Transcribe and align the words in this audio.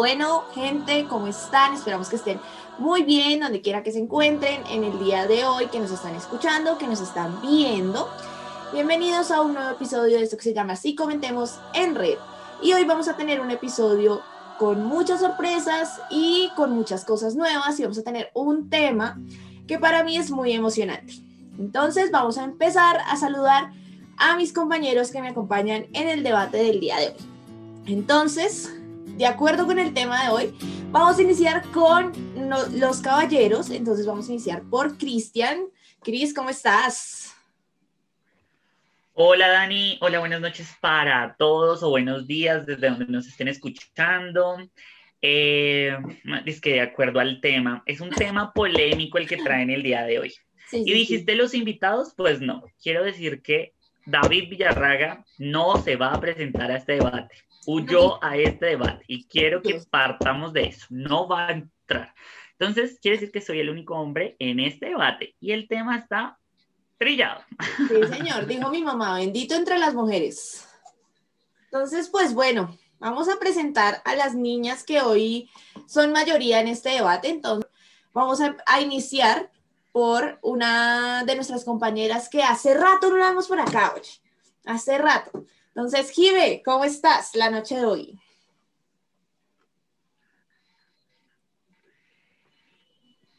Bueno, 0.00 0.44
gente, 0.54 1.04
¿cómo 1.10 1.26
están? 1.26 1.74
Esperamos 1.74 2.08
que 2.08 2.16
estén 2.16 2.40
muy 2.78 3.02
bien, 3.02 3.40
donde 3.40 3.60
quiera 3.60 3.82
que 3.82 3.92
se 3.92 3.98
encuentren 3.98 4.62
en 4.70 4.82
el 4.82 4.98
día 4.98 5.26
de 5.26 5.44
hoy, 5.44 5.66
que 5.66 5.78
nos 5.78 5.90
están 5.90 6.14
escuchando, 6.14 6.78
que 6.78 6.86
nos 6.86 7.02
están 7.02 7.42
viendo. 7.42 8.08
Bienvenidos 8.72 9.30
a 9.30 9.42
un 9.42 9.52
nuevo 9.52 9.68
episodio 9.68 10.16
de 10.16 10.22
esto 10.22 10.38
que 10.38 10.44
se 10.44 10.54
llama 10.54 10.72
Así 10.72 10.94
Comentemos 10.94 11.60
en 11.74 11.94
Red. 11.94 12.16
Y 12.62 12.72
hoy 12.72 12.86
vamos 12.86 13.08
a 13.08 13.18
tener 13.18 13.42
un 13.42 13.50
episodio 13.50 14.22
con 14.58 14.86
muchas 14.86 15.20
sorpresas 15.20 16.00
y 16.08 16.50
con 16.56 16.70
muchas 16.70 17.04
cosas 17.04 17.34
nuevas 17.34 17.78
y 17.78 17.82
vamos 17.82 17.98
a 17.98 18.02
tener 18.02 18.30
un 18.32 18.70
tema 18.70 19.20
que 19.66 19.78
para 19.78 20.02
mí 20.02 20.16
es 20.16 20.30
muy 20.30 20.52
emocionante. 20.52 21.12
Entonces 21.58 22.10
vamos 22.10 22.38
a 22.38 22.44
empezar 22.44 23.00
a 23.06 23.18
saludar 23.18 23.70
a 24.16 24.34
mis 24.38 24.54
compañeros 24.54 25.10
que 25.10 25.20
me 25.20 25.28
acompañan 25.28 25.88
en 25.92 26.08
el 26.08 26.22
debate 26.22 26.56
del 26.56 26.80
día 26.80 26.96
de 26.96 27.08
hoy. 27.08 27.16
Entonces, 27.84 28.79
de 29.16 29.26
acuerdo 29.26 29.66
con 29.66 29.78
el 29.78 29.92
tema 29.92 30.24
de 30.24 30.30
hoy, 30.30 30.54
vamos 30.90 31.18
a 31.18 31.22
iniciar 31.22 31.62
con 31.72 32.12
los 32.78 33.00
caballeros. 33.00 33.70
Entonces 33.70 34.06
vamos 34.06 34.28
a 34.28 34.32
iniciar 34.32 34.62
por 34.62 34.96
Cristian. 34.98 35.66
Cris, 36.02 36.34
¿cómo 36.34 36.50
estás? 36.50 37.34
Hola 39.12 39.48
Dani, 39.48 39.98
hola, 40.00 40.18
buenas 40.20 40.40
noches 40.40 40.74
para 40.80 41.36
todos 41.38 41.82
o 41.82 41.90
buenos 41.90 42.26
días 42.26 42.64
desde 42.64 42.88
donde 42.88 43.06
nos 43.06 43.26
estén 43.26 43.48
escuchando. 43.48 44.56
Eh, 45.20 45.98
es 46.46 46.60
que 46.60 46.74
de 46.74 46.80
acuerdo 46.80 47.20
al 47.20 47.40
tema, 47.40 47.82
es 47.84 48.00
un 48.00 48.10
tema 48.10 48.52
polémico 48.52 49.18
el 49.18 49.28
que 49.28 49.36
traen 49.36 49.70
el 49.70 49.82
día 49.82 50.04
de 50.04 50.20
hoy. 50.20 50.34
y 50.72 50.92
dijiste 50.92 51.34
los 51.34 51.52
invitados, 51.52 52.14
pues 52.16 52.40
no, 52.40 52.64
quiero 52.82 53.04
decir 53.04 53.42
que 53.42 53.74
David 54.06 54.48
Villarraga 54.48 55.24
no 55.36 55.76
se 55.82 55.96
va 55.96 56.14
a 56.14 56.20
presentar 56.20 56.70
a 56.70 56.76
este 56.76 56.94
debate 56.94 57.34
huyó 57.66 58.22
a 58.22 58.36
este 58.36 58.66
debate 58.66 59.04
y 59.06 59.24
quiero 59.24 59.62
que 59.62 59.80
partamos 59.90 60.52
de 60.52 60.66
eso. 60.66 60.86
No 60.90 61.28
va 61.28 61.48
a 61.48 61.52
entrar. 61.52 62.14
Entonces, 62.58 62.98
quiere 63.00 63.16
decir 63.16 63.32
que 63.32 63.40
soy 63.40 63.60
el 63.60 63.70
único 63.70 63.94
hombre 63.94 64.36
en 64.38 64.60
este 64.60 64.86
debate 64.86 65.34
y 65.40 65.52
el 65.52 65.66
tema 65.68 65.96
está 65.96 66.38
trillado. 66.98 67.42
Sí, 67.88 68.06
señor, 68.08 68.46
dijo 68.46 68.70
mi 68.70 68.82
mamá, 68.82 69.18
bendito 69.18 69.54
entre 69.54 69.78
las 69.78 69.94
mujeres. 69.94 70.68
Entonces, 71.64 72.08
pues 72.08 72.34
bueno, 72.34 72.76
vamos 72.98 73.28
a 73.28 73.38
presentar 73.38 74.02
a 74.04 74.14
las 74.14 74.34
niñas 74.34 74.84
que 74.84 75.00
hoy 75.00 75.48
son 75.86 76.12
mayoría 76.12 76.60
en 76.60 76.68
este 76.68 76.90
debate. 76.90 77.28
Entonces, 77.28 77.70
vamos 78.12 78.40
a, 78.40 78.56
a 78.66 78.80
iniciar 78.80 79.50
por 79.92 80.38
una 80.42 81.24
de 81.24 81.34
nuestras 81.34 81.64
compañeras 81.64 82.28
que 82.28 82.42
hace 82.42 82.74
rato 82.74 83.10
no 83.10 83.16
la 83.16 83.30
vemos 83.30 83.48
por 83.48 83.60
acá, 83.60 83.94
oye. 83.96 84.20
Hace 84.66 84.98
rato. 84.98 85.44
Entonces, 85.80 86.10
Jive, 86.10 86.60
¿cómo 86.62 86.84
estás 86.84 87.34
la 87.34 87.48
noche 87.48 87.74
de 87.76 87.86
hoy? 87.86 88.20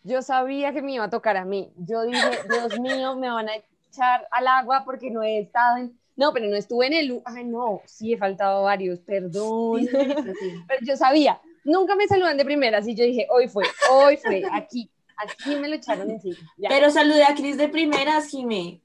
Yo 0.03 0.23
sabía 0.23 0.73
que 0.73 0.81
me 0.81 0.93
iba 0.93 1.03
a 1.03 1.09
tocar 1.11 1.37
a 1.37 1.45
mí. 1.45 1.71
Yo 1.77 2.01
dije, 2.01 2.39
Dios 2.49 2.79
mío, 2.79 3.15
me 3.15 3.29
van 3.29 3.47
a 3.47 3.51
echar 3.55 4.27
al 4.31 4.47
agua 4.47 4.81
porque 4.83 5.11
no 5.11 5.21
he 5.21 5.37
estado 5.37 5.77
en... 5.77 5.95
No, 6.15 6.33
pero 6.33 6.47
no 6.47 6.55
estuve 6.55 6.87
en 6.87 6.93
el... 6.93 7.21
Ay, 7.25 7.43
no, 7.43 7.83
sí, 7.85 8.13
he 8.13 8.17
faltado 8.17 8.63
varios, 8.63 8.97
perdón. 9.01 9.87
pero 10.67 10.79
yo 10.81 10.97
sabía, 10.97 11.39
nunca 11.63 11.95
me 11.95 12.07
saludan 12.07 12.37
de 12.37 12.45
primera, 12.45 12.79
así 12.79 12.95
yo 12.95 13.05
dije, 13.05 13.27
hoy 13.29 13.49
fue, 13.49 13.65
hoy 13.91 14.17
fue, 14.17 14.43
aquí, 14.51 14.89
aquí 15.15 15.57
me 15.57 15.69
lo 15.69 15.75
echaron 15.75 16.09
encima. 16.09 16.39
Pero 16.57 16.89
saludé 16.89 17.23
a 17.23 17.35
Cris 17.35 17.57
de 17.57 17.69
primeras, 17.69 18.29
Jimé. 18.29 18.81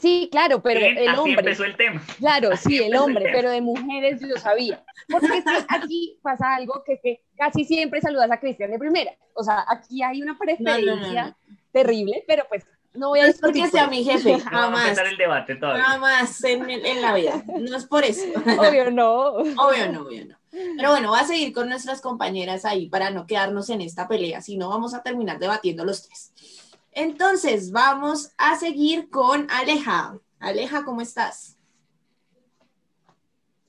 Sí, 0.00 0.28
claro, 0.30 0.62
pero 0.62 0.80
el 0.80 1.08
así 1.08 1.18
hombre. 1.18 1.40
empezó 1.40 1.64
el 1.64 1.76
tema. 1.76 2.02
Claro, 2.18 2.56
sí, 2.56 2.78
el 2.78 2.96
hombre, 2.96 3.26
pero 3.32 3.50
de 3.50 3.60
mujeres 3.60 4.20
yo 4.20 4.36
sabía. 4.36 4.84
Porque 5.08 5.42
aquí 5.68 6.18
pasa 6.22 6.54
algo 6.54 6.82
que, 6.84 6.98
que, 7.00 7.22
casi 7.36 7.64
siempre 7.64 8.00
saludas 8.00 8.30
a 8.30 8.40
Cristian 8.40 8.70
de 8.70 8.78
primera. 8.78 9.12
O 9.34 9.42
sea, 9.42 9.64
aquí 9.68 10.02
hay 10.02 10.22
una 10.22 10.36
preferencia 10.38 11.36
terrible, 11.72 12.24
pero 12.26 12.44
pues 12.48 12.64
no 12.94 13.08
voy 13.08 13.20
a 13.20 13.26
es 13.26 13.40
porque 13.40 13.66
sea 13.66 13.88
mi 13.88 14.04
jefe, 14.04 14.38
jamás. 14.50 14.96
el 14.96 15.16
debate 15.16 15.56
todavía. 15.56 15.84
Jamás 15.84 16.44
en, 16.44 16.70
en, 16.70 17.02
la 17.02 17.14
vida. 17.14 17.42
No 17.46 17.76
es 17.76 17.86
por 17.86 18.04
eso. 18.04 18.24
Obvio 18.58 18.90
no. 18.92 19.26
Obvio 19.26 19.92
no, 19.92 20.02
obvio 20.02 20.26
no. 20.26 20.36
Pero 20.76 20.90
bueno, 20.90 21.10
va 21.10 21.20
a 21.20 21.26
seguir 21.26 21.52
con 21.52 21.68
nuestras 21.68 22.00
compañeras 22.00 22.64
ahí 22.64 22.88
para 22.88 23.10
no 23.10 23.26
quedarnos 23.26 23.70
en 23.70 23.80
esta 23.80 24.06
pelea, 24.06 24.40
si 24.40 24.56
no 24.56 24.68
vamos 24.68 24.94
a 24.94 25.02
terminar 25.02 25.40
debatiendo 25.40 25.84
los 25.84 26.06
tres. 26.06 26.32
Entonces, 26.94 27.72
vamos 27.72 28.32
a 28.38 28.56
seguir 28.56 29.10
con 29.10 29.50
Aleja. 29.50 30.16
Aleja, 30.38 30.84
¿cómo 30.84 31.00
estás? 31.00 31.58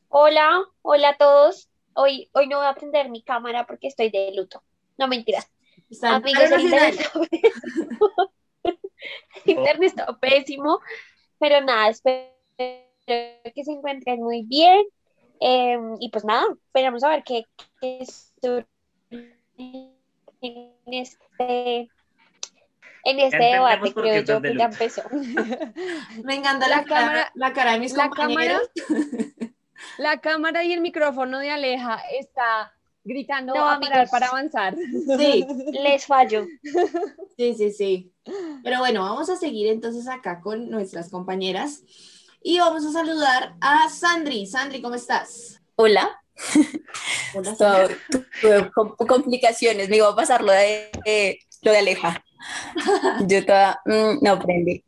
Hola, 0.09 0.63
hola 0.83 1.09
a 1.09 1.17
todos. 1.17 1.69
Hoy, 1.95 2.29
hoy 2.33 2.47
no 2.47 2.57
voy 2.57 2.67
a 2.67 2.75
prender 2.75 3.09
mi 3.09 3.23
cámara 3.23 3.65
porque 3.65 3.87
estoy 3.87 4.11
de 4.11 4.31
luto. 4.35 4.61
No, 4.97 5.07
mentira. 5.07 5.39
Amigos, 6.03 6.51
el 6.51 6.61
internet, 6.61 7.11
internet 9.45 9.83
está 9.83 10.17
pésimo, 10.17 10.79
pero 11.39 11.61
nada, 11.61 11.89
espero 11.89 12.31
que 12.57 13.63
se 13.63 13.71
encuentren 13.71 14.19
muy 14.19 14.43
bien. 14.43 14.85
Em, 15.39 15.95
y 15.99 16.09
pues 16.09 16.23
nada, 16.25 16.45
esperamos 16.67 17.03
a 17.03 17.09
ver 17.09 17.23
qué, 17.23 17.45
qué 17.81 18.05
en 20.41 20.73
este 20.85 21.89
en 23.05 23.19
este 23.19 23.37
debate, 23.37 23.93
creo 23.93 24.23
yo 24.23 24.41
que 24.41 24.57
ya 24.57 24.65
empezó. 24.65 25.03
Me 26.23 26.35
encanta 26.35 26.67
la, 26.67 26.83
cámara, 26.83 27.31
la 27.35 27.53
cara 27.53 27.73
de 27.73 27.79
mis 27.79 27.93
la 27.93 28.09
compañeros. 28.09 28.69
Cámara, 28.75 29.53
la 29.99 30.21
cámara 30.21 30.63
y 30.63 30.73
el 30.73 30.81
micrófono 30.81 31.39
de 31.39 31.51
Aleja 31.51 32.01
está 32.19 32.73
gritando 33.03 33.53
a 33.55 33.79
parar 33.79 34.09
para 34.09 34.27
avanzar. 34.27 34.75
Sí, 35.17 35.45
les 35.71 36.07
fallo. 36.07 36.47
Sí, 37.37 37.53
sí, 37.53 37.71
sí. 37.71 38.11
Pero 38.63 38.79
bueno, 38.79 39.03
vamos 39.03 39.29
a 39.29 39.35
seguir 39.35 39.67
entonces 39.67 40.07
acá 40.07 40.41
con 40.41 40.71
nuestras 40.71 41.11
compañeras 41.11 41.83
y 42.41 42.57
vamos 42.57 42.83
a 42.85 42.91
saludar 42.91 43.55
a 43.61 43.87
Sandri. 43.89 44.47
Sandri, 44.47 44.81
¿cómo 44.81 44.95
estás? 44.95 45.61
Hola. 45.75 46.19
Hola. 47.35 47.87
Tuve 48.41 48.71
complicaciones, 49.07 49.89
me 49.89 49.97
iba 49.97 50.09
a 50.09 50.15
pasar 50.15 50.43
lo 50.43 50.51
de, 50.51 51.37
lo 51.61 51.71
de 51.71 51.77
Aleja. 51.77 52.23
Yo 53.27 53.45
toda, 53.45 53.81
mm, 53.85 54.23
no 54.23 54.31
aprendí. 54.31 54.83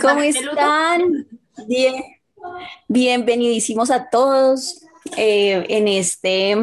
¿Cómo 0.00 0.20
están? 0.20 1.26
Bien, 1.66 2.02
bienvenidísimos 2.88 3.90
a 3.90 4.08
todos 4.10 4.82
eh, 5.16 5.64
en 5.68 5.88
este 5.88 6.56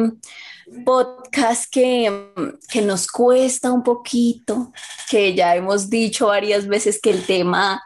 podcast 0.84 1.70
que, 1.70 2.30
que, 2.70 2.82
nos 2.82 3.06
cuesta 3.06 3.72
un 3.72 3.82
poquito, 3.82 4.72
que 5.10 5.34
ya 5.34 5.54
hemos 5.54 5.90
dicho 5.90 6.28
varias 6.28 6.66
veces 6.66 7.00
que 7.00 7.10
el 7.10 7.24
tema 7.24 7.82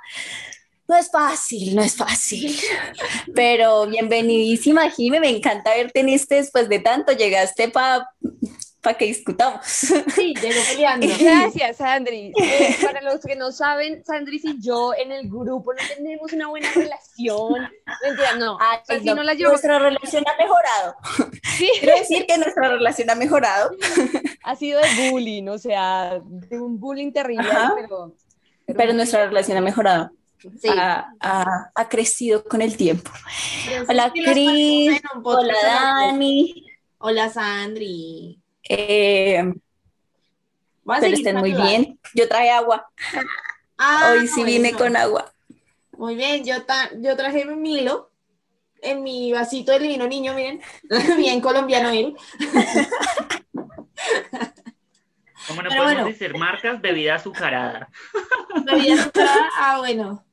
no 0.89 0.97
es 0.97 1.11
fácil, 1.11 1.75
no 1.75 1.83
es 1.83 1.97
fácil, 1.97 2.57
pero 3.35 3.87
bienvenidísima 3.87 4.91
Jime, 4.91 5.21
me 5.21 5.31
encanta 5.31 5.75
verte 5.75 6.01
en 6.01 6.11
este 6.11 6.37
después 6.37 6.69
de 6.69 6.79
tanto, 6.79 7.13
llegaste 7.13 7.69
para 7.69 8.09
para 8.87 8.99
que 8.99 9.07
discutamos. 9.07 9.67
Sí, 9.67 10.33
llegó 10.41 10.61
peleando. 10.71 11.09
Gracias, 11.19 11.79
Sandri. 11.79 12.33
Eh, 12.41 12.77
para 12.81 13.03
los 13.03 13.21
que 13.21 13.35
no 13.35 13.51
saben, 13.51 14.05
Sandri 14.05 14.41
y 14.45 14.63
yo 14.63 14.95
en 14.95 15.11
el 15.11 15.29
grupo 15.29 15.75
no 15.75 15.81
tenemos 15.97 16.33
una 16.33 16.47
buena 16.47 16.69
relación. 16.73 17.69
Mentira, 18.05 18.37
no. 18.39 18.57
Ay, 18.61 19.01
no, 19.03 19.21
la 19.25 19.35
Nuestra 19.35 19.81
relación 19.81 20.23
ha 20.29 20.41
mejorado. 20.41 20.95
Sí. 21.57 21.69
Quiero 21.81 21.99
decir 21.99 22.27
que 22.27 22.39
nuestra 22.39 22.69
relación 22.69 23.11
ha 23.11 23.17
mejorado. 23.17 23.71
Ha 24.45 24.55
sido 24.55 24.81
de 24.81 25.11
bullying, 25.11 25.49
o 25.49 25.59
sea, 25.59 26.21
de 26.25 26.61
un 26.61 26.79
bullying 26.79 27.11
terrible, 27.11 27.49
pero, 27.75 28.15
pero, 28.67 28.93
nuestra 28.93 29.27
relación 29.27 29.59
ha 29.59 29.63
mejorado. 29.63 30.13
Sí. 30.61 30.69
Ha, 30.69 31.13
ha, 31.19 31.73
ha, 31.75 31.89
crecido 31.89 32.45
con 32.45 32.63
el 32.63 32.77
tiempo. 32.77 33.11
Hola, 33.89 34.13
Cris. 34.13 35.03
Hola, 35.25 35.55
Dani. 35.65 36.67
Hola, 36.99 37.29
Sandri. 37.31 38.41
Eh, 38.69 39.53
pero 40.85 41.07
estén 41.15 41.37
muy 41.37 41.53
bien. 41.53 41.99
Yo 42.15 42.29
traje 42.29 42.51
agua. 42.51 42.89
Ah, 43.79 44.13
Hoy 44.13 44.27
sí 44.29 44.45
vine 44.45 44.73
con 44.73 44.97
agua. 44.97 45.33
Muy 45.99 46.15
bien, 46.15 46.45
yo, 46.45 46.55
yo 46.99 47.17
traje 47.17 47.45
mi 47.45 47.57
Milo 47.57 48.11
en 48.83 49.03
mi 49.03 49.33
vasito 49.33 49.73
de 49.73 49.79
vino 49.79 50.07
niño, 50.07 50.35
miren, 50.35 50.61
bien 51.17 51.41
colombiano 51.41 51.89
él. 51.91 52.15
¿Cómo 55.49 55.63
no 55.63 55.71
podemos 55.71 56.07
decir 56.07 56.37
marcas? 56.37 56.81
Bebida 56.81 57.15
azucarada. 57.15 57.89
Bebida 58.65 58.95
azucarada, 58.95 59.49
ah, 59.59 59.79
bueno. 59.79 60.25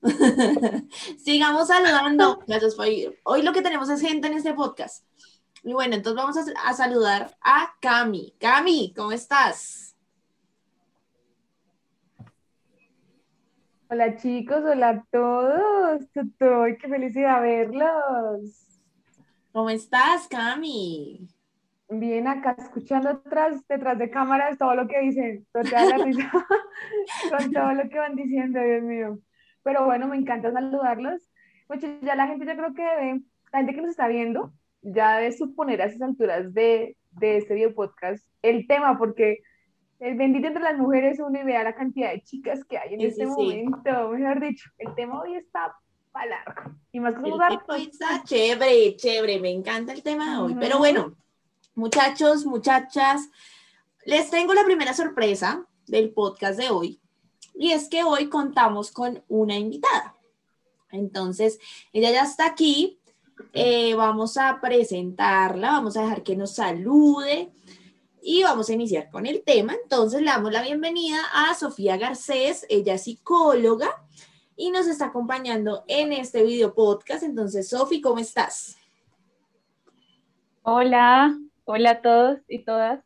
Sigamos 1.24 1.68
saludando. 1.68 2.40
Gracias 2.48 2.76
Hoy 3.24 3.44
lo 3.44 3.54
que 3.54 3.62
tenemos 3.62 3.90
es 3.90 4.02
gente 4.02 4.28
en 4.28 4.34
este 4.34 4.56
podcast. 4.56 5.06
Y 5.66 5.72
bueno, 5.72 5.96
entonces 5.96 6.22
vamos 6.22 6.38
a, 6.38 6.74
saludar 6.74 7.38
a 7.42 7.74
Cami. 7.80 8.36
Cami, 8.38 8.94
¿cómo 8.94 9.14
estás? 9.14 9.96
Hola 13.90 14.18
chicos, 14.18 14.62
hola 14.66 14.90
a 14.90 15.06
todos. 15.10 16.02
qué 16.12 16.88
felicidad 16.90 17.42
verlos. 17.42 18.82
¿Cómo 19.54 19.70
estás, 19.70 20.28
Cami? 20.28 21.30
Bien, 21.88 22.28
acá 22.28 22.58
escuchando 22.60 23.14
detrás, 23.14 23.66
detrás 23.66 23.98
de 23.98 24.10
cámaras 24.10 24.58
todo 24.58 24.76
lo 24.76 24.86
que 24.86 25.00
dicen, 25.00 25.48
todo 25.54 25.64
la 25.64 25.98
risa 25.98 26.30
con 27.30 27.52
todo 27.54 27.72
lo 27.74 27.88
que 27.88 28.00
van 28.00 28.16
diciendo, 28.16 28.60
Dios 28.60 28.84
mío. 28.84 29.20
Pero 29.64 29.86
bueno, 29.86 30.10
me 30.10 30.18
encanta 30.18 30.52
saludarlos. 30.52 31.22
Muchachos, 31.70 32.02
ya 32.02 32.16
la 32.16 32.28
gente 32.28 32.46
yo 32.46 32.58
creo 32.58 32.74
que 32.74 32.84
debe, 32.84 33.22
la 33.54 33.60
gente 33.60 33.76
que 33.76 33.82
nos 33.82 33.92
está 33.92 34.08
viendo, 34.08 34.52
ya 34.84 35.18
debe 35.18 35.32
suponer 35.32 35.82
a 35.82 35.86
esas 35.86 36.02
alturas 36.02 36.54
de, 36.54 36.96
de 37.12 37.38
este 37.38 37.56
video 37.56 37.74
podcast 37.74 38.26
el 38.42 38.68
tema, 38.68 38.98
porque 38.98 39.40
el 40.00 40.16
bendito 40.16 40.48
entre 40.48 40.62
las 40.64 40.78
mujeres 40.78 41.20
uno 41.20 41.40
y 41.40 41.44
vea 41.44 41.64
la 41.64 41.76
cantidad 41.76 42.12
de 42.12 42.22
chicas 42.22 42.64
que 42.66 42.78
hay 42.78 42.94
en 42.94 43.02
este 43.02 43.26
momento, 43.26 44.10
mejor 44.10 44.42
dicho, 44.42 44.70
el 44.78 44.94
tema 44.96 45.22
hoy 45.22 45.36
está 45.36 45.76
para 46.12 46.26
largo. 46.28 46.76
Y 46.92 47.00
más 47.00 47.16
que 47.16 47.30
el 47.30 47.32
tema 47.32 47.78
está 47.78 48.24
chévere, 48.24 48.96
chévere, 48.98 49.40
me 49.40 49.50
encanta 49.50 49.94
el 49.94 50.04
tema 50.04 50.32
de 50.32 50.42
hoy. 50.42 50.56
Pero 50.60 50.78
bueno, 50.78 51.16
muchachos, 51.76 52.46
muchachas, 52.46 53.30
les 54.06 54.30
tengo 54.30 54.54
la 54.54 54.66
primera 54.66 54.94
sorpresa 54.94 55.66
del 55.88 56.12
podcast 56.12 56.60
de 56.60 56.70
hoy. 56.70 57.00
Y 57.56 57.72
es 57.72 57.88
que 57.88 58.04
hoy 58.04 58.30
contamos 58.30 58.92
con 58.92 59.24
una 59.28 59.56
invitada. 59.56 60.16
Entonces, 60.92 61.60
ella 61.92 62.12
ya 62.12 62.24
está 62.24 62.46
aquí. 62.46 63.00
Eh, 63.52 63.94
vamos 63.96 64.38
a 64.38 64.60
presentarla, 64.62 65.72
vamos 65.72 65.98
a 65.98 66.04
dejar 66.04 66.24
que 66.24 66.36
nos 66.36 66.56
salude 66.56 67.52
y 68.22 68.44
vamos 68.44 68.70
a 68.70 68.74
iniciar 68.74 69.10
con 69.10 69.26
el 69.26 69.44
tema. 69.44 69.76
Entonces, 69.84 70.22
le 70.22 70.28
damos 70.28 70.52
la 70.52 70.62
bienvenida 70.62 71.20
a 71.34 71.54
Sofía 71.54 71.98
Garcés, 71.98 72.66
ella 72.70 72.94
es 72.96 73.04
psicóloga 73.04 73.90
y 74.56 74.72
nos 74.72 74.88
está 74.88 75.08
acompañando 75.08 75.84
en 75.88 76.14
este 76.14 76.44
video 76.44 76.74
podcast. 76.74 77.24
Entonces, 77.24 77.70
Sofi, 77.70 78.02
¿cómo 78.02 78.20
estás? 78.20 78.78
Hola, 80.62 81.38
hola 81.66 81.92
a 81.92 82.02
todos 82.02 82.40
y 82.48 82.64
todas. 82.64 83.04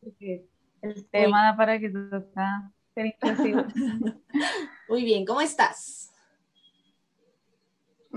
El 0.82 1.06
tema 1.10 1.44
da 1.44 1.58
para 1.58 1.80
que 1.80 1.90
todo 1.90 2.18
está 2.18 2.72
Muy 4.90 5.04
bien, 5.04 5.26
¿cómo 5.26 5.42
estás? 5.42 5.97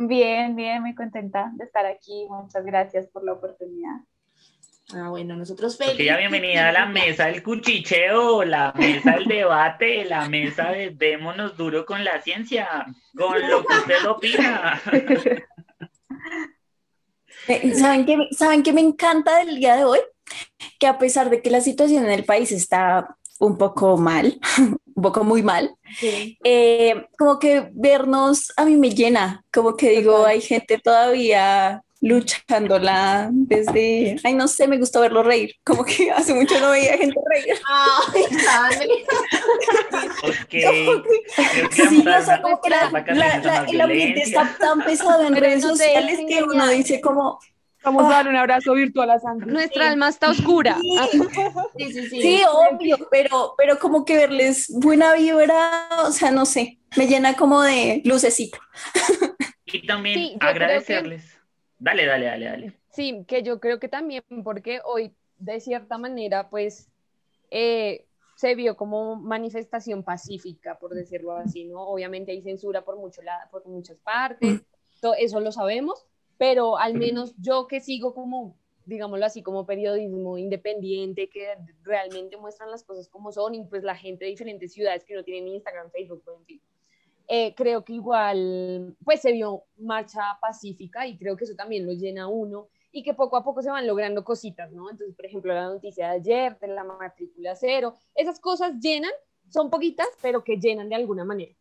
Bien, 0.03 0.57
bien, 0.57 0.81
muy 0.81 0.95
contenta 0.95 1.53
de 1.57 1.65
estar 1.65 1.85
aquí. 1.85 2.27
Muchas 2.31 2.65
gracias 2.65 3.07
por 3.09 3.23
la 3.23 3.35
oportunidad. 3.35 3.97
Ah, 4.95 5.11
bueno, 5.11 5.37
nosotros 5.37 5.77
felices. 5.77 6.07
ya 6.07 6.17
bienvenida 6.17 6.71
a 6.71 6.73
la 6.73 6.87
mesa 6.87 7.27
del 7.27 7.43
cuchicheo, 7.43 8.43
la 8.45 8.73
mesa 8.73 9.17
del 9.17 9.27
debate, 9.27 10.07
la 10.07 10.27
mesa 10.27 10.71
de 10.71 10.91
démonos 10.91 11.55
duro 11.55 11.85
con 11.85 12.03
la 12.03 12.19
ciencia, 12.23 12.87
con 13.15 13.47
lo 13.47 13.63
que 13.63 13.75
usted 13.75 14.07
opina. 14.09 14.81
Eh, 17.49 17.75
¿Saben 17.75 18.07
qué, 18.07 18.17
¿Saben 18.33 18.63
qué 18.63 18.73
me 18.73 18.81
encanta 18.81 19.39
del 19.39 19.57
día 19.57 19.77
de 19.77 19.85
hoy? 19.85 19.99
Que 20.79 20.87
a 20.87 20.99
pesar 20.99 21.29
de 21.29 21.43
que 21.43 21.51
la 21.51 21.61
situación 21.61 22.05
en 22.05 22.11
el 22.11 22.25
país 22.25 22.53
está 22.53 23.17
un 23.39 23.59
poco 23.59 23.97
mal, 23.97 24.39
un 25.01 25.03
poco 25.03 25.25
muy 25.25 25.43
mal. 25.43 25.75
Eh, 26.45 27.07
como 27.19 27.39
que 27.39 27.71
vernos 27.73 28.53
a 28.57 28.67
mí 28.67 28.77
me 28.77 28.91
llena, 28.91 29.43
como 29.53 29.75
que 29.77 29.91
digo, 29.91 30.27
hay 30.27 30.43
gente 30.43 30.79
todavía 30.79 31.83
luchándola 32.03 33.29
desde, 33.31 34.17
ay, 34.25 34.35
no 34.35 34.49
sé, 34.49 34.67
me 34.67 34.79
gusta 34.79 35.01
verlo 35.01 35.23
reír, 35.23 35.55
como 35.65 35.85
que 35.85 36.11
hace 36.17 36.35
mucho 36.35 36.59
no 36.61 36.71
veía 36.71 36.97
gente 36.97 37.19
reír. 37.31 37.59
Ay, 37.69 38.25
okay. 40.45 40.87
sí, 41.71 42.05
o 42.07 42.23
sea, 42.23 42.43
como 42.43 42.61
que 42.61 42.71
la, 42.71 43.65
el 43.69 43.81
ambiente 43.81 44.23
está 44.23 44.57
tan 44.59 44.83
pesado 44.83 45.27
en 45.27 45.37
redes 45.37 45.63
sociales 45.63 46.21
que 46.29 46.43
uno 46.43 46.69
dice 46.69 47.01
como, 47.01 47.39
Vamos 47.83 48.05
a 48.05 48.11
dar 48.11 48.29
un 48.29 48.37
abrazo 48.37 48.75
virtual 48.75 49.11
a 49.11 49.19
Sandra. 49.19 49.47
Nuestra 49.47 49.91
alma 49.91 50.09
está 50.09 50.31
oscura. 50.31 50.77
Sí, 51.77 51.93
sí, 51.93 52.09
sí. 52.09 52.23
sí 52.23 52.43
obvio, 52.49 52.99
pero, 53.11 53.55
pero 53.57 53.79
como 53.79 54.05
que 54.05 54.17
verles 54.17 54.71
buena 54.81 55.15
vibra, 55.15 55.89
o 56.05 56.13
sea, 56.13 56.31
no 56.31 56.45
sé, 56.45 56.79
me 56.97 57.07
llena 57.07 57.35
como 57.37 57.63
de 57.63 58.03
lucecito. 58.05 58.59
Y 59.65 59.87
también 59.87 60.37
agradecerles. 60.41 61.39
Dale, 61.79 62.05
dale, 62.05 62.27
dale, 62.27 62.45
dale. 62.47 62.81
Sí, 62.91 63.25
que 63.27 63.43
yo 63.43 63.61
creo 63.61 63.79
que 63.79 63.89
también, 63.89 64.23
porque 64.45 64.81
hoy, 64.85 65.15
de 65.39 65.61
cierta 65.61 65.97
manera, 65.97 66.51
pues, 66.51 66.91
eh, 67.51 68.05
se 68.37 68.55
vio 68.55 68.77
como 68.77 69.17
manifestación 69.17 70.03
pacífica, 70.03 70.79
por 70.79 70.95
decirlo 70.95 71.33
así, 71.33 71.65
¿no? 71.65 71.83
Obviamente 71.83 72.33
hay 72.33 72.43
censura 72.43 72.83
por, 72.85 72.97
mucho 72.97 73.23
por 73.51 73.67
muchas 73.67 73.99
partes, 73.99 74.55
mm. 74.55 74.61
todo 75.01 75.15
eso 75.15 75.41
lo 75.41 75.53
sabemos, 75.53 76.07
pero 76.41 76.79
al 76.79 76.95
menos 76.95 77.35
yo 77.37 77.67
que 77.67 77.81
sigo 77.81 78.15
como, 78.15 78.57
digámoslo 78.87 79.27
así, 79.27 79.43
como 79.43 79.67
periodismo 79.67 80.39
independiente, 80.39 81.29
que 81.29 81.55
realmente 81.83 82.39
muestran 82.39 82.71
las 82.71 82.83
cosas 82.83 83.11
como 83.11 83.31
son, 83.31 83.55
y 83.55 83.63
pues 83.67 83.83
la 83.83 83.95
gente 83.95 84.25
de 84.25 84.31
diferentes 84.31 84.73
ciudades 84.73 85.05
que 85.05 85.15
no 85.15 85.23
tienen 85.23 85.49
Instagram, 85.49 85.91
Facebook, 85.91 86.23
en 86.39 86.45
fin. 86.47 86.63
Eh, 87.29 87.55
creo 87.55 87.85
que 87.85 87.93
igual, 87.93 88.97
pues 89.05 89.21
se 89.21 89.33
vio 89.33 89.65
marcha 89.77 90.39
pacífica 90.41 91.07
y 91.07 91.19
creo 91.19 91.37
que 91.37 91.45
eso 91.45 91.55
también 91.55 91.85
lo 91.85 91.93
llena 91.93 92.27
uno 92.27 92.69
y 92.91 93.03
que 93.03 93.13
poco 93.13 93.37
a 93.37 93.45
poco 93.45 93.61
se 93.61 93.69
van 93.69 93.87
logrando 93.87 94.25
cositas, 94.25 94.73
¿no? 94.73 94.89
Entonces, 94.89 95.15
por 95.15 95.27
ejemplo, 95.27 95.53
la 95.53 95.67
noticia 95.67 96.09
de 96.09 96.15
ayer 96.15 96.59
de 96.59 96.69
la 96.69 96.85
matrícula 96.85 97.55
cero, 97.55 97.97
esas 98.15 98.41
cosas 98.41 98.81
llenan, 98.81 99.13
son 99.51 99.69
poquitas, 99.69 100.09
pero 100.23 100.43
que 100.43 100.57
llenan 100.57 100.89
de 100.89 100.95
alguna 100.95 101.23
manera 101.23 101.55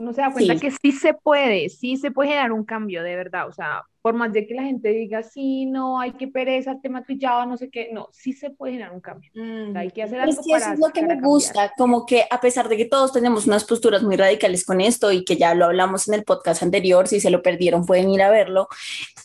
uno 0.00 0.14
se 0.14 0.22
da 0.22 0.32
cuenta 0.32 0.56
que 0.56 0.70
sí 0.70 0.92
se 0.92 1.12
puede, 1.12 1.68
sí 1.68 1.98
se 1.98 2.10
puede 2.10 2.30
generar 2.30 2.52
un 2.52 2.64
cambio 2.64 3.02
de 3.02 3.16
verdad, 3.16 3.46
o 3.46 3.52
sea, 3.52 3.82
por 4.00 4.14
más 4.14 4.32
de 4.32 4.46
que 4.46 4.54
la 4.54 4.62
gente 4.62 4.88
diga, 4.88 5.22
sí, 5.22 5.66
no, 5.66 6.00
hay 6.00 6.12
que 6.12 6.26
pereza, 6.26 6.72
el 6.72 6.80
tema 6.80 7.02
trillado, 7.02 7.44
no 7.44 7.58
sé 7.58 7.68
qué, 7.68 7.90
no, 7.92 8.08
sí 8.10 8.32
se 8.32 8.48
puede 8.48 8.72
generar 8.72 8.94
un 8.94 9.02
cambio. 9.02 9.30
hay 9.74 9.90
que 9.90 10.02
hacer 10.02 10.20
algo 10.20 10.32
es 10.32 10.46
que 10.46 10.54
eso 10.54 10.72
es 10.72 10.78
lo 10.78 10.88
que 10.88 11.02
me 11.02 11.20
gusta, 11.20 11.72
como 11.76 12.06
que 12.06 12.24
a 12.30 12.40
pesar 12.40 12.70
de 12.70 12.78
que 12.78 12.86
todos 12.86 13.12
tenemos 13.12 13.46
unas 13.46 13.64
posturas 13.64 14.02
muy 14.02 14.16
radicales 14.16 14.64
con 14.64 14.80
esto 14.80 15.12
y 15.12 15.22
que 15.22 15.36
ya 15.36 15.54
lo 15.54 15.66
hablamos 15.66 16.08
en 16.08 16.14
el 16.14 16.24
podcast 16.24 16.62
anterior, 16.62 17.06
si 17.06 17.20
se 17.20 17.30
lo 17.30 17.42
perdieron 17.42 17.84
pueden 17.84 18.08
ir 18.08 18.22
a 18.22 18.30
verlo, 18.30 18.68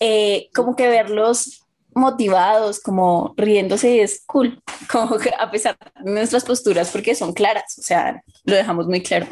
eh, 0.02 0.50
como 0.54 0.76
que 0.76 0.90
verlos 0.90 1.65
motivados, 1.96 2.82
como 2.82 3.34
riéndose, 3.38 4.02
es 4.02 4.24
cool, 4.28 4.62
como 4.92 5.18
que 5.18 5.32
a 5.38 5.50
pesar 5.50 5.78
de 6.04 6.12
nuestras 6.12 6.44
posturas, 6.44 6.92
porque 6.92 7.16
son 7.16 7.34
claras, 7.34 7.78
o 7.80 7.82
sea, 7.82 8.22
lo 8.44 8.56
dejamos 8.56 8.88
muy 8.88 9.02
claro. 9.02 9.28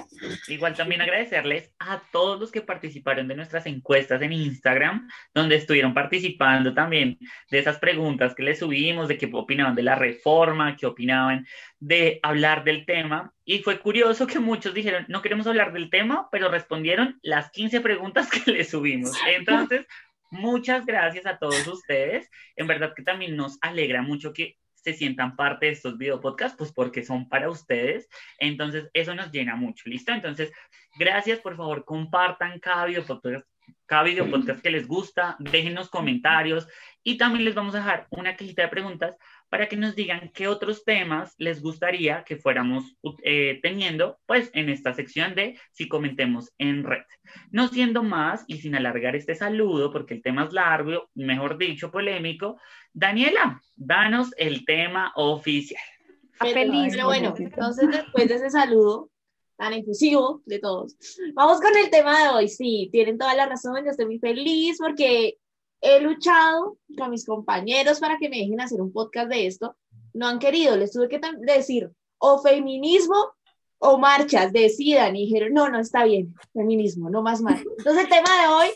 Igual 0.48 0.74
también 0.74 1.02
agradecerles 1.02 1.72
a 1.80 2.02
todos 2.12 2.40
los 2.40 2.52
que 2.52 2.62
participaron 2.62 3.28
de 3.28 3.36
nuestras 3.36 3.66
encuestas 3.66 4.22
en 4.22 4.32
Instagram, 4.32 5.10
donde 5.34 5.58
estuvieron 5.58 5.94
participando 5.94 6.74
también 6.74 7.20
de 7.52 7.60
esas 7.60 7.78
preguntas 7.78 8.34
que 8.34 8.44
les 8.44 8.60
subimos, 8.60 9.10
de 9.10 9.18
qué 9.18 9.30
opinaban 9.34 9.76
de 9.76 9.84
la 9.84 9.96
reforma, 9.96 10.78
qué 10.78 10.86
opinaban 10.86 11.46
de 11.80 12.20
hablar 12.24 12.64
del 12.64 12.86
tema. 12.86 13.34
Y 13.44 13.60
fue 13.60 13.80
curioso 13.80 14.26
que 14.26 14.40
muchos 14.40 14.74
dijeron, 14.74 15.06
no 15.10 15.22
queremos 15.22 15.48
hablar 15.48 15.74
del 15.74 15.90
tema, 15.90 16.30
pero 16.32 16.50
respondieron 16.50 17.20
las 17.22 17.52
15 17.52 17.82
preguntas 17.82 18.30
que 18.46 18.52
les 18.52 18.70
subimos. 18.70 19.12
Entonces, 19.38 19.86
Muchas 20.34 20.84
gracias 20.88 21.28
a 21.28 21.38
todos 21.38 21.68
ustedes. 21.68 22.28
En 22.56 22.66
verdad 22.66 22.94
que 22.96 23.04
también 23.04 23.36
nos 23.36 23.60
alegra 23.62 24.02
mucho 24.02 24.34
que 24.34 24.58
se 24.74 24.94
sientan 24.94 25.36
parte 25.36 25.68
de 25.68 25.74
estos 25.74 25.96
video 25.96 26.20
podcasts, 26.20 26.58
pues 26.58 26.74
porque 26.74 27.04
son 27.04 27.30
para 27.30 27.50
ustedes. 27.50 28.10
Entonces, 28.40 28.90
eso 28.94 29.14
nos 29.14 29.32
llena 29.32 29.56
mucho, 29.56 29.88
¿listo? 29.88 30.12
Entonces, 30.12 30.52
gracias, 30.98 31.40
por 31.40 31.56
favor, 31.56 31.86
compartan 31.86 32.60
cada 32.60 32.86
video 32.86 33.06
podcast, 33.06 33.48
cada 33.86 34.04
video 34.04 34.28
podcast 34.30 34.60
que 34.62 34.72
les 34.72 34.88
gusta, 34.88 35.36
déjenos 35.38 35.90
comentarios 35.90 36.68
y 37.04 37.18
también 37.20 37.46
les 37.46 37.54
vamos 37.54 37.76
a 37.76 37.78
dejar 37.78 38.08
una 38.10 38.36
cajita 38.36 38.64
de 38.64 38.70
preguntas 38.70 39.16
para 39.54 39.70
que 39.70 39.78
nos 39.78 39.96
digan 39.96 40.32
qué 40.34 40.48
otros 40.48 40.84
temas 40.84 41.36
les 41.38 41.62
gustaría 41.62 42.24
que 42.24 42.38
fuéramos 42.38 42.98
eh, 43.22 43.60
teniendo, 43.62 44.18
pues 44.26 44.50
en 44.56 44.68
esta 44.68 44.96
sección 44.96 45.36
de 45.36 45.60
si 45.72 45.88
comentemos 45.88 46.52
en 46.58 46.84
red. 46.84 47.04
No 47.52 47.68
siendo 47.68 48.02
más 48.02 48.46
y 48.48 48.58
sin 48.58 48.74
alargar 48.74 49.16
este 49.16 49.36
saludo, 49.36 49.92
porque 49.92 50.16
el 50.16 50.24
tema 50.24 50.46
es 50.46 50.54
largo, 50.54 51.08
mejor 51.14 51.60
dicho, 51.60 51.92
polémico, 51.92 52.58
Daniela, 52.94 53.62
danos 53.76 54.32
el 54.38 54.66
tema 54.66 55.14
oficial. 55.18 55.84
Feliz, 56.32 56.94
pero 56.94 57.06
bueno, 57.06 57.36
entonces 57.38 57.90
después 57.92 58.28
de 58.28 58.34
ese 58.34 58.50
saludo 58.50 59.12
tan 59.56 59.74
efusivo 59.74 60.42
de 60.48 60.58
todos, 60.58 60.98
vamos 61.36 61.62
con 61.62 61.78
el 61.78 61.92
tema 61.92 62.24
de 62.24 62.30
hoy. 62.30 62.48
Sí, 62.48 62.90
tienen 62.92 63.20
toda 63.20 63.36
la 63.36 63.46
razón, 63.46 63.86
yo 63.86 63.92
estoy 63.92 64.08
muy 64.08 64.18
feliz 64.18 64.78
porque 64.80 65.38
he 65.84 66.00
luchado 66.00 66.78
con 66.98 67.12
mis 67.12 67.26
compañeros 67.26 68.00
para 68.00 68.18
que 68.18 68.30
me 68.30 68.38
dejen 68.38 68.62
hacer 68.62 68.82
un 68.82 68.94
podcast 68.94 69.30
de 69.30 69.46
esto. 69.46 69.76
No 70.14 70.28
han 70.28 70.40
querido, 70.40 70.78
les 70.78 70.94
tuve 70.94 71.10
que 71.10 71.20
decir 71.42 71.92
o 72.20 72.42
feminismo 72.42 73.34
o 73.80 73.98
marchas, 73.98 74.54
decidan. 74.54 75.16
Y 75.18 75.26
dijeron, 75.26 75.54
no, 75.54 75.70
no 75.70 75.80
está 75.80 76.06
bien, 76.06 76.34
feminismo, 76.54 77.10
no 77.10 77.22
más 77.22 77.42
marchas. 77.42 77.66
Entonces 77.78 78.04
el 78.04 78.10
tema 78.10 78.42
de 78.42 78.48
hoy 78.48 78.68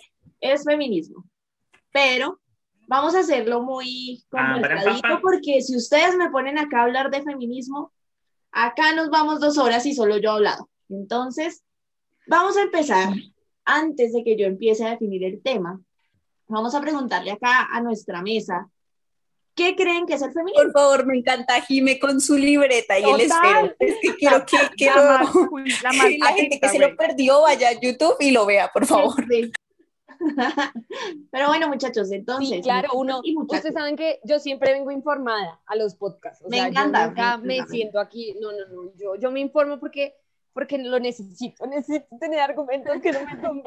es 0.41 0.65
feminismo. 0.65 1.23
Pero 1.93 2.41
vamos 2.87 3.15
a 3.15 3.19
hacerlo 3.19 3.63
muy 3.63 4.25
ah, 4.33 4.53
complicadito 4.53 5.21
porque 5.21 5.61
si 5.61 5.77
ustedes 5.77 6.17
me 6.17 6.29
ponen 6.29 6.57
acá 6.57 6.81
a 6.81 6.83
hablar 6.83 7.09
de 7.09 7.23
feminismo, 7.23 7.93
acá 8.51 8.93
nos 8.93 9.09
vamos 9.09 9.39
dos 9.39 9.57
horas 9.57 9.85
y 9.85 9.95
solo 9.95 10.17
yo 10.17 10.31
he 10.31 10.33
hablado. 10.33 10.69
Entonces, 10.89 11.63
vamos 12.27 12.57
a 12.57 12.63
empezar. 12.63 13.13
Antes 13.69 14.13
de 14.13 14.23
que 14.23 14.37
yo 14.37 14.45
empiece 14.45 14.85
a 14.85 14.91
definir 14.91 15.25
el 15.25 15.41
tema, 15.41 15.81
Vamos 16.47 16.75
a 16.75 16.81
preguntarle 16.81 17.31
acá 17.31 17.67
a 17.71 17.81
nuestra 17.81 18.21
mesa, 18.21 18.69
¿Qué 19.57 19.75
creen 19.75 20.05
que 20.05 20.13
es 20.13 20.21
el 20.21 20.31
feminismo? 20.31 20.65
Por 20.65 20.71
favor, 20.71 21.05
me 21.07 21.17
encanta 21.17 21.59
Jime 21.61 21.97
con 21.97 22.21
su 22.21 22.37
libreta 22.37 22.99
y 22.99 23.03
el 23.03 23.21
espero. 23.21 23.73
Es 23.79 23.95
que 24.03 24.15
quiero 24.15 24.45
que, 24.45 24.57
quiero, 24.77 25.01
la, 25.83 25.91
la, 25.91 26.33
gente 26.33 26.59
que 26.59 26.69
se 26.69 26.77
lo 26.77 26.95
perdió 26.95 27.41
vaya 27.41 27.69
a 27.69 27.81
YouTube 27.81 28.17
y 28.19 28.29
lo 28.29 28.45
vea, 28.45 28.69
por 28.71 28.85
favor. 28.85 29.15
Pero 31.31 31.47
bueno, 31.47 31.69
muchachos, 31.69 32.11
entonces. 32.11 32.61
claro, 32.61 32.89
uno. 32.93 33.21
Ustedes 33.47 33.73
saben 33.73 33.95
que 33.95 34.19
yo 34.23 34.37
siempre 34.37 34.73
vengo 34.73 34.91
informada 34.91 35.59
a 35.65 35.75
los 35.75 35.95
podcasts. 35.95 36.45
me 36.47 36.59
encanta. 36.59 37.37
me, 37.37 37.65
siento 37.65 37.99
aquí. 37.99 38.35
No, 38.39 38.51
no, 38.51 38.67
no. 38.67 38.93
Yo, 38.95 39.15
yo 39.15 39.31
me 39.31 39.39
informo 39.39 39.79
porque 39.79 40.17
porque 40.57 40.79
lo 40.79 40.99
necesito, 40.99 41.67
necesito 41.67 42.17
tener 42.19 42.39
argumentos 42.39 42.99
que 42.99 43.11
no 43.11 43.19
me 43.23 43.35
tomen. 43.35 43.63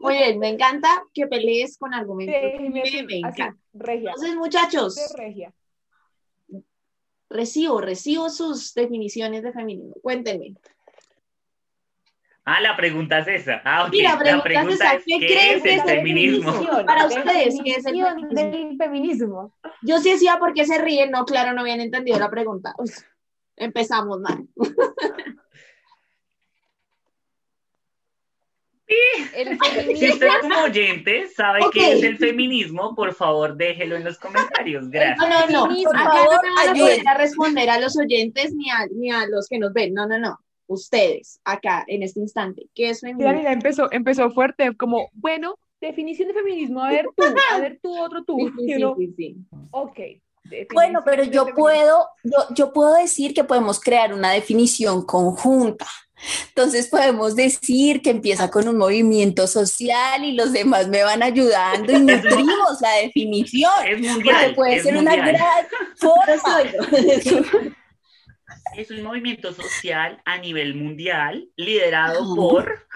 Muy 0.00 0.14
bien, 0.14 0.38
me 0.38 0.48
encanta 0.50 1.02
que 1.12 1.26
pelees 1.26 1.76
con 1.76 1.92
argumentos. 1.92 2.36
me, 2.70 3.18
encanta. 3.18 3.56
Entonces, 3.72 4.36
muchachos, 4.36 5.12
recibo, 7.28 7.80
recibo 7.80 8.30
sus 8.30 8.74
definiciones 8.74 9.42
de 9.42 9.52
feminismo. 9.52 9.94
Cuéntenme. 10.00 10.54
Ah, 12.44 12.60
la 12.60 12.76
pregunta 12.76 13.18
es 13.18 13.26
esa. 13.26 13.60
Ah, 13.64 13.90
la 13.92 14.18
pregunta, 14.18 14.50
es 14.52 14.74
esa. 14.74 14.98
¿Qué, 15.04 15.18
creen 15.18 15.62
que 15.62 15.74
es 15.74 15.82
el 15.82 15.96
feminismo? 15.96 16.52
Para 16.86 17.06
ustedes, 17.06 17.58
¿qué 17.64 17.72
es 17.72 17.86
el 17.86 18.76
feminismo? 18.78 19.52
Yo 19.82 19.98
sí 19.98 20.12
decía 20.12 20.38
por 20.38 20.54
qué 20.54 20.64
se 20.64 20.78
ríen. 20.78 21.10
No, 21.10 21.24
claro, 21.24 21.54
no 21.54 21.62
habían 21.62 21.80
entendido 21.80 22.20
la 22.20 22.30
pregunta. 22.30 22.72
Empezamos 23.56 24.20
mal. 24.20 24.46
si 29.96 30.10
usted 30.10 30.28
como 30.40 30.62
oyente 30.62 31.28
sabe 31.28 31.60
qué 31.72 31.92
es 31.92 32.02
el 32.02 32.18
feminismo, 32.18 32.94
por 32.94 33.14
favor 33.14 33.56
déjelo 33.56 33.96
en 33.96 34.04
los 34.04 34.18
comentarios. 34.18 34.88
Gracias. 34.90 35.18
No, 35.18 35.28
no, 35.28 35.66
no. 35.66 35.82
Por 35.84 35.98
favor, 35.98 36.40
no 36.76 37.10
a 37.10 37.14
responder 37.14 37.70
a 37.70 37.80
los 37.80 37.96
oyentes 37.98 38.54
ni 38.54 38.70
a, 38.70 38.86
ni 38.94 39.10
a 39.10 39.26
los 39.26 39.48
que 39.48 39.58
nos 39.58 39.72
ven. 39.72 39.94
No, 39.94 40.06
no, 40.06 40.18
no. 40.18 40.38
Ustedes, 40.66 41.40
acá, 41.44 41.84
en 41.86 42.02
este 42.02 42.20
instante. 42.20 42.68
¿Qué 42.74 42.90
es 42.90 43.00
feminismo? 43.00 43.48
empezó, 43.48 43.92
empezó 43.92 44.30
fuerte, 44.30 44.74
como, 44.76 45.10
bueno, 45.12 45.58
definición 45.80 46.28
de 46.28 46.34
feminismo. 46.34 46.82
A 46.82 46.90
ver 46.90 47.06
tú, 47.14 47.24
a 47.52 47.58
ver 47.58 47.78
tú, 47.82 48.00
otro 48.00 48.24
tú. 48.24 48.38
Sí, 48.56 48.74
sí, 48.96 49.14
sí, 49.16 49.36
Ok. 49.70 49.98
Bueno, 50.72 51.02
pero 51.04 51.24
yo 51.24 51.46
puedo, 51.54 52.08
yo, 52.24 52.46
yo 52.54 52.72
puedo 52.72 52.94
decir 52.94 53.32
que 53.32 53.44
podemos 53.44 53.80
crear 53.80 54.12
una 54.12 54.32
definición 54.32 55.04
conjunta. 55.04 55.86
Entonces 56.48 56.88
podemos 56.88 57.34
decir 57.34 58.00
que 58.00 58.10
empieza 58.10 58.50
con 58.50 58.68
un 58.68 58.76
movimiento 58.76 59.46
social 59.46 60.24
y 60.24 60.32
los 60.32 60.52
demás 60.52 60.88
me 60.88 61.02
van 61.02 61.22
ayudando 61.22 61.92
y 61.92 61.98
nutrimos 62.00 62.80
la 62.80 62.94
definición. 63.02 63.72
Es 63.86 64.00
mundial. 64.00 64.54
puede 64.54 64.82
ser 64.82 64.96
una 64.96 65.16
gran 65.16 65.32
forma. 65.96 67.76
Es 68.76 68.90
un 68.90 69.02
movimiento 69.02 69.52
social 69.52 70.22
a 70.24 70.38
nivel 70.38 70.74
mundial 70.74 71.46
liderado 71.56 72.34
por 72.34 72.86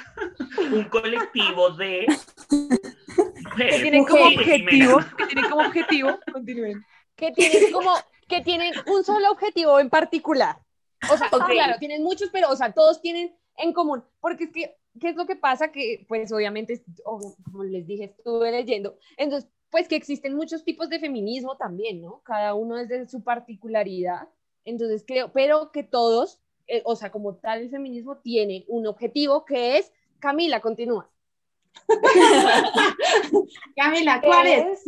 un 0.73 0.85
colectivo 0.85 1.71
de 1.73 2.07
mujeres. 2.49 3.75
Que 3.75 3.83
tienen 3.83 4.05
como 4.07 4.25
objetivo, 4.25 5.01
que 5.19 5.27
tienen 5.27 5.51
como 5.51 5.67
objetivo, 5.67 6.19
continúen 6.33 6.83
que 7.17 7.33
tienen 7.33 7.73
como, 7.73 7.91
que 8.29 8.43
tienen 8.43 8.73
un 8.87 9.05
solo 9.05 9.31
objetivo 9.31 9.81
en 9.81 9.91
particular. 9.91 10.59
O 11.11 11.17
sea, 11.17 11.29
claro, 11.29 11.79
tienen 11.79 12.03
muchos, 12.03 12.31
pero, 12.33 12.51
o 12.51 12.57
sea, 12.57 12.73
todos 12.73 13.01
tienen 13.01 13.35
en 13.57 13.73
común, 13.73 14.05
porque 14.21 14.45
es 14.45 14.53
que, 14.53 14.77
¿qué 15.01 15.11
es 15.11 15.17
lo 15.17 15.27
que 15.27 15.37
pasa? 15.37 15.73
Que, 15.73 16.05
pues, 16.09 16.33
obviamente, 16.33 16.83
como 17.05 17.65
les 17.65 17.87
dije, 17.87 18.05
estuve 18.05 18.51
leyendo, 18.51 18.99
entonces, 19.17 19.51
pues, 19.71 19.89
que 19.89 19.97
existen 19.97 20.35
muchos 20.35 20.65
tipos 20.65 20.89
de 20.89 21.01
feminismo 21.01 21.57
también, 21.57 22.01
¿no? 22.01 22.23
Cada 22.23 22.55
uno 22.55 22.77
desde 22.77 23.09
su 23.09 23.23
particularidad, 23.23 24.29
entonces 24.65 25.05
creo, 25.07 25.33
pero 25.33 25.71
que 25.71 25.83
todos, 25.83 26.41
eh, 26.67 26.83
o 26.85 26.97
sea, 26.97 27.11
como 27.11 27.37
tal, 27.37 27.63
el 27.63 27.71
feminismo 27.71 28.19
tiene 28.19 28.65
un 28.69 28.87
objetivo 28.87 29.45
que 29.45 29.79
es, 29.79 29.93
Camila, 30.19 30.61
continúa. 30.61 31.11
Camila, 33.77 34.21
¿cuál 34.23 34.47
es? 34.47 34.85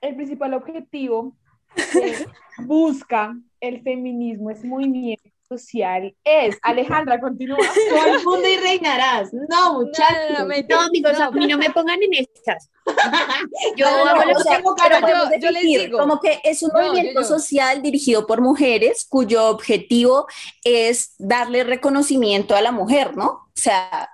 El 0.00 0.16
principal 0.16 0.54
objetivo 0.54 1.36
que 1.92 2.26
busca 2.58 3.34
el 3.60 3.82
feminismo, 3.82 4.50
ese 4.50 4.66
movimiento 4.66 5.30
social, 5.50 6.14
es, 6.22 6.56
Alejandra, 6.62 7.20
continúa. 7.20 7.58
Todo 7.90 8.16
el 8.16 8.24
mundo 8.24 8.48
y 8.48 8.56
reinarás. 8.56 9.30
No, 9.32 9.80
muchachos. 9.80 10.16
No, 10.30 10.44
no, 10.44 10.46
no, 10.46 11.46
no, 11.48 11.58
me 11.58 11.70
pongan 11.70 12.00
en 12.02 12.14
estas. 12.14 12.70
Yo 13.76 13.86
hago 13.86 14.24
lo 14.24 15.30
que 15.30 15.40
yo, 15.40 15.50
les 15.50 15.62
digo. 15.62 15.98
Como 15.98 16.20
que 16.20 16.40
es 16.44 16.62
un 16.62 16.70
movimiento 16.72 17.24
social 17.24 17.82
dirigido 17.82 18.26
por 18.26 18.40
mujeres 18.40 19.06
cuyo 19.08 19.48
objetivo 19.48 20.26
es 20.64 21.14
darle 21.18 21.64
reconocimiento 21.64 22.54
a 22.54 22.62
la 22.62 22.70
mujer, 22.70 23.16
¿no? 23.16 23.26
O 23.26 23.50
sea, 23.54 24.08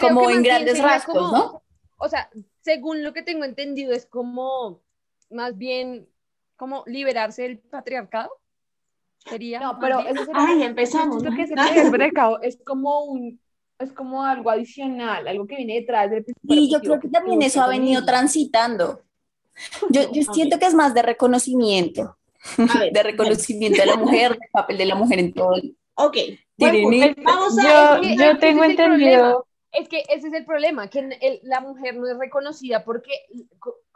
como 0.00 0.30
en 0.30 0.42
grandes 0.42 0.78
rasgos, 0.78 1.32
¿no? 1.32 1.62
O 1.98 2.08
sea, 2.08 2.30
según 2.62 3.04
lo 3.04 3.12
que 3.12 3.22
tengo 3.22 3.44
entendido, 3.44 3.92
es 3.92 4.06
como 4.06 4.82
más 5.30 5.56
bien 5.56 6.08
como 6.56 6.84
liberarse 6.86 7.42
del 7.42 7.58
patriarcado. 7.58 8.30
Sería. 9.18 9.60
No, 9.60 9.78
pero 9.80 10.00
eso 10.00 10.22
Ay, 10.32 10.62
empezamos. 10.62 11.22
Lo 11.22 11.30
que 11.32 11.42
es 12.42 12.56
es 12.56 12.58
como 12.64 13.04
un 13.04 13.40
es 13.78 13.92
como 13.92 14.24
algo 14.24 14.50
adicional, 14.50 15.28
algo 15.28 15.46
que 15.46 15.56
viene 15.56 15.74
detrás 15.74 16.10
del 16.10 16.24
Y 16.44 16.72
yo 16.72 16.80
creo 16.80 16.98
que 16.98 17.08
también 17.08 17.42
eso 17.42 17.60
ha 17.60 17.68
venido 17.68 18.04
transitando. 18.04 19.02
Yo, 19.90 20.10
yo 20.12 20.22
siento 20.32 20.58
que 20.58 20.66
es 20.66 20.74
más 20.74 20.94
de 20.94 21.02
reconocimiento, 21.02 22.16
de 22.92 23.02
reconocimiento 23.02 23.80
de 23.80 23.86
la 23.86 23.96
mujer, 23.96 24.30
del 24.32 24.50
papel 24.50 24.78
de 24.78 24.86
la 24.86 24.94
mujer 24.94 25.18
en 25.18 25.32
todo. 25.34 25.56
Ok. 25.94 26.16
vamos 26.58 27.58
a 27.58 28.00
yo, 28.00 28.08
yo 28.14 28.38
tengo 28.38 28.64
entendido. 28.64 29.45
Es 29.78 29.88
que 29.88 30.04
ese 30.08 30.28
es 30.28 30.32
el 30.34 30.44
problema, 30.44 30.88
que 30.88 31.40
la 31.42 31.60
mujer 31.60 31.96
no 31.96 32.08
es 32.08 32.18
reconocida 32.18 32.84
porque 32.84 33.12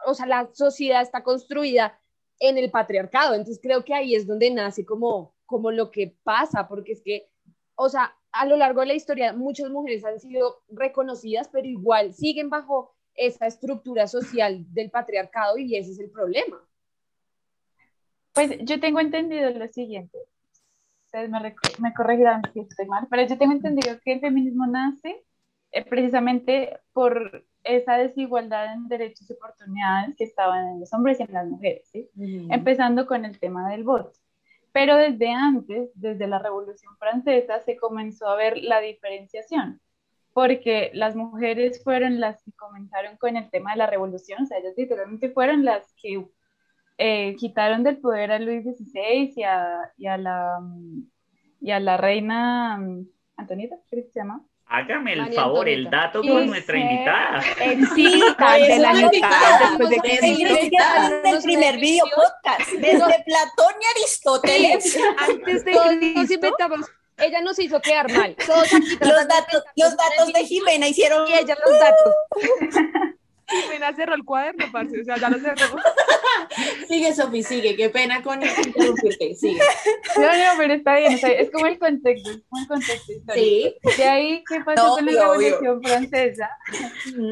o 0.05 0.13
sea, 0.13 0.25
la 0.25 0.49
sociedad 0.53 1.01
está 1.01 1.23
construida 1.23 1.99
en 2.39 2.57
el 2.57 2.71
patriarcado, 2.71 3.35
entonces 3.35 3.59
creo 3.61 3.85
que 3.85 3.93
ahí 3.93 4.15
es 4.15 4.25
donde 4.25 4.49
nace 4.49 4.85
como, 4.85 5.35
como 5.45 5.71
lo 5.71 5.91
que 5.91 6.15
pasa, 6.23 6.67
porque 6.67 6.93
es 6.93 7.01
que, 7.03 7.29
o 7.75 7.87
sea, 7.87 8.15
a 8.31 8.45
lo 8.45 8.57
largo 8.57 8.81
de 8.81 8.87
la 8.87 8.93
historia 8.93 9.33
muchas 9.33 9.69
mujeres 9.69 10.03
han 10.05 10.19
sido 10.19 10.63
reconocidas, 10.69 11.49
pero 11.51 11.67
igual 11.67 12.13
siguen 12.13 12.49
bajo 12.49 12.95
esa 13.13 13.45
estructura 13.45 14.07
social 14.07 14.65
del 14.73 14.89
patriarcado 14.89 15.57
y 15.57 15.75
ese 15.75 15.91
es 15.91 15.99
el 15.99 16.09
problema. 16.09 16.59
Pues 18.33 18.57
yo 18.61 18.79
tengo 18.79 18.99
entendido 18.99 19.49
lo 19.51 19.67
siguiente, 19.67 20.17
me, 21.13 21.55
me 21.79 21.93
corregirán 21.93 22.41
si 22.53 22.61
estoy 22.61 22.85
mal, 22.87 23.05
pero 23.09 23.27
yo 23.27 23.37
tengo 23.37 23.51
entendido 23.51 23.99
que 24.03 24.13
el 24.13 24.21
feminismo 24.21 24.65
nace 24.65 25.23
eh, 25.71 25.85
precisamente 25.85 26.79
por 26.93 27.45
esa 27.63 27.97
desigualdad 27.97 28.73
en 28.73 28.87
derechos 28.87 29.29
y 29.29 29.33
oportunidades 29.33 30.15
que 30.17 30.23
estaban 30.23 30.67
en 30.67 30.79
los 30.79 30.93
hombres 30.93 31.19
y 31.19 31.23
en 31.23 31.33
las 31.33 31.47
mujeres, 31.47 31.87
¿sí? 31.91 32.09
empezando 32.49 33.05
con 33.05 33.23
el 33.23 33.39
tema 33.39 33.69
del 33.69 33.83
voto. 33.83 34.11
Pero 34.73 34.95
desde 34.97 35.29
antes, 35.31 35.91
desde 35.95 36.27
la 36.27 36.39
Revolución 36.39 36.95
Francesa, 36.97 37.59
se 37.61 37.77
comenzó 37.77 38.27
a 38.27 38.35
ver 38.35 38.57
la 38.57 38.79
diferenciación, 38.79 39.81
porque 40.33 40.91
las 40.93 41.15
mujeres 41.15 41.83
fueron 41.83 42.19
las 42.19 42.41
que 42.43 42.51
comenzaron 42.53 43.17
con 43.17 43.35
el 43.37 43.49
tema 43.49 43.71
de 43.71 43.77
la 43.77 43.87
revolución, 43.87 44.43
o 44.43 44.45
sea, 44.45 44.59
ellas 44.59 44.73
literalmente 44.77 45.29
fueron 45.29 45.65
las 45.65 45.93
que 46.01 46.25
eh, 46.97 47.35
quitaron 47.37 47.83
del 47.83 47.97
poder 47.97 48.31
a 48.31 48.39
Luis 48.39 48.63
XVI 48.63 49.33
y 49.35 49.43
a, 49.43 49.91
y 49.97 50.07
a, 50.07 50.17
la, 50.17 50.59
y 51.59 51.71
a 51.71 51.79
la 51.79 51.97
reina 51.97 52.77
mm, 52.77 53.07
Antonieta, 53.37 53.77
¿qué 53.89 54.03
se 54.03 54.19
llama? 54.19 54.45
Hágame 54.73 55.11
el 55.11 55.33
favor, 55.33 55.67
el 55.67 55.89
dato 55.89 56.21
con 56.21 56.47
nuestra 56.47 56.77
invitada. 56.77 57.43
Sí, 57.93 58.23
de 58.23 58.79
la 58.79 58.93
invitada. 59.01 59.59
Después 59.67 59.89
de 59.89 59.97
que 59.97 60.13
es 60.13 61.33
el 61.33 61.43
primer 61.43 61.75
video 61.77 62.05
podcast, 62.15 62.71
desde 62.79 63.23
Platón 63.25 63.73
y 63.81 63.99
Aristóteles. 63.99 64.97
Antes 65.17 65.65
de 65.65 65.71
Cristo. 65.73 66.33
inventamos. 66.35 66.85
Ella 67.17 67.41
nos 67.41 67.59
hizo 67.59 67.81
quedar 67.81 68.09
mal. 68.13 68.33
Todos 68.47 68.73
aquí 68.73 68.97
los 69.01 69.27
datos, 69.27 69.61
los 69.75 69.97
datos 69.97 70.33
de 70.33 70.45
Jimena 70.45 70.87
hicieron. 70.87 71.27
Y 71.27 71.33
ella 71.33 71.57
los 71.65 71.77
datos. 71.77 72.13
Jimena 73.51 73.93
cerró 73.95 74.15
el 74.15 74.23
cuaderno, 74.23 74.65
parce, 74.71 75.01
o 75.01 75.03
sea, 75.03 75.17
ya 75.17 75.29
lo 75.29 75.39
cerró. 75.39 75.77
sigue, 76.87 77.13
Sofi, 77.13 77.43
sigue, 77.43 77.75
qué 77.75 77.89
pena 77.89 78.21
con 78.21 78.41
interrumpirte, 78.41 79.35
sigue. 79.35 79.61
No, 80.17 80.23
no, 80.23 80.57
pero 80.57 80.73
está 80.73 80.97
bien, 80.97 81.13
es 81.13 81.51
como 81.51 81.67
el 81.67 81.79
contexto, 81.79 82.31
es 82.31 82.43
como 82.49 82.61
el 82.61 82.67
contexto 82.67 83.11
histórico. 83.11 83.35
Sí. 83.35 83.75
De 83.97 84.03
ahí, 84.03 84.43
¿qué 84.47 84.61
pasó 84.61 84.95
con 84.95 85.05
la 85.05 85.11
Revolución 85.11 85.81
Francesa? 85.81 86.49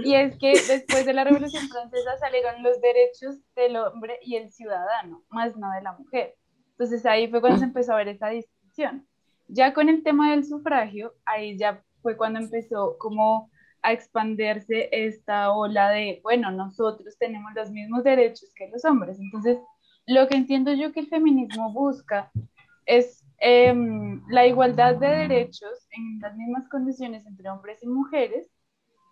Y 0.04 0.16
es 0.16 0.38
que 0.38 0.52
después 0.52 1.06
de 1.06 1.14
la 1.14 1.24
Revolución 1.24 1.68
Francesa 1.70 2.18
salieron 2.20 2.64
los 2.64 2.80
derechos 2.82 3.38
del 3.56 3.78
hombre 3.78 4.20
y 4.24 4.36
el 4.36 4.52
ciudadano, 4.52 5.24
más 5.30 5.56
no 5.58 5.72
de 5.72 5.82
la 5.82 5.94
mujer. 5.94 6.36
Entonces 6.72 7.06
ahí 7.06 7.30
fue 7.30 7.42
cuando 7.42 7.60
se 7.60 7.66
empezó 7.66 7.94
a 7.94 7.98
ver 7.98 8.08
esa 8.08 8.30
distinción. 8.30 9.08
Ya 9.48 9.74
con 9.74 9.90
el 9.90 10.04
tema 10.04 10.32
del 10.32 10.46
sufragio, 10.46 11.14
ahí 11.26 11.58
ya 11.58 11.84
fue 12.02 12.16
cuando 12.16 12.40
empezó 12.40 12.98
como 12.98 13.50
a 13.82 13.94
expandirse 13.94 14.90
esta 14.92 15.52
ola 15.52 15.90
de, 15.90 16.20
bueno, 16.24 16.52
nosotros 16.52 17.18
tenemos 17.18 17.54
los 17.56 17.72
mismos 17.72 18.04
derechos 18.04 18.52
que 18.56 18.70
los 18.70 18.84
hombres. 18.86 19.20
Entonces, 19.20 19.58
lo 20.06 20.28
que 20.28 20.36
entiendo 20.36 20.74
yo 20.74 20.92
que 20.92 21.02
el 21.02 21.08
feminismo 21.08 21.72
busca 21.72 22.32
es 22.86 23.24
em, 23.40 24.22
la 24.30 24.48
igualdad 24.48 24.96
de 24.96 25.08
derechos 25.08 25.88
en 25.92 26.20
las 26.20 26.36
mismas 26.36 26.68
condiciones 26.70 27.26
entre 27.26 27.50
hombres 27.50 27.82
y 27.84 27.88
mujeres, 27.88 28.50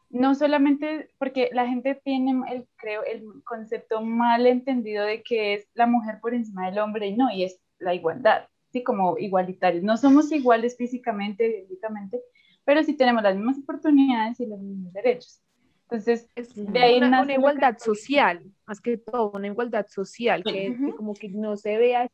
no 0.10 0.36
solamente 0.36 1.10
porque 1.20 1.50
la 1.54 1.68
gente 1.68 2.00
tiene, 2.04 2.42
el, 2.52 2.68
creo, 2.78 3.04
el 3.04 3.24
concepto 3.44 4.02
mal 4.02 4.48
entendido 4.48 5.06
de 5.06 5.22
que 5.22 5.54
es 5.54 5.68
la 5.74 5.86
mujer 5.86 6.20
por 6.22 6.34
encima 6.34 6.66
del 6.66 6.80
hombre 6.80 7.08
y 7.08 7.16
no, 7.16 7.30
y 7.32 7.44
es 7.44 7.60
la 7.80 7.94
igualdad, 7.94 8.48
¿sí? 8.72 8.84
Como 8.84 9.18
igualitarios. 9.18 9.84
No 9.84 9.98
somos 9.98 10.32
iguales 10.32 10.78
físicamente, 10.78 11.48
biológicamente, 11.48 12.22
pero 12.68 12.84
sí 12.84 12.96
tenemos 12.96 13.24
las 13.24 13.34
mismas 13.34 13.58
oportunidades 13.60 14.42
y 14.42 14.46
los 14.46 14.60
mismos 14.60 14.92
derechos. 14.92 15.40
Entonces, 15.84 16.28
de 16.36 16.80
ahí 16.80 16.98
una, 16.98 17.22
una 17.22 17.34
igualdad 17.34 17.78
social, 17.78 18.44
más 18.66 18.82
que 18.82 18.98
todo, 18.98 19.32
una 19.34 19.48
igualdad 19.48 19.88
social, 19.88 20.44
que, 20.44 20.76
como 20.98 21.14
que 21.14 21.30
no 21.30 21.56
se 21.56 21.78
vea 21.78 22.12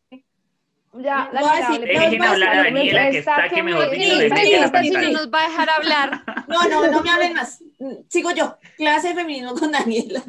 ya, 0.93 1.31
Dejen 1.79 2.21
hablar 2.21 2.49
a 2.49 2.63
Daniela, 2.65 3.09
que 3.09 3.17
está 3.17 3.49
que 3.49 3.63
mejor 3.63 3.89
dicho, 3.89 5.01
no 5.01 5.11
nos 5.11 5.33
va 5.33 5.39
a 5.39 5.49
dejar 5.49 5.69
hablar. 5.71 6.23
No, 6.47 6.67
no, 6.69 6.91
no 6.91 7.01
me 7.01 7.09
hablen 7.09 7.33
más. 7.33 7.63
Sigo 8.09 8.29
yo. 8.31 8.57
Clase 8.77 9.07
de 9.07 9.15
feminismo 9.15 9.55
con 9.55 9.71
Daniela. 9.71 10.21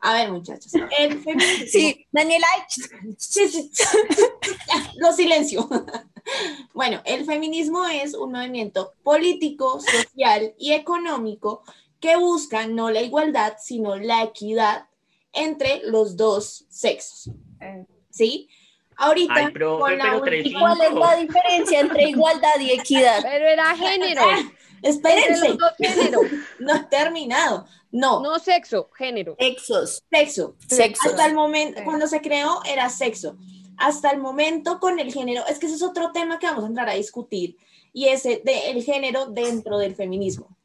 A 0.00 0.14
ver, 0.14 0.30
muchachos. 0.30 0.72
El 0.98 1.20
feminismo. 1.20 1.66
Sí, 1.66 2.06
Daniela. 2.12 2.46
Lo 4.96 5.12
silencio. 5.12 5.68
Bueno, 6.72 7.00
el 7.04 7.24
feminismo 7.24 7.84
es 7.86 8.14
un 8.14 8.32
movimiento 8.32 8.94
político, 9.02 9.80
social 9.80 10.54
y 10.58 10.72
económico 10.72 11.62
que 12.00 12.16
busca 12.16 12.66
no 12.66 12.90
la 12.90 13.00
igualdad, 13.00 13.54
sino 13.58 13.96
la 13.96 14.22
equidad 14.22 14.86
entre 15.32 15.82
los 15.84 16.16
dos 16.16 16.66
sexos. 16.68 17.30
Eh. 17.60 17.86
¿Sí? 18.10 18.48
Ahorita, 18.96 19.34
Ay, 19.36 19.52
con 19.52 19.96
la 19.96 20.18
¿cuál 20.18 20.80
es 20.80 20.92
la 20.92 21.16
diferencia 21.16 21.80
entre 21.80 22.10
igualdad 22.10 22.58
y 22.58 22.72
equidad? 22.72 23.20
Pero 23.22 23.46
era 23.46 23.76
género. 23.76 24.22
Espérense. 24.82 25.56
No 26.58 26.74
he 26.74 26.80
terminado. 26.84 27.66
No. 27.90 28.20
No 28.20 28.38
sexo, 28.38 28.90
género. 28.96 29.36
Sexos. 29.38 30.02
Sexo. 30.10 30.56
Sexo. 30.66 31.08
Hasta 31.08 31.26
el 31.26 31.34
momento, 31.34 31.80
cuando 31.84 32.06
se 32.06 32.20
creó, 32.20 32.60
era 32.64 32.90
sexo. 32.90 33.36
Hasta 33.76 34.10
el 34.10 34.18
momento 34.18 34.80
con 34.80 34.98
el 34.98 35.12
género, 35.12 35.46
es 35.46 35.58
que 35.58 35.66
ese 35.66 35.76
es 35.76 35.82
otro 35.82 36.12
tema 36.12 36.38
que 36.38 36.46
vamos 36.46 36.64
a 36.64 36.66
entrar 36.66 36.88
a 36.88 36.94
discutir, 36.94 37.56
y 37.92 38.08
ese 38.08 38.42
de 38.44 38.70
el 38.70 38.82
género 38.82 39.26
dentro 39.26 39.78
del 39.78 39.94
feminismo. 39.94 40.56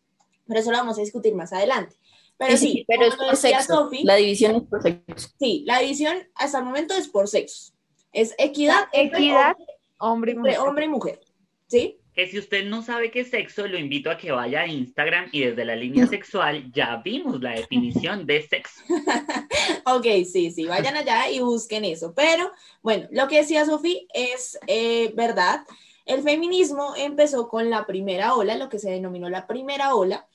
Pero 0.48 0.60
eso 0.60 0.72
lo 0.72 0.78
vamos 0.78 0.98
a 0.98 1.02
discutir 1.02 1.34
más 1.36 1.54
adelante. 1.54 1.96
Pero 2.38 2.58
sí, 2.58 2.84
pero 2.88 3.06
es 3.06 3.16
por 3.16 3.36
sexo. 3.38 3.90
la 4.04 4.16
división 4.16 4.56
es 4.56 4.64
por 4.64 4.82
sexo. 4.82 5.30
Sí, 5.40 5.64
la 5.66 5.80
división 5.80 6.18
hasta 6.36 6.60
el 6.60 6.66
momento 6.66 6.94
es 6.96 7.08
por 7.08 7.28
sexo. 7.28 7.74
Es 8.12 8.36
equidad, 8.38 8.88
equidad 8.92 9.56
hombre, 9.98 10.34
entre 10.34 10.58
hombre 10.60 10.86
y 10.86 10.90
mujer. 10.90 11.22
¿Sí? 11.68 12.00
Que 12.14 12.28
si 12.28 12.38
usted 12.38 12.66
no 12.66 12.84
sabe 12.84 13.10
qué 13.10 13.22
es 13.22 13.30
sexo, 13.30 13.68
lo 13.68 13.78
invito 13.78 14.12
a 14.12 14.18
que 14.18 14.32
vaya 14.32 14.62
a 14.62 14.68
Instagram 14.68 15.30
y 15.32 15.42
desde 15.42 15.66
la 15.66 15.76
línea 15.76 16.06
sexual 16.08 16.72
ya 16.72 17.02
vimos 17.04 17.42
la 17.42 17.52
definición 17.52 18.26
de 18.26 18.48
sexo. 18.48 18.82
ok, 19.86 20.06
sí, 20.32 20.52
sí, 20.52 20.66
vayan 20.66 20.96
allá 20.96 21.30
y 21.30 21.40
busquen 21.40 21.86
eso. 21.86 22.14
Pero 22.14 22.52
bueno, 22.82 23.08
lo 23.12 23.28
que 23.28 23.38
decía 23.38 23.66
Sofía 23.66 24.00
es 24.14 24.60
eh, 24.68 25.12
verdad. 25.16 25.66
El 26.06 26.22
feminismo 26.22 26.94
empezó 26.98 27.48
con 27.48 27.70
la 27.70 27.86
primera 27.86 28.36
ola, 28.36 28.56
lo 28.56 28.70
que 28.70 28.80
se 28.80 28.92
denominó 28.92 29.30
la 29.30 29.48
primera 29.48 29.96
ola, 29.96 30.28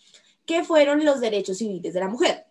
que 0.47 0.65
fueron 0.65 1.05
los 1.05 1.21
derechos 1.21 1.59
civiles 1.59 1.95
de 1.95 2.01
la 2.01 2.09
mujer. 2.09 2.47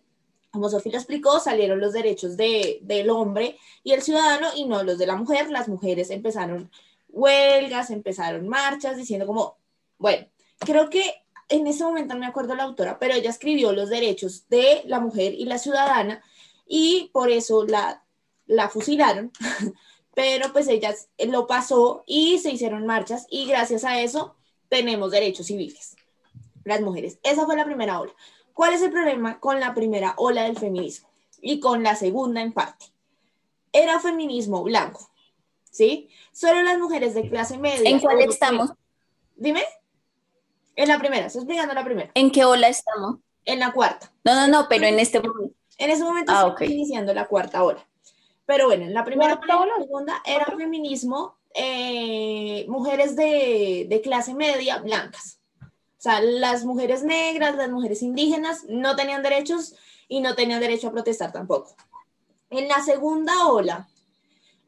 Como 0.50 0.70
Sofía 0.70 0.92
lo 0.92 0.98
explicó, 0.98 1.38
salieron 1.40 1.80
los 1.80 1.92
derechos 1.92 2.36
de, 2.38 2.78
del 2.82 3.10
hombre 3.10 3.58
y 3.84 3.92
el 3.92 4.02
ciudadano 4.02 4.48
y 4.56 4.64
no 4.64 4.82
los 4.82 4.96
de 4.96 5.06
la 5.06 5.16
mujer. 5.16 5.50
Las 5.50 5.68
mujeres 5.68 6.10
empezaron 6.10 6.70
huelgas, 7.08 7.90
empezaron 7.90 8.48
marchas 8.48 8.96
diciendo 8.96 9.26
como, 9.26 9.56
bueno, 9.98 10.26
creo 10.60 10.90
que 10.90 11.02
en 11.48 11.66
ese 11.66 11.84
momento 11.84 12.14
no 12.14 12.20
me 12.20 12.26
acuerdo 12.26 12.54
la 12.54 12.64
autora, 12.64 12.98
pero 12.98 13.14
ella 13.14 13.30
escribió 13.30 13.72
los 13.72 13.88
derechos 13.88 14.48
de 14.48 14.82
la 14.86 15.00
mujer 15.00 15.34
y 15.34 15.44
la 15.44 15.58
ciudadana 15.58 16.22
y 16.66 17.10
por 17.12 17.30
eso 17.30 17.64
la, 17.64 18.04
la 18.46 18.68
fusilaron, 18.68 19.32
pero 20.14 20.52
pues 20.52 20.68
ella 20.68 20.94
lo 21.26 21.46
pasó 21.46 22.04
y 22.06 22.38
se 22.38 22.50
hicieron 22.50 22.86
marchas 22.86 23.26
y 23.30 23.46
gracias 23.46 23.84
a 23.84 24.00
eso 24.00 24.34
tenemos 24.68 25.10
derechos 25.10 25.46
civiles, 25.46 25.96
las 26.64 26.80
mujeres. 26.82 27.18
Esa 27.22 27.46
fue 27.46 27.56
la 27.56 27.64
primera 27.64 28.00
ola. 28.00 28.12
¿Cuál 28.52 28.74
es 28.74 28.82
el 28.82 28.90
problema 28.90 29.38
con 29.40 29.60
la 29.60 29.74
primera 29.74 30.14
ola 30.16 30.42
del 30.42 30.58
feminismo 30.58 31.08
y 31.40 31.60
con 31.60 31.82
la 31.82 31.94
segunda 31.94 32.42
en 32.42 32.52
parte? 32.52 32.86
Era 33.72 34.00
feminismo 34.00 34.62
blanco, 34.64 35.10
¿sí? 35.70 36.08
Solo 36.32 36.62
las 36.62 36.78
mujeres 36.78 37.14
de 37.14 37.28
clase 37.28 37.58
media. 37.58 37.88
¿En 37.88 38.00
cuál 38.00 38.20
estamos? 38.20 38.72
Dime. 39.36 39.62
En 40.76 40.88
la 40.88 40.98
primera, 40.98 41.26
estoy 41.26 41.42
explicando 41.42 41.74
la 41.74 41.84
primera. 41.84 42.10
¿En 42.14 42.30
qué 42.30 42.44
ola 42.44 42.68
estamos? 42.68 43.16
En 43.44 43.58
la 43.58 43.72
cuarta. 43.72 44.12
No, 44.24 44.34
no, 44.34 44.48
no, 44.48 44.68
pero 44.68 44.86
en 44.86 44.98
este 44.98 45.20
momento. 45.20 45.54
En 45.78 45.90
ese 45.90 46.04
momento 46.04 46.32
ah, 46.34 46.48
estoy 46.48 46.72
iniciando 46.72 47.14
la 47.14 47.26
cuarta 47.26 47.62
ola. 47.62 47.86
Pero 48.46 48.66
bueno, 48.66 48.84
en 48.84 48.94
la 48.94 49.04
primera 49.04 49.34
ola, 49.34 49.66
la 49.76 49.84
segunda 49.84 50.22
era 50.24 50.46
feminismo, 50.46 51.36
eh, 51.54 52.64
mujeres 52.68 53.14
de, 53.14 53.86
de 53.88 54.00
clase 54.00 54.34
media 54.34 54.78
blancas. 54.78 55.38
O 55.60 56.00
sea, 56.00 56.20
las 56.20 56.64
mujeres 56.64 57.02
negras, 57.02 57.56
las 57.56 57.70
mujeres 57.70 58.02
indígenas 58.02 58.64
no 58.68 58.94
tenían 58.94 59.22
derechos 59.22 59.74
y 60.08 60.20
no 60.20 60.34
tenían 60.34 60.60
derecho 60.60 60.88
a 60.88 60.92
protestar 60.92 61.32
tampoco. 61.32 61.74
En 62.50 62.68
la 62.68 62.80
segunda 62.82 63.48
ola, 63.48 63.88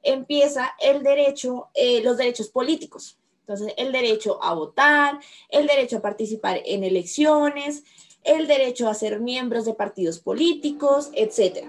empieza 0.03 0.73
el 0.81 1.03
derecho, 1.03 1.69
eh, 1.75 2.03
los 2.03 2.17
derechos 2.17 2.49
políticos. 2.49 3.19
Entonces, 3.41 3.75
el 3.77 3.91
derecho 3.91 4.43
a 4.43 4.55
votar, 4.55 5.19
el 5.49 5.67
derecho 5.67 5.97
a 5.99 6.03
participar 6.03 6.61
en 6.65 6.85
elecciones, 6.85 7.83
el 8.23 8.47
derecho 8.47 8.89
a 8.89 8.95
ser 8.95 9.21
miembros 9.21 9.65
de 9.65 9.75
partidos 9.75 10.19
políticos, 10.19 11.11
etc. 11.15 11.67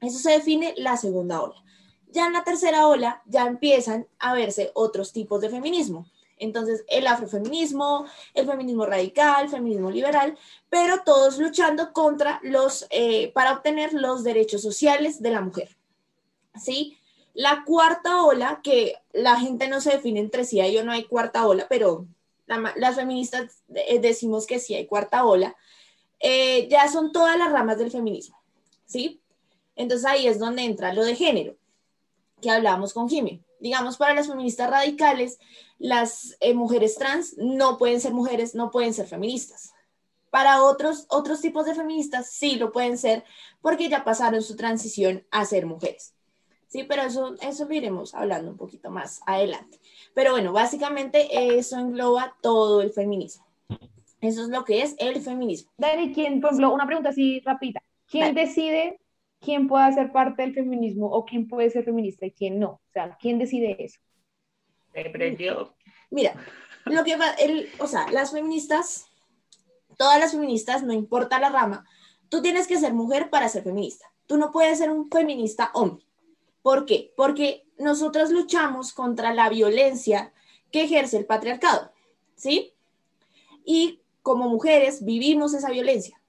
Eso 0.00 0.18
se 0.18 0.30
define 0.30 0.74
la 0.76 0.96
segunda 0.96 1.42
ola. 1.42 1.56
Ya 2.12 2.26
en 2.26 2.32
la 2.32 2.44
tercera 2.44 2.86
ola 2.86 3.22
ya 3.26 3.46
empiezan 3.46 4.06
a 4.18 4.34
verse 4.34 4.70
otros 4.74 5.12
tipos 5.12 5.40
de 5.40 5.50
feminismo. 5.50 6.06
Entonces, 6.40 6.84
el 6.88 7.06
afrofeminismo, 7.06 8.06
el 8.34 8.46
feminismo 8.46 8.86
radical, 8.86 9.44
el 9.44 9.50
feminismo 9.50 9.90
liberal, 9.90 10.36
pero 10.70 11.02
todos 11.04 11.38
luchando 11.38 11.92
contra 11.92 12.40
los, 12.42 12.86
eh, 12.90 13.30
para 13.34 13.52
obtener 13.52 13.92
los 13.92 14.24
derechos 14.24 14.62
sociales 14.62 15.22
de 15.22 15.30
la 15.30 15.42
mujer. 15.42 15.76
¿Sí? 16.56 16.96
La 17.34 17.64
cuarta 17.64 18.24
ola, 18.24 18.60
que 18.62 18.96
la 19.12 19.38
gente 19.38 19.68
no 19.68 19.80
se 19.80 19.92
define 19.92 20.20
entre 20.20 20.44
sí, 20.44 20.60
yo 20.72 20.84
no 20.84 20.92
hay 20.92 21.04
cuarta 21.04 21.46
ola, 21.46 21.66
pero 21.68 22.06
las 22.46 22.96
feministas 22.96 23.62
eh, 23.74 24.00
decimos 24.00 24.46
que 24.46 24.58
sí 24.58 24.74
hay 24.74 24.86
cuarta 24.86 25.24
ola, 25.24 25.56
eh, 26.18 26.68
ya 26.68 26.88
son 26.88 27.12
todas 27.12 27.38
las 27.38 27.52
ramas 27.52 27.78
del 27.78 27.90
feminismo, 27.90 28.36
¿sí? 28.86 29.20
Entonces 29.76 30.06
ahí 30.06 30.26
es 30.26 30.38
donde 30.38 30.62
entra 30.62 30.92
lo 30.92 31.04
de 31.04 31.14
género, 31.14 31.56
que 32.40 32.50
hablábamos 32.50 32.92
con 32.92 33.08
Jimmy. 33.08 33.42
Digamos, 33.60 33.96
para 33.96 34.14
las 34.14 34.26
feministas 34.26 34.70
radicales, 34.70 35.38
las 35.78 36.36
eh, 36.40 36.54
mujeres 36.54 36.96
trans 36.96 37.36
no 37.36 37.78
pueden 37.78 38.00
ser 38.00 38.12
mujeres, 38.12 38.54
no 38.54 38.70
pueden 38.70 38.94
ser 38.94 39.06
feministas. 39.06 39.72
Para 40.30 40.62
otros, 40.62 41.06
otros 41.08 41.40
tipos 41.40 41.66
de 41.66 41.74
feministas 41.74 42.30
sí 42.30 42.56
lo 42.56 42.72
pueden 42.72 42.96
ser 42.96 43.24
porque 43.60 43.88
ya 43.88 44.04
pasaron 44.04 44.42
su 44.42 44.56
transición 44.56 45.26
a 45.30 45.44
ser 45.44 45.66
mujeres. 45.66 46.14
Sí, 46.70 46.84
pero 46.84 47.02
eso, 47.02 47.34
eso 47.42 47.64
lo 47.64 47.74
iremos 47.74 48.14
hablando 48.14 48.52
un 48.52 48.56
poquito 48.56 48.92
más 48.92 49.20
adelante. 49.26 49.80
Pero 50.14 50.30
bueno, 50.30 50.52
básicamente 50.52 51.56
eso 51.58 51.76
engloba 51.76 52.36
todo 52.40 52.80
el 52.80 52.92
feminismo. 52.92 53.44
Eso 54.20 54.44
es 54.44 54.50
lo 54.50 54.64
que 54.64 54.82
es 54.82 54.94
el 54.98 55.20
feminismo. 55.20 55.72
Dani, 55.76 56.12
¿quién, 56.12 56.40
por 56.40 56.50
ejemplo, 56.50 56.72
una 56.72 56.86
pregunta 56.86 57.08
así 57.10 57.40
rápida. 57.40 57.82
¿Quién 58.06 58.36
decide 58.36 59.00
quién 59.40 59.66
puede 59.66 59.92
ser 59.94 60.12
parte 60.12 60.42
del 60.42 60.54
feminismo 60.54 61.06
o 61.10 61.24
quién 61.24 61.48
puede 61.48 61.70
ser 61.70 61.84
feminista 61.84 62.24
y 62.24 62.30
quién 62.30 62.60
no? 62.60 62.70
O 62.70 62.92
sea, 62.92 63.18
¿quién 63.20 63.40
decide 63.40 63.76
eso? 63.82 63.98
Mira, 66.10 66.34
lo 66.84 67.02
que 67.02 67.16
va, 67.16 67.30
el, 67.32 67.68
o 67.80 67.88
sea, 67.88 68.08
las 68.12 68.30
feministas, 68.30 69.10
todas 69.98 70.20
las 70.20 70.30
feministas, 70.30 70.84
no 70.84 70.92
importa 70.92 71.40
la 71.40 71.48
rama, 71.48 71.84
tú 72.28 72.42
tienes 72.42 72.68
que 72.68 72.78
ser 72.78 72.92
mujer 72.94 73.28
para 73.28 73.48
ser 73.48 73.64
feminista. 73.64 74.06
Tú 74.26 74.36
no 74.36 74.52
puedes 74.52 74.78
ser 74.78 74.90
un 74.90 75.10
feminista 75.10 75.72
hombre. 75.74 76.04
¿Por 76.62 76.86
qué? 76.86 77.12
Porque 77.16 77.64
nosotros 77.78 78.30
luchamos 78.30 78.92
contra 78.92 79.32
la 79.34 79.48
violencia 79.48 80.32
que 80.70 80.84
ejerce 80.84 81.16
el 81.16 81.26
patriarcado, 81.26 81.92
¿sí? 82.36 82.74
Y 83.64 84.00
como 84.22 84.48
mujeres 84.48 85.04
vivimos 85.04 85.54
esa 85.54 85.70
violencia. 85.70 86.20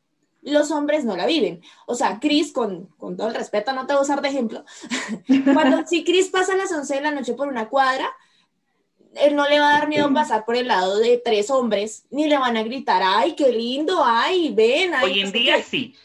Los 0.41 0.71
hombres 0.71 1.05
no 1.05 1.15
la 1.15 1.27
viven. 1.27 1.61
O 1.85 1.93
sea, 1.93 2.19
Chris, 2.19 2.51
con, 2.51 2.89
todo 2.97 3.27
el 3.27 3.35
respeto, 3.35 3.73
no 3.73 3.85
te 3.85 3.93
voy 3.93 3.99
a 3.99 4.03
usar 4.03 4.21
de 4.21 4.29
ejemplo. 4.29 4.65
Cuando 5.53 5.85
si 5.85 6.03
Chris 6.03 6.29
pasa 6.29 6.53
a 6.53 6.57
las 6.57 6.71
11 6.71 6.95
de 6.95 7.01
la 7.01 7.11
noche 7.11 7.33
por 7.33 7.47
una 7.47 7.69
cuadra, 7.69 8.09
él 9.15 9.35
no 9.35 9.47
le 9.47 9.59
va 9.59 9.69
a 9.69 9.79
dar 9.79 9.89
miedo 9.89 10.11
pasar 10.13 10.45
por 10.45 10.55
el 10.55 10.67
lado 10.67 10.97
de 10.97 11.21
tres 11.23 11.49
hombres, 11.49 12.05
ni 12.09 12.27
le 12.27 12.37
van 12.37 12.57
a 12.57 12.63
gritar, 12.63 13.01
ay, 13.03 13.35
qué 13.35 13.51
lindo, 13.51 14.01
ay, 14.03 14.53
ven. 14.53 14.93
Ay, 14.93 15.11
Hoy 15.11 15.19
en 15.21 15.31
día 15.31 15.61
sí. 15.61 15.95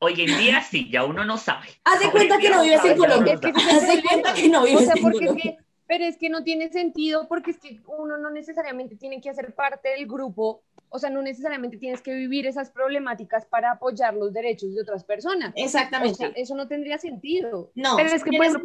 Hoy 0.00 0.14
en 0.20 0.38
día 0.38 0.62
sí, 0.62 0.88
ya 0.90 1.04
uno 1.04 1.24
no 1.24 1.36
sabe. 1.36 1.66
Haz 1.84 2.00
de 2.00 2.10
cuenta 2.10 2.38
que 2.38 2.50
no 2.50 2.62
vives 2.62 2.84
en 2.84 2.96
Colombia. 2.96 3.34
Haz 3.34 3.88
de 3.88 4.02
cuenta 4.02 4.34
que 4.34 4.48
no 4.48 4.64
vives 4.64 4.88
en 4.94 5.02
Colombia. 5.02 5.58
pero 5.88 6.04
es 6.04 6.16
que 6.18 6.28
no 6.28 6.44
tiene 6.44 6.70
sentido 6.70 7.26
porque 7.28 7.50
es 7.50 7.58
que 7.58 7.80
uno 7.86 8.18
no 8.18 8.30
necesariamente 8.30 8.94
tiene 8.96 9.20
que 9.20 9.30
hacer 9.30 9.54
parte 9.54 9.88
del 9.88 10.06
grupo, 10.06 10.62
o 10.90 10.98
sea, 10.98 11.10
no 11.10 11.22
necesariamente 11.22 11.78
tienes 11.78 12.00
que 12.00 12.14
vivir 12.14 12.46
esas 12.46 12.70
problemáticas 12.70 13.46
para 13.46 13.72
apoyar 13.72 14.14
los 14.14 14.32
derechos 14.32 14.74
de 14.74 14.82
otras 14.82 15.02
personas. 15.02 15.52
Exactamente. 15.56 16.32
eso 16.36 16.54
no 16.54 16.68
tendría 16.68 16.98
sentido. 16.98 17.72
No. 17.74 17.96
Pero 17.96 18.10
es 18.10 18.22
que, 18.22 18.36
por 18.36 18.46
ejemplo, 18.46 18.62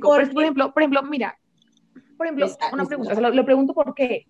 por 0.00 0.20
ejemplo, 0.42 0.72
por 0.72 0.82
ejemplo, 0.82 1.02
mira, 1.04 1.38
por 2.16 2.26
ejemplo, 2.26 2.46
una 2.72 2.86
pregunta, 2.86 3.20
lo, 3.20 3.44
pregunto 3.44 3.74
por 3.74 3.94
qué. 3.94 4.26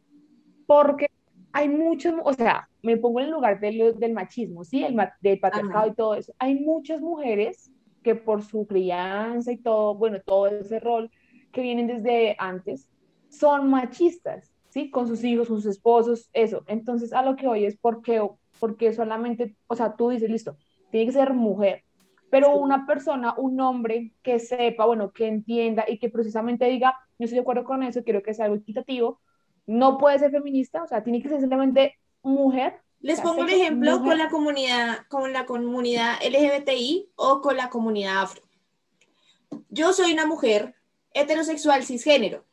Porque 0.66 1.10
hay 1.52 1.68
muchos, 1.68 2.14
o 2.24 2.32
sea, 2.32 2.68
me 2.82 2.96
pongo 2.96 3.20
en 3.20 3.26
el 3.26 3.32
lugar 3.32 3.60
del 3.60 4.12
machismo, 4.12 4.64
¿sí? 4.64 4.84
El, 4.84 4.96
del 5.20 5.38
patriarcado 5.38 5.88
y 5.88 5.94
todo 5.94 6.14
eso. 6.14 6.32
Hay 6.38 6.58
muchas 6.60 7.00
mujeres 7.00 7.70
que 8.02 8.14
por 8.14 8.42
su 8.42 8.66
crianza 8.66 9.52
y 9.52 9.58
todo, 9.58 9.94
bueno, 9.94 10.18
todo 10.24 10.46
ese 10.48 10.80
rol 10.80 11.10
que 11.52 11.62
vienen 11.62 11.86
desde 11.86 12.34
antes, 12.38 12.88
son 13.28 13.70
machistas, 13.70 14.52
¿sí? 14.70 14.90
Con 14.90 15.06
sus 15.06 15.22
hijos, 15.24 15.48
con 15.48 15.60
sus 15.60 15.76
esposos, 15.76 16.28
eso. 16.32 16.64
Entonces, 16.66 17.12
a 17.12 17.22
lo 17.22 17.36
que 17.36 17.46
hoy 17.46 17.64
es 17.64 17.76
porque, 17.76 18.26
porque 18.58 18.92
solamente, 18.92 19.54
o 19.66 19.76
sea, 19.76 19.94
tú 19.94 20.08
dices, 20.08 20.30
listo, 20.30 20.56
tiene 20.90 21.06
que 21.06 21.12
ser 21.12 21.32
mujer, 21.32 21.84
pero 22.30 22.56
una 22.56 22.86
persona, 22.86 23.34
un 23.36 23.60
hombre 23.60 24.12
que 24.22 24.38
sepa, 24.38 24.86
bueno, 24.86 25.12
que 25.12 25.28
entienda 25.28 25.84
y 25.86 25.98
que 25.98 26.08
precisamente 26.08 26.64
diga, 26.66 26.96
yo 27.18 27.24
estoy 27.24 27.36
de 27.36 27.42
acuerdo 27.42 27.64
con 27.64 27.82
eso, 27.82 28.02
quiero 28.02 28.22
que 28.22 28.32
sea 28.32 28.46
algo 28.46 28.56
equitativo, 28.56 29.20
no 29.66 29.98
puede 29.98 30.18
ser 30.18 30.30
feminista, 30.30 30.82
o 30.82 30.86
sea, 30.86 31.02
tiene 31.02 31.22
que 31.22 31.28
ser 31.28 31.40
simplemente 31.40 31.96
mujer. 32.22 32.80
Les 33.00 33.20
pongo 33.20 33.42
un 33.42 33.50
ejemplo 33.50 34.00
con 34.00 34.16
la 34.16 34.28
comunidad, 34.28 35.06
con 35.08 35.32
la 35.32 35.44
comunidad 35.44 36.18
LGBTI 36.22 37.10
o 37.16 37.40
con 37.40 37.56
la 37.56 37.68
comunidad 37.68 38.22
afro. 38.22 38.42
Yo 39.68 39.92
soy 39.92 40.12
una 40.12 40.26
mujer 40.26 40.74
heterosexual 41.12 41.84
cisgénero. 41.84 42.44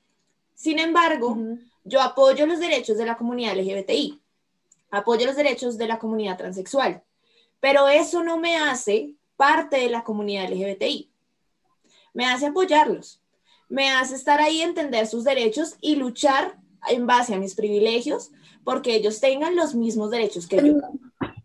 Sin 0.55 0.79
embargo, 0.79 1.37
yo 1.83 2.01
apoyo 2.01 2.45
los 2.45 2.59
derechos 2.59 2.97
de 2.97 3.05
la 3.05 3.15
comunidad 3.15 3.55
LGBTI, 3.55 4.21
apoyo 4.91 5.25
los 5.25 5.35
derechos 5.35 5.77
de 5.77 5.87
la 5.87 5.99
comunidad 5.99 6.37
transexual, 6.37 7.03
pero 7.59 7.87
eso 7.87 8.23
no 8.23 8.37
me 8.37 8.57
hace 8.57 9.15
parte 9.37 9.77
de 9.77 9.89
la 9.89 10.03
comunidad 10.03 10.49
LGBTI. 10.49 11.09
Me 12.13 12.25
hace 12.25 12.47
apoyarlos, 12.47 13.21
me 13.69 13.91
hace 13.91 14.15
estar 14.15 14.41
ahí, 14.41 14.61
entender 14.61 15.07
sus 15.07 15.23
derechos 15.23 15.77
y 15.79 15.95
luchar 15.95 16.57
en 16.89 17.07
base 17.07 17.33
a 17.33 17.37
mis 17.37 17.55
privilegios 17.55 18.31
porque 18.63 18.95
ellos 18.95 19.19
tengan 19.19 19.55
los 19.55 19.75
mismos 19.75 20.11
derechos 20.11 20.47
que 20.47 20.57
yo. 20.57 20.75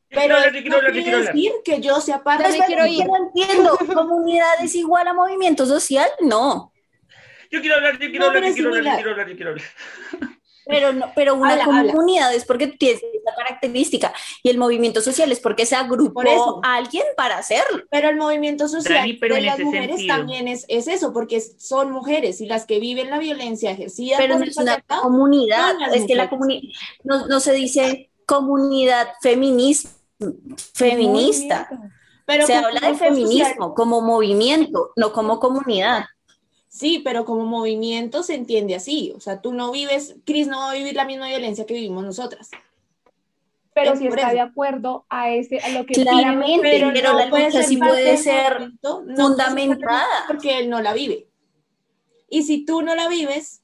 Pero 0.09 0.37
no, 0.39 0.93
quiere 0.93 1.17
decir 1.23 1.53
que 1.65 1.81
yo 1.81 2.01
sea 2.01 2.23
parte 2.23 2.53
de... 2.53 2.59
Quiero 2.67 2.87
ir. 2.87 3.05
No 3.07 3.17
entiendo, 3.17 3.77
¿comunidad 3.93 4.63
es 4.63 4.75
igual 4.75 5.09
a 5.09 5.13
movimiento 5.13 5.67
social? 5.67 6.09
No. 6.21 6.73
Yo 7.51 7.61
quiero 7.61 7.77
hablar, 7.77 7.99
yo 7.99 8.11
quiero 8.11 8.27
hablar, 8.27 8.45
yo 8.45 8.55
quiero 8.55 8.69
hablar, 8.69 8.85
yo 8.85 8.95
quiero 8.95 9.11
hablar, 9.11 9.29
yo 9.29 9.37
quiero 9.37 9.51
hablar. 9.51 10.34
Pero, 10.67 10.93
no, 10.93 11.13
pero 11.15 11.35
una 11.35 11.63
comunidad 11.65 12.35
es 12.35 12.45
porque 12.45 12.69
tiene 12.69 12.95
esa 12.95 13.35
característica 13.37 14.13
y 14.43 14.51
el 14.51 14.59
movimiento 14.59 15.01
social 15.01 15.31
es 15.31 15.41
porque 15.41 15.67
se 15.67 15.77
agrupó 15.77 16.61
a 16.63 16.77
alguien 16.77 17.05
para 17.17 17.39
hacerlo. 17.39 17.85
Pero 17.91 18.09
el 18.09 18.17
movimiento 18.17 18.69
social 18.69 19.19
de 19.19 19.41
las 19.43 19.59
mujeres 19.59 20.07
también 20.07 20.49
es, 20.49 20.65
es, 20.69 20.89
eso, 20.89 21.13
porque 21.13 21.41
son 21.41 21.93
mujeres 21.93 22.41
y 22.41 22.47
las 22.47 22.65
que 22.65 22.81
viven 22.81 23.11
la 23.11 23.19
violencia 23.19 23.71
ejercida. 23.71 24.17
Pero 24.19 24.39
no 24.39 24.45
es 24.45 24.57
una 24.57 24.81
comunidad, 24.81 25.75
es 25.93 26.07
que 26.07 26.15
la 26.15 26.31
comunidad, 26.31 26.63
no, 27.03 27.27
no, 27.27 27.41
se 27.41 27.53
dice 27.53 28.11
comunidad 28.27 29.09
feminista. 29.21 29.91
feminista. 30.75 31.69
Pero 32.27 32.47
se 32.47 32.55
habla 32.55 32.81
de 32.81 32.95
feminismo 32.95 33.75
como 33.75 34.01
movimiento, 34.01 34.93
no 34.97 35.13
como 35.13 35.39
comunidad. 35.39 36.07
Sí, 36.75 37.01
pero 37.05 37.25
como 37.25 37.45
movimiento 37.45 38.25
se 38.25 38.35
entiende 38.35 38.75
así. 38.75 39.13
O 39.15 39.21
sea, 39.21 39.41
tú 39.41 39.53
no 39.53 39.71
vives, 39.71 40.17
Cris 40.25 40.49
no 40.49 40.59
va 40.59 40.73
a 40.73 40.75
vivir 40.75 40.97
la 40.97 41.05
misma 41.05 41.29
violencia 41.29 41.67
que 41.67 41.75
vivimos 41.75 42.03
nosotras. 42.03 42.51
Pero 43.73 43.95
si 43.95 44.09
está 44.09 44.33
de 44.33 44.41
acuerdo 44.41 45.07
a 45.09 45.31
ese, 45.31 45.61
a 45.61 45.69
lo 45.69 45.87
que 45.87 45.95
claramente, 45.95 46.59
pero, 46.61 46.91
pero 46.93 47.13
la 47.13 47.27
lucha 47.27 47.63
sí 47.63 47.77
puede 47.77 48.17
ser 48.17 48.73
fundamentada. 49.15 50.25
Porque 50.27 50.59
él 50.59 50.69
no 50.69 50.83
la 50.83 50.93
vive. 50.95 51.29
Y 52.29 52.43
si 52.43 52.65
tú 52.65 52.83
no 52.83 52.97
la 52.97 53.07
vives, 53.07 53.63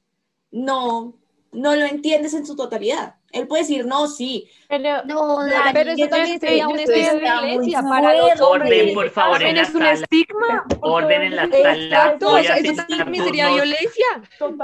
no, 0.53 1.18
no 1.51 1.75
lo 1.75 1.87
entiendes 1.87 2.33
en 2.35 2.46
su 2.46 2.55
totalidad. 2.55 3.16
Él 3.33 3.47
puede 3.47 3.62
decir, 3.62 3.87
no, 3.87 4.09
sí. 4.09 4.49
Pero, 4.69 5.05
no, 5.05 5.38
pero 5.73 5.93
eso 5.93 6.09
también 6.09 6.40
sería 6.40 6.69
un 6.69 6.79
estudio 6.79 7.12
de 7.14 7.53
iglesia 7.53 7.83
para 7.83 8.16
los 8.16 8.40
Orden, 8.40 8.95
por 8.95 9.11
favor, 9.11 9.43
en 9.43 9.57
la 9.57 9.62
es 9.62 9.75
un 9.75 9.83
estigma. 9.83 10.64
Orden 10.81 11.23
en 11.23 11.37
la 11.37 11.49
sala. 11.49 11.75
Exacto, 11.75 12.38
eso 12.38 12.85
también 12.88 13.25
sería 13.25 13.49
violencia. 13.49 14.07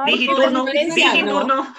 Digiturno, 0.07 0.65
digiturno. 0.65 1.75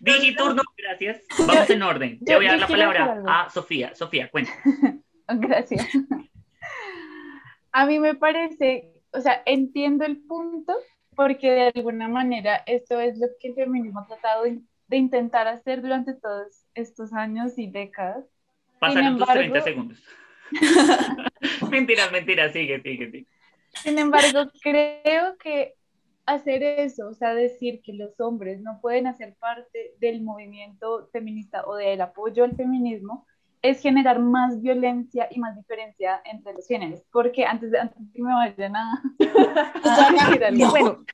Digiturno, 0.00 0.62
gracias. 0.76 1.22
Vamos 1.46 1.70
en 1.70 1.82
orden. 1.82 2.18
Te 2.24 2.36
voy 2.36 2.46
a 2.46 2.50
dar 2.50 2.60
la 2.60 2.68
palabra 2.68 3.22
a 3.26 3.50
Sofía. 3.50 3.94
Sofía, 3.94 4.30
cuenta. 4.30 4.52
Gracias. 5.26 5.86
A 7.72 7.86
mí 7.86 7.98
me 7.98 8.14
parece, 8.14 8.92
o 9.12 9.20
sea, 9.22 9.42
entiendo 9.46 10.04
el 10.04 10.18
punto, 10.18 10.74
porque 11.16 11.50
de 11.50 11.72
alguna 11.74 12.08
manera 12.08 12.62
esto 12.66 13.00
es 13.00 13.18
lo 13.18 13.26
que 13.40 13.48
el 13.48 13.54
feminismo 13.54 14.00
ha 14.00 14.06
tratado 14.06 14.44
de 14.44 14.60
de 14.94 14.98
intentar 14.98 15.48
hacer 15.48 15.82
durante 15.82 16.14
todos 16.14 16.66
estos 16.74 17.12
años 17.12 17.58
y 17.58 17.66
décadas. 17.68 18.24
Pasaron 18.78 19.18
tus 19.18 19.26
30 19.26 19.60
segundos. 19.62 19.98
mentiras, 21.70 22.12
mentiras, 22.12 22.52
sigue, 22.52 22.80
sigue, 22.80 23.10
sigue. 23.10 23.26
Sin 23.82 23.98
embargo, 23.98 24.52
creo 24.62 25.36
que 25.38 25.74
hacer 26.26 26.62
eso, 26.62 27.08
o 27.08 27.14
sea, 27.14 27.34
decir 27.34 27.82
que 27.82 27.92
los 27.94 28.20
hombres 28.20 28.60
no 28.60 28.80
pueden 28.80 29.08
hacer 29.08 29.34
parte 29.40 29.94
del 29.98 30.22
movimiento 30.22 31.08
feminista 31.12 31.66
o 31.66 31.74
del 31.74 32.00
apoyo 32.00 32.44
al 32.44 32.54
feminismo, 32.54 33.26
es 33.62 33.82
generar 33.82 34.20
más 34.20 34.62
violencia 34.62 35.26
y 35.28 35.40
más 35.40 35.56
diferencia 35.56 36.22
entre 36.24 36.52
los 36.52 36.68
géneros. 36.68 37.02
Porque 37.10 37.44
antes 37.44 37.72
de, 37.72 37.80
antes 37.80 37.98
de 37.98 38.12
que 38.12 38.22
me 38.22 38.32
vayan 38.32 38.76
a... 38.76 39.02
bueno, 40.70 41.04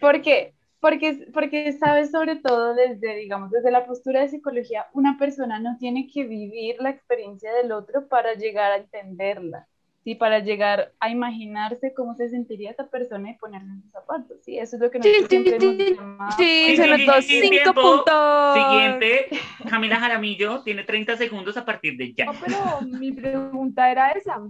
porque 0.00 0.54
porque, 0.80 1.28
porque 1.32 1.72
sabes 1.72 2.10
sobre 2.10 2.36
todo 2.36 2.74
desde, 2.74 3.16
digamos, 3.16 3.50
desde 3.50 3.70
la 3.70 3.84
postura 3.84 4.20
de 4.20 4.28
psicología, 4.28 4.86
una 4.92 5.18
persona 5.18 5.58
no 5.58 5.76
tiene 5.78 6.08
que 6.12 6.24
vivir 6.24 6.76
la 6.80 6.90
experiencia 6.90 7.52
del 7.54 7.72
otro 7.72 8.06
para 8.06 8.34
llegar 8.34 8.72
a 8.72 8.76
entenderla, 8.76 9.66
¿sí? 10.04 10.14
Para 10.14 10.38
llegar 10.38 10.92
a 11.00 11.10
imaginarse 11.10 11.92
cómo 11.94 12.14
se 12.14 12.28
sentiría 12.28 12.70
esa 12.70 12.86
persona 12.86 13.30
y 13.30 13.34
ponerle 13.34 13.72
en 13.72 13.82
sus 13.82 13.90
zapatos, 13.90 14.38
¿sí? 14.44 14.56
Eso 14.56 14.76
es 14.76 14.82
lo 14.82 14.90
que 14.90 14.98
nosotros 14.98 15.22
sí, 15.22 15.28
siempre 15.28 15.58
sí, 15.58 15.96
nos 15.96 16.36
Sí, 16.36 16.76
se 16.76 17.22
cinco 17.22 17.74
puntos. 17.74 18.54
Siguiente, 18.54 19.26
Camila 19.68 19.96
Jaramillo 19.96 20.62
tiene 20.62 20.84
30 20.84 21.16
segundos 21.16 21.56
a 21.56 21.64
partir 21.64 21.96
de 21.96 22.12
ya. 22.12 22.26
No, 22.26 22.34
pero 22.40 22.82
mi 22.82 23.10
pregunta 23.10 23.90
era 23.90 24.10
esa. 24.12 24.40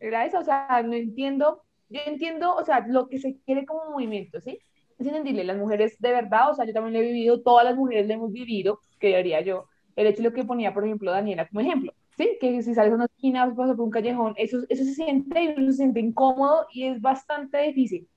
Era 0.00 0.24
esa, 0.24 0.40
o 0.40 0.44
sea, 0.44 0.82
no 0.82 0.94
entiendo, 0.94 1.62
yo 1.88 2.00
entiendo, 2.06 2.54
o 2.54 2.64
sea, 2.64 2.84
lo 2.88 3.08
que 3.08 3.18
se 3.18 3.36
quiere 3.44 3.66
como 3.66 3.90
movimiento, 3.90 4.40
¿sí? 4.40 4.58
Es 5.00 5.08
entendible, 5.08 5.44
las 5.44 5.56
mujeres 5.56 5.98
de 5.98 6.10
verdad, 6.12 6.50
o 6.50 6.54
sea, 6.54 6.64
yo 6.64 6.72
también 6.72 6.94
lo 6.94 7.00
he 7.00 7.12
vivido, 7.12 7.42
todas 7.42 7.64
las 7.64 7.76
mujeres 7.76 8.06
lo 8.06 8.14
hemos 8.14 8.32
vivido, 8.32 8.80
que 8.98 9.16
haría 9.16 9.40
yo, 9.40 9.66
el 9.96 10.06
hecho 10.06 10.22
de 10.22 10.28
lo 10.28 10.34
que 10.34 10.44
ponía, 10.44 10.74
por 10.74 10.84
ejemplo, 10.84 11.10
Daniela 11.10 11.48
como 11.48 11.60
ejemplo, 11.60 11.92
¿sí? 12.16 12.36
Que 12.40 12.62
si 12.62 12.74
sales 12.74 12.92
a 12.92 12.96
una 12.96 13.06
esquina, 13.06 13.46
vas 13.46 13.70
por 13.70 13.80
un 13.80 13.90
callejón, 13.90 14.34
eso, 14.36 14.58
eso 14.68 14.84
se 14.84 14.94
siente 14.94 15.42
y 15.42 15.48
uno 15.56 15.70
se 15.70 15.78
siente 15.78 16.00
incómodo 16.00 16.66
y 16.72 16.84
es 16.84 17.00
bastante 17.00 17.58
difícil, 17.58 18.08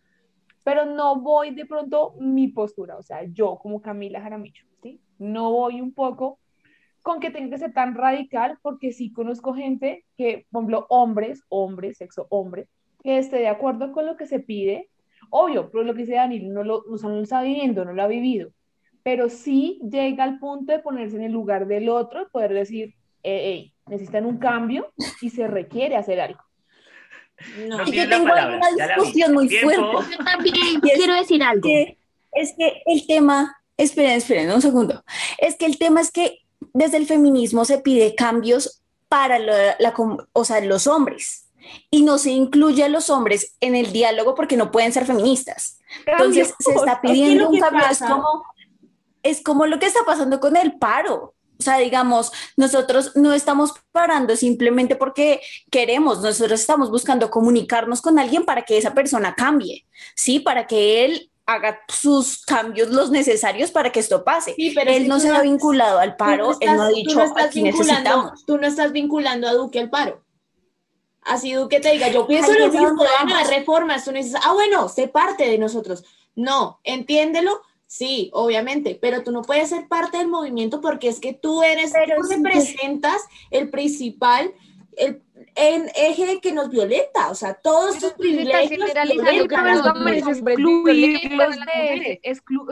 pero 0.63 0.85
no 0.85 1.21
voy 1.21 1.53
de 1.53 1.65
pronto 1.65 2.15
mi 2.19 2.47
postura, 2.49 2.97
o 2.97 3.03
sea, 3.03 3.23
yo 3.23 3.57
como 3.61 3.81
Camila 3.81 4.21
Jaramillo, 4.21 4.65
¿sí? 4.81 5.01
No 5.19 5.51
voy 5.51 5.81
un 5.81 5.93
poco 5.93 6.39
con 7.03 7.19
que 7.19 7.31
tenga 7.31 7.49
que 7.49 7.57
ser 7.57 7.73
tan 7.73 7.95
radical, 7.95 8.57
porque 8.61 8.93
sí 8.93 9.11
conozco 9.11 9.53
gente 9.53 10.05
que, 10.17 10.47
por 10.49 10.61
ejemplo, 10.61 10.85
hombres, 10.89 11.43
hombres, 11.49 11.97
sexo 11.97 12.27
hombre, 12.29 12.67
que 13.03 13.17
esté 13.17 13.37
de 13.37 13.49
acuerdo 13.49 13.91
con 13.91 14.05
lo 14.05 14.15
que 14.15 14.25
se 14.25 14.39
pide, 14.39 14.89
Obvio, 15.35 15.71
pero 15.71 15.83
lo 15.83 15.95
que 15.95 16.01
dice 16.01 16.13
Dani, 16.13 16.41
no 16.41 16.63
lo, 16.63 16.83
no 16.87 17.09
lo 17.09 17.23
está 17.23 17.41
viviendo, 17.41 17.83
no 17.83 17.91
lo 17.91 18.03
ha 18.03 18.07
vivido, 18.07 18.51
pero 19.01 19.29
sí 19.29 19.79
llega 19.81 20.23
al 20.23 20.37
punto 20.37 20.71
de 20.71 20.77
ponerse 20.77 21.15
en 21.15 21.23
el 21.23 21.31
lugar 21.31 21.65
del 21.65 21.89
otro 21.89 22.21
y 22.21 22.25
poder 22.29 22.53
decir, 22.53 22.93
hey, 23.23 23.73
necesitan 23.87 24.27
un 24.27 24.37
cambio 24.37 24.93
y 25.21 25.31
se 25.31 25.47
requiere 25.47 25.95
hacer 25.95 26.21
algo. 26.21 26.39
No. 27.67 27.83
yo 27.85 28.07
tengo 28.07 28.25
una 28.25 28.59
discusión 28.77 29.33
muy 29.33 29.49
fuerte. 29.49 29.81
Yo 29.81 30.23
también 30.23 30.79
quiero 30.81 31.15
decir 31.15 31.41
algo. 31.41 31.67
es 31.67 32.53
que 32.55 32.83
el 32.85 33.07
tema, 33.07 33.57
esperen, 33.75 34.11
esperen 34.11 34.51
un 34.51 34.61
segundo, 34.61 35.03
es 35.39 35.55
que 35.55 35.65
el 35.65 35.79
tema 35.79 36.01
es 36.01 36.11
que 36.11 36.41
desde 36.73 36.97
el 36.97 37.07
feminismo 37.07 37.65
se 37.65 37.79
pide 37.79 38.13
cambios 38.13 38.83
para 39.09 39.39
la, 39.39 39.93
o 40.31 40.45
sea, 40.45 40.61
los 40.61 40.85
hombres 40.85 41.42
y 41.89 42.03
no 42.03 42.17
se 42.17 42.31
incluye 42.31 42.83
a 42.83 42.89
los 42.89 43.09
hombres 43.09 43.55
en 43.59 43.75
el 43.75 43.91
diálogo 43.91 44.35
porque 44.35 44.57
no 44.57 44.71
pueden 44.71 44.93
ser 44.93 45.05
feministas. 45.05 45.79
Entonces 46.05 46.53
se 46.59 46.73
está 46.73 47.01
pidiendo 47.01 47.49
un 47.49 47.59
cambio, 47.59 47.83
es 47.89 47.99
como, 47.99 48.43
es 49.23 49.43
como 49.43 49.65
lo 49.65 49.79
que 49.79 49.85
está 49.85 49.99
pasando 50.05 50.39
con 50.39 50.55
el 50.55 50.77
paro. 50.77 51.35
O 51.59 51.63
sea, 51.63 51.77
digamos, 51.77 52.31
nosotros 52.57 53.15
no 53.15 53.31
estamos 53.31 53.73
parando 53.91 54.35
simplemente 54.35 54.95
porque 54.95 55.39
queremos, 55.71 56.21
nosotros 56.21 56.59
estamos 56.59 56.89
buscando 56.89 57.29
comunicarnos 57.29 58.01
con 58.01 58.19
alguien 58.19 58.43
para 58.43 58.63
que 58.63 58.77
esa 58.77 58.93
persona 58.93 59.33
cambie, 59.35 59.85
¿sí? 60.15 60.39
Para 60.39 60.67
que 60.67 61.05
él 61.05 61.31
haga 61.45 61.79
sus 61.87 62.43
cambios 62.45 62.89
los 62.89 63.11
necesarios 63.11 63.71
para 63.71 63.91
que 63.91 63.99
esto 63.99 64.23
pase. 64.23 64.55
Sí, 64.55 64.71
pero 64.75 64.91
él 64.91 65.07
no 65.07 65.19
se 65.19 65.29
ha 65.29 65.41
vinculado 65.41 65.99
al 65.99 66.15
paro, 66.15 66.57
él 66.59 66.75
no 66.75 66.83
ha 66.83 66.89
dicho 66.89 67.21
aquí 67.37 67.63
necesitamos. 67.63 68.45
Tú 68.45 68.57
no 68.57 68.67
estás 68.67 68.91
vinculando 68.91 69.47
a 69.47 69.53
Duque 69.53 69.79
al 69.79 69.89
paro. 69.89 70.23
Así 71.25 71.53
Duque 71.53 71.79
te 71.79 71.91
diga, 71.91 72.09
yo 72.09 72.27
pienso 72.27 72.53
lo 72.53 72.67
mismo, 72.67 72.91
no 72.91 73.49
reformas, 73.49 74.05
tú 74.05 74.11
no 74.11 74.17
dices, 74.17 74.39
ah, 74.43 74.53
bueno, 74.53 74.89
sé 74.89 75.07
parte 75.07 75.47
de 75.47 75.57
nosotros. 75.57 76.03
No, 76.35 76.79
entiéndelo, 76.83 77.61
sí, 77.85 78.29
obviamente, 78.33 78.97
pero 78.99 79.23
tú 79.23 79.31
no 79.31 79.43
puedes 79.43 79.69
ser 79.69 79.87
parte 79.87 80.17
del 80.17 80.27
movimiento 80.27 80.81
porque 80.81 81.07
es 81.07 81.19
que 81.19 81.33
tú 81.33 81.63
eres, 81.63 81.91
tú 81.91 82.29
representas 82.29 83.21
el 83.51 83.69
principal, 83.69 84.53
el, 84.97 85.21
en 85.55 85.89
eje 85.95 86.41
que 86.41 86.51
nos 86.51 86.69
violenta, 86.69 87.29
o 87.29 87.35
sea, 87.35 87.53
todos 87.53 87.99
tus 87.99 88.13
privilegios 88.13 88.87
generalizando 88.87 89.47
que 89.47 89.57
los 89.57 89.85
hombres 89.85 90.23
o 90.25 90.33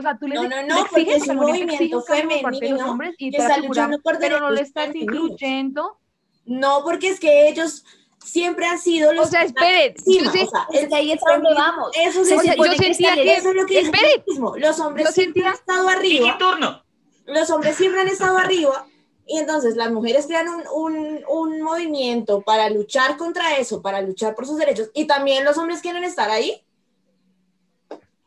sea, 0.02 0.18
tú 0.18 0.28
le 0.28 0.34
no, 0.36 0.48
no, 0.48 0.64
no, 0.64 0.88
porque 0.90 1.16
es 1.16 1.28
un 1.28 1.36
movimiento 1.36 2.02
femenino 2.02 2.98
que 3.18 3.28
está 3.30 3.58
luchando 3.58 4.00
por 4.02 4.18
pero 4.20 4.40
no 4.40 4.50
le 4.50 4.62
estás 4.62 4.96
incluyendo. 4.96 6.00
No, 6.46 6.82
porque 6.84 7.10
es 7.10 7.20
que 7.20 7.50
ellos 7.50 7.86
siempre 8.24 8.66
han 8.66 8.80
sido 8.80 9.14
los 9.14 9.28
o 9.28 9.30
sea, 9.30 9.44
esperen, 9.44 9.94
encima, 9.98 10.30
o 10.30 10.34
sea, 10.34 10.68
es 10.72 10.88
que 10.88 10.96
ahí 10.96 11.12
es 11.12 11.20
donde 11.20 11.54
vamos. 11.54 11.92
Eso 11.96 12.24
se 12.24 12.36
o 12.36 12.40
sea, 12.40 12.56
yo 12.56 12.64
sentía 12.74 13.16
que, 13.16 13.34
eso 13.34 13.50
es 13.50 13.56
lo 13.56 13.66
que 13.66 13.80
esperen, 13.80 14.24
los 14.58 14.80
hombres 14.80 15.14
siempre 15.14 15.46
han 15.46 15.54
estado 15.54 15.88
arriba. 15.90 16.38
turno. 16.38 16.84
Los 17.26 17.50
hombres 17.50 17.76
siempre 17.76 18.02
han 18.02 18.08
estado 18.08 18.38
arriba 18.38 18.86
y 19.28 19.38
entonces 19.38 19.76
las 19.76 19.92
mujeres 19.92 20.26
crean 20.28 20.48
un, 20.74 21.24
un, 21.30 21.62
movimiento 21.62 22.42
para 22.42 22.70
luchar 22.70 23.18
contra 23.18 23.58
eso, 23.58 23.82
para 23.82 24.02
luchar 24.02 24.36
por 24.36 24.46
sus 24.46 24.58
derechos, 24.58 24.90
y 24.94 25.06
también 25.06 25.46
los 25.46 25.58
hombres 25.58 25.82
quieren 25.82 26.04
estar 26.04 26.30
ahí. 26.30 26.62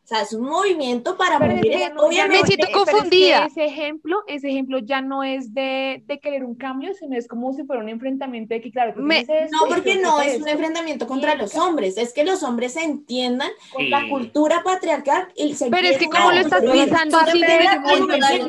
O 0.05 0.07
sea, 0.07 0.21
es 0.21 0.33
un 0.33 0.43
movimiento 0.43 1.17
para 1.17 1.39
mujeres. 1.39 1.91
obviamente, 1.97 2.43
me 2.43 2.47
siento 2.47 2.67
confundida. 2.71 3.47
ese 3.47 3.65
ejemplo, 3.65 4.21
ese 4.27 4.49
ejemplo 4.49 4.77
ya 4.77 5.01
no 5.01 5.23
es 5.23 5.51
de, 5.51 6.03
de, 6.05 6.19
querer 6.19 6.43
un 6.43 6.53
cambio, 6.53 6.93
sino 6.93 7.17
es 7.17 7.27
como 7.27 7.51
si 7.53 7.63
fuera 7.63 7.81
un 7.81 7.89
enfrentamiento 7.89 8.53
de 8.53 8.61
que, 8.61 8.71
claro, 8.71 8.93
no, 8.95 9.65
porque 9.67 9.95
no 9.95 10.21
es 10.21 10.39
un 10.39 10.47
enfrentamiento 10.47 11.07
contra 11.07 11.33
los 11.33 11.55
hombres, 11.55 11.97
es 11.97 12.13
que 12.13 12.23
los 12.23 12.43
hombres 12.43 12.73
se 12.73 12.83
entiendan 12.83 13.49
con 13.73 13.89
la 13.89 14.07
cultura 14.07 14.61
patriarcal 14.63 15.27
y 15.35 15.55
se 15.55 15.71
Pero 15.71 15.87
es 15.87 15.97
que 15.97 16.05
como 16.05 16.31
lo 16.31 16.39
estás 16.39 16.61
pensando 16.61 17.17
así, 17.17 17.41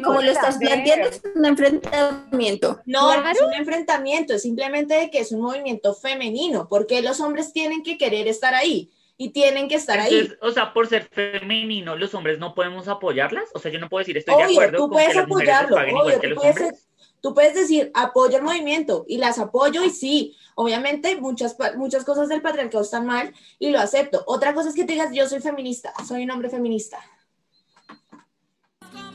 como 0.02 0.20
lo 0.20 0.30
estás 0.30 0.58
planteando, 0.58 1.08
es 1.08 1.22
un 1.34 1.46
enfrentamiento. 1.46 2.82
No, 2.84 3.18
no 3.18 3.30
es 3.30 3.40
un 3.40 3.54
enfrentamiento, 3.54 4.34
es 4.34 4.42
simplemente 4.42 4.92
de 4.92 5.10
que 5.10 5.20
es 5.20 5.32
un 5.32 5.40
movimiento 5.40 5.94
femenino, 5.94 6.68
porque 6.68 7.00
los 7.00 7.18
hombres 7.20 7.54
tienen 7.54 7.82
que 7.82 7.96
querer 7.96 8.28
estar 8.28 8.54
ahí 8.54 8.90
y 9.18 9.30
tienen 9.30 9.68
que 9.68 9.76
estar 9.76 9.98
ahí. 9.98 10.30
O 10.42 10.50
sea, 10.50 10.72
por 10.72 10.86
ser 10.88 11.04
femenino, 11.04 11.96
los 11.96 12.14
hombres 12.14 12.38
no 12.38 12.54
podemos 12.54 12.88
apoyarlas. 12.88 13.48
O 13.54 13.58
sea, 13.58 13.72
yo 13.72 13.78
no 13.78 13.88
puedo 13.88 14.00
decir 14.00 14.16
estoy 14.16 14.36
de 14.36 14.42
acuerdo 14.42 14.78
tú 14.78 14.90
puedes 14.90 15.16
apoyarlo, 15.16 15.76
tú, 15.76 16.34
puedes, 16.34 16.88
tú 17.20 17.34
puedes 17.34 17.54
decir 17.54 17.90
apoyo 17.94 18.36
el 18.36 18.42
movimiento 18.42 19.04
y 19.08 19.18
las 19.18 19.38
apoyo 19.38 19.84
y 19.84 19.90
sí, 19.90 20.36
obviamente 20.54 21.16
muchas, 21.16 21.56
muchas 21.76 22.04
cosas 22.04 22.28
del 22.28 22.42
patriarcado 22.42 22.84
están 22.84 23.06
mal 23.06 23.32
y 23.58 23.70
lo 23.70 23.78
acepto. 23.78 24.22
Otra 24.26 24.54
cosa 24.54 24.68
es 24.68 24.74
que 24.74 24.84
te 24.84 24.92
digas 24.92 25.10
yo 25.12 25.28
soy 25.28 25.40
feminista, 25.40 25.92
soy 26.06 26.24
un 26.24 26.30
hombre 26.30 26.50
feminista. 26.50 26.98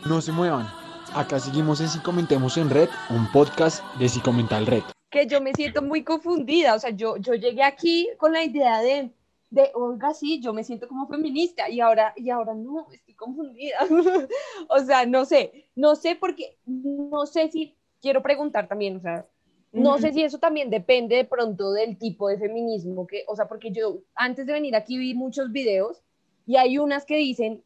No 0.06 0.20
se 0.20 0.32
muevan. 0.32 0.68
Acá 1.14 1.40
seguimos 1.40 1.82
en 1.82 1.90
Si 1.90 2.00
Comentemos 2.00 2.58
en 2.58 2.70
Red, 2.70 2.90
un 3.10 3.30
podcast 3.32 3.84
de 3.96 4.08
Si 4.10 4.20
Comenta 4.22 4.60
Red. 4.62 4.84
Que 5.10 5.28
yo 5.28 5.42
me 5.42 5.54
siento 5.54 5.82
muy 5.82 6.04
confundida, 6.06 6.74
o 6.74 6.80
sea, 6.80 6.92
yo, 6.92 7.18
yo 7.18 7.34
llegué 7.34 7.64
aquí 7.64 8.10
con 8.18 8.32
la 8.32 8.44
idea 8.44 8.80
de 8.80 9.12
de, 9.52 9.70
oiga, 9.76 10.14
sí, 10.14 10.40
yo 10.42 10.54
me 10.54 10.64
siento 10.64 10.88
como 10.88 11.08
feminista 11.08 11.70
y 11.70 11.82
ahora, 11.82 12.14
y 12.16 12.30
ahora 12.30 12.56
no, 12.56 12.88
estoy 12.92 13.14
confundida. 13.14 13.78
o 14.70 14.80
sea, 14.80 15.06
no 15.06 15.26
sé, 15.26 15.70
no 15.76 15.96
sé 15.96 16.16
porque, 16.16 16.58
no 16.66 17.26
sé 17.26 17.52
si, 17.52 17.76
quiero 18.02 18.24
preguntar 18.24 18.68
también, 18.68 18.96
o 18.96 19.02
sea, 19.02 19.28
no 19.74 19.98
sé 20.00 20.12
si 20.12 20.24
eso 20.24 20.38
también 20.38 20.70
depende 20.70 21.16
de 21.16 21.26
pronto 21.26 21.72
del 21.72 21.98
tipo 21.98 22.28
de 22.28 22.38
feminismo 22.38 23.08
que, 23.08 23.24
o 23.28 23.36
sea, 23.36 23.48
porque 23.48 23.72
yo 23.72 24.00
antes 24.16 24.46
de 24.46 24.54
venir 24.54 24.76
aquí 24.76 24.98
vi 24.98 25.14
muchos 25.14 25.52
videos 25.52 26.02
y 26.46 26.58
hay 26.58 26.78
unas 26.78 27.06
que 27.06 27.16
dicen 27.16 27.64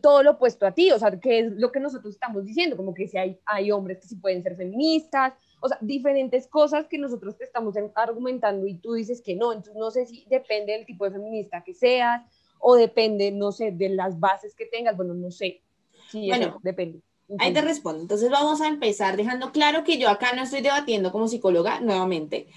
todo 0.00 0.22
lo 0.22 0.32
opuesto 0.32 0.66
a 0.66 0.72
ti, 0.72 0.90
o 0.90 0.98
sea, 0.98 1.18
que 1.18 1.40
es 1.40 1.52
lo 1.52 1.72
que 1.72 1.80
nosotros 1.80 2.14
estamos 2.14 2.44
diciendo, 2.44 2.76
como 2.76 2.94
que 2.94 3.08
si 3.08 3.16
hay, 3.16 3.40
hay 3.44 3.70
hombres 3.70 3.98
que 3.98 4.08
sí 4.08 4.16
pueden 4.16 4.42
ser 4.42 4.56
feministas, 4.56 5.34
o 5.60 5.68
sea, 5.68 5.78
diferentes 5.80 6.46
cosas 6.46 6.86
que 6.86 6.98
nosotros 6.98 7.36
te 7.36 7.44
estamos 7.44 7.74
argumentando 7.94 8.66
y 8.66 8.74
tú 8.74 8.94
dices 8.94 9.20
que 9.22 9.34
no, 9.34 9.52
entonces 9.52 9.76
no 9.76 9.90
sé 9.90 10.06
si 10.06 10.24
depende 10.28 10.72
del 10.72 10.86
tipo 10.86 11.04
de 11.04 11.12
feminista 11.12 11.62
que 11.64 11.74
seas 11.74 12.22
o 12.58 12.74
depende, 12.74 13.30
no 13.30 13.52
sé, 13.52 13.72
de 13.72 13.88
las 13.88 14.18
bases 14.18 14.54
que 14.54 14.66
tengas, 14.66 14.96
bueno, 14.96 15.14
no 15.14 15.30
sé, 15.30 15.62
sí, 16.10 16.28
bueno, 16.28 16.58
depende. 16.62 17.00
Ahí 17.38 17.52
te 17.52 17.60
respondo. 17.60 18.00
Entonces 18.00 18.30
vamos 18.30 18.62
a 18.62 18.68
empezar 18.68 19.18
dejando 19.18 19.52
claro 19.52 19.84
que 19.84 19.98
yo 19.98 20.08
acá 20.08 20.32
no 20.32 20.42
estoy 20.42 20.62
debatiendo 20.62 21.12
como 21.12 21.28
psicóloga 21.28 21.78
nuevamente. 21.80 22.48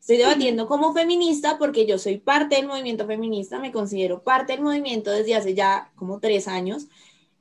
Estoy 0.00 0.18
debatiendo 0.18 0.68
como 0.68 0.92
feminista 0.92 1.58
porque 1.58 1.86
yo 1.86 1.98
soy 1.98 2.18
parte 2.18 2.56
del 2.56 2.66
movimiento 2.66 3.06
feminista, 3.06 3.58
me 3.58 3.72
considero 3.72 4.22
parte 4.22 4.52
del 4.52 4.62
movimiento 4.62 5.10
desde 5.10 5.34
hace 5.34 5.54
ya 5.54 5.92
como 5.96 6.20
tres 6.20 6.46
años. 6.46 6.88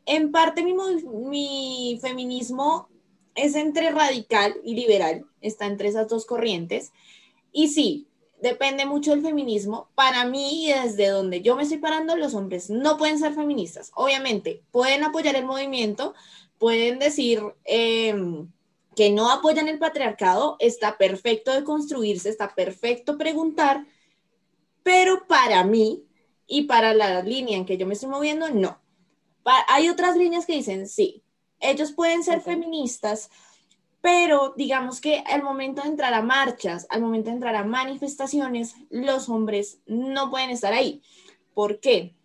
En 0.05 0.31
parte 0.31 0.63
mi, 0.63 0.73
mi 0.73 1.99
feminismo 2.01 2.89
es 3.37 3.55
entre 3.55 3.91
radical 3.91 4.55
y 4.63 4.75
liberal, 4.75 5.25
está 5.41 5.67
entre 5.67 5.87
esas 5.87 6.09
dos 6.09 6.25
corrientes. 6.25 6.91
Y 7.53 7.69
sí, 7.69 8.07
depende 8.41 8.85
mucho 8.85 9.11
del 9.11 9.21
feminismo. 9.21 9.89
Para 9.95 10.25
mí, 10.25 10.71
desde 10.73 11.07
donde 11.09 11.41
yo 11.41 11.55
me 11.55 11.63
estoy 11.63 11.77
parando, 11.77 12.15
los 12.15 12.33
hombres 12.33 12.69
no 12.69 12.97
pueden 12.97 13.19
ser 13.19 13.33
feministas. 13.33 13.91
Obviamente, 13.93 14.63
pueden 14.71 15.03
apoyar 15.03 15.35
el 15.35 15.45
movimiento, 15.45 16.15
pueden 16.57 16.97
decir 16.97 17.41
em, 17.63 18.51
que 18.95 19.11
no 19.11 19.31
apoyan 19.31 19.67
el 19.67 19.77
patriarcado, 19.77 20.57
está 20.59 20.97
perfecto 20.97 21.53
de 21.53 21.63
construirse, 21.63 22.29
está 22.29 22.55
perfecto 22.55 23.17
preguntar, 23.19 23.85
pero 24.81 25.27
para 25.27 25.63
mí 25.63 26.03
y 26.47 26.63
para 26.63 26.95
la 26.95 27.21
línea 27.21 27.57
en 27.57 27.65
que 27.65 27.77
yo 27.77 27.85
me 27.85 27.93
estoy 27.93 28.09
moviendo, 28.09 28.49
no. 28.49 28.79
hay 29.67 29.89
otras 29.89 30.17
líneas 30.17 30.45
que 30.47 30.53
dicen 30.53 30.87
sí, 30.87 31.21
ellos 31.59 31.91
pueden 31.91 32.23
ser 32.23 32.41
feministas, 32.41 33.29
pero 34.01 34.53
digamos 34.55 35.01
que 35.01 35.23
al 35.27 35.43
momento 35.43 35.81
de 35.81 35.89
entrar 35.89 36.13
a 36.13 36.21
marchas, 36.21 36.87
al 36.89 37.01
momento 37.01 37.29
de 37.29 37.35
entrar 37.35 37.55
a 37.55 37.63
manifestaciones, 37.63 38.75
los 38.89 39.29
hombres 39.29 39.79
no 39.85 40.29
pueden 40.29 40.49
estar 40.49 40.73
ahí. 40.73 41.01
¿Por 41.53 41.79
qué? 41.79 42.15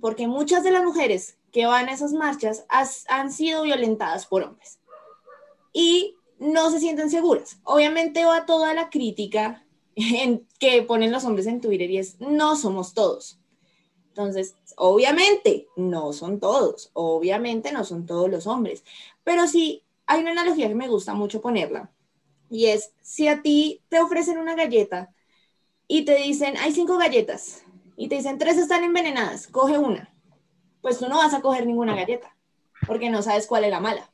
Porque 0.00 0.28
muchas 0.28 0.62
de 0.64 0.70
las 0.70 0.84
mujeres 0.84 1.36
que 1.52 1.66
van 1.66 1.88
a 1.88 1.92
esas 1.92 2.12
marchas 2.12 2.64
han 3.08 3.32
sido 3.32 3.62
violentadas 3.62 4.26
por 4.26 4.42
hombres 4.44 4.78
y 5.72 6.16
no 6.38 6.70
se 6.70 6.80
sienten 6.80 7.10
seguras. 7.10 7.60
Obviamente 7.64 8.24
va 8.24 8.46
toda 8.46 8.74
la 8.74 8.90
crítica 8.90 9.64
en, 9.94 10.46
que 10.58 10.82
ponen 10.82 11.12
los 11.12 11.24
hombres 11.24 11.46
en 11.46 11.60
Twitter 11.60 11.90
y 11.90 11.98
es, 11.98 12.20
no 12.20 12.56
somos 12.56 12.94
todos. 12.94 13.39
Entonces, 14.10 14.56
obviamente, 14.76 15.68
no 15.76 16.12
son 16.12 16.40
todos, 16.40 16.90
obviamente 16.94 17.72
no 17.72 17.84
son 17.84 18.06
todos 18.06 18.28
los 18.28 18.46
hombres, 18.46 18.84
pero 19.24 19.46
sí 19.46 19.84
hay 20.04 20.20
una 20.20 20.32
analogía 20.32 20.68
que 20.68 20.74
me 20.74 20.88
gusta 20.88 21.14
mucho 21.14 21.40
ponerla, 21.40 21.90
y 22.50 22.66
es, 22.66 22.92
si 23.00 23.28
a 23.28 23.40
ti 23.40 23.82
te 23.88 24.00
ofrecen 24.00 24.38
una 24.38 24.56
galleta 24.56 25.14
y 25.86 26.04
te 26.04 26.16
dicen, 26.16 26.56
hay 26.56 26.72
cinco 26.72 26.98
galletas, 26.98 27.64
y 27.96 28.08
te 28.08 28.16
dicen, 28.16 28.38
tres 28.38 28.56
están 28.58 28.82
envenenadas, 28.82 29.46
coge 29.46 29.78
una, 29.78 30.12
pues 30.82 30.98
tú 30.98 31.08
no 31.08 31.18
vas 31.18 31.32
a 31.32 31.40
coger 31.40 31.64
ninguna 31.64 31.94
galleta, 31.94 32.36
porque 32.88 33.10
no 33.10 33.22
sabes 33.22 33.46
cuál 33.46 33.64
es 33.64 33.70
la 33.70 33.80
mala. 33.80 34.10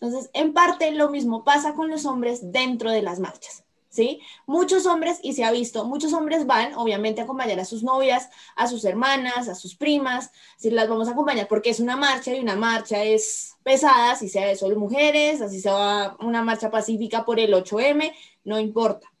Entonces, 0.00 0.30
en 0.32 0.54
parte 0.54 0.90
lo 0.92 1.10
mismo 1.10 1.44
pasa 1.44 1.74
con 1.74 1.90
los 1.90 2.06
hombres 2.06 2.52
dentro 2.52 2.90
de 2.90 3.02
las 3.02 3.20
marchas. 3.20 3.63
¿Sí? 3.94 4.20
Muchos 4.46 4.86
hombres, 4.86 5.20
y 5.22 5.34
se 5.34 5.44
ha 5.44 5.52
visto, 5.52 5.84
muchos 5.84 6.12
hombres 6.12 6.46
van, 6.46 6.74
obviamente, 6.74 7.20
a 7.20 7.24
acompañar 7.24 7.60
a 7.60 7.64
sus 7.64 7.84
novias, 7.84 8.28
a 8.56 8.66
sus 8.66 8.84
hermanas, 8.84 9.48
a 9.48 9.54
sus 9.54 9.76
primas, 9.76 10.32
si 10.58 10.70
las 10.70 10.88
vamos 10.88 11.06
a 11.06 11.12
acompañar 11.12 11.46
porque 11.46 11.70
es 11.70 11.78
una 11.78 11.96
marcha 11.96 12.34
y 12.34 12.40
una 12.40 12.56
marcha 12.56 13.04
es 13.04 13.54
pesada, 13.62 14.16
si 14.16 14.28
sea 14.28 14.48
de 14.48 14.56
solo 14.56 14.76
mujeres, 14.78 15.40
así 15.40 15.60
sea 15.60 16.16
una 16.18 16.42
marcha 16.42 16.72
pacífica 16.72 17.24
por 17.24 17.38
el 17.38 17.54
8M, 17.54 18.12
no 18.42 18.58
importa. 18.58 19.12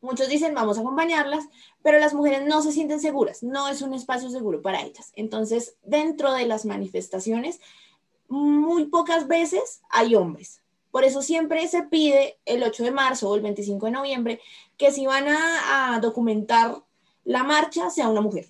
Muchos 0.00 0.28
dicen, 0.28 0.54
vamos 0.54 0.78
a 0.78 0.80
acompañarlas, 0.80 1.44
pero 1.82 1.98
las 1.98 2.14
mujeres 2.14 2.42
no 2.46 2.62
se 2.62 2.72
sienten 2.72 3.00
seguras, 3.00 3.42
no 3.42 3.68
es 3.68 3.82
un 3.82 3.94
espacio 3.94 4.30
seguro 4.30 4.62
para 4.62 4.82
ellas. 4.82 5.12
Entonces, 5.16 5.76
dentro 5.82 6.32
de 6.32 6.46
las 6.46 6.64
manifestaciones, 6.64 7.60
muy 8.28 8.86
pocas 8.86 9.26
veces 9.26 9.82
hay 9.90 10.14
hombres, 10.14 10.61
por 10.92 11.04
eso 11.04 11.22
siempre 11.22 11.66
se 11.68 11.84
pide 11.84 12.36
el 12.44 12.62
8 12.62 12.84
de 12.84 12.90
marzo 12.92 13.30
o 13.30 13.34
el 13.34 13.40
25 13.40 13.86
de 13.86 13.92
noviembre 13.92 14.40
que 14.76 14.92
si 14.92 15.06
van 15.06 15.24
a, 15.26 15.98
documentar 16.00 16.76
la 17.24 17.42
marcha 17.42 17.88
sea 17.90 18.08
una 18.08 18.20
mujer. 18.20 18.46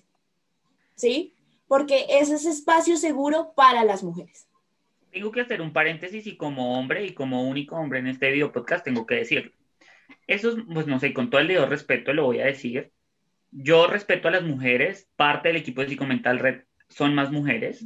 ¿Sí? 0.95 1.33
Porque 1.67 2.05
ese 2.09 2.35
es 2.35 2.45
espacio 2.45 2.97
seguro 2.97 3.53
para 3.55 3.83
las 3.85 4.03
mujeres. 4.03 4.47
Tengo 5.11 5.31
que 5.31 5.41
hacer 5.41 5.61
un 5.61 5.71
paréntesis 5.71 6.27
y 6.27 6.35
como 6.35 6.77
hombre 6.77 7.05
y 7.05 7.13
como 7.13 7.47
único 7.47 7.77
hombre 7.77 7.99
en 7.99 8.07
este 8.07 8.29
video 8.29 8.51
podcast 8.51 8.83
tengo 8.83 9.05
que 9.05 9.15
decirlo. 9.15 9.51
Eso, 10.27 10.49
es, 10.49 10.57
pues 10.71 10.85
no 10.85 10.99
sé, 10.99 11.13
con 11.13 11.29
todo 11.29 11.39
el 11.39 11.47
debido 11.47 11.65
respeto 11.65 12.13
lo 12.13 12.25
voy 12.25 12.41
a 12.41 12.45
decir. 12.45 12.91
Yo 13.51 13.87
respeto 13.87 14.27
a 14.27 14.31
las 14.31 14.43
mujeres, 14.43 15.09
parte 15.15 15.47
del 15.47 15.57
equipo 15.57 15.81
de 15.81 15.87
Psicomental 15.87 16.39
Red 16.39 16.63
son 16.89 17.15
más 17.15 17.31
mujeres. 17.31 17.85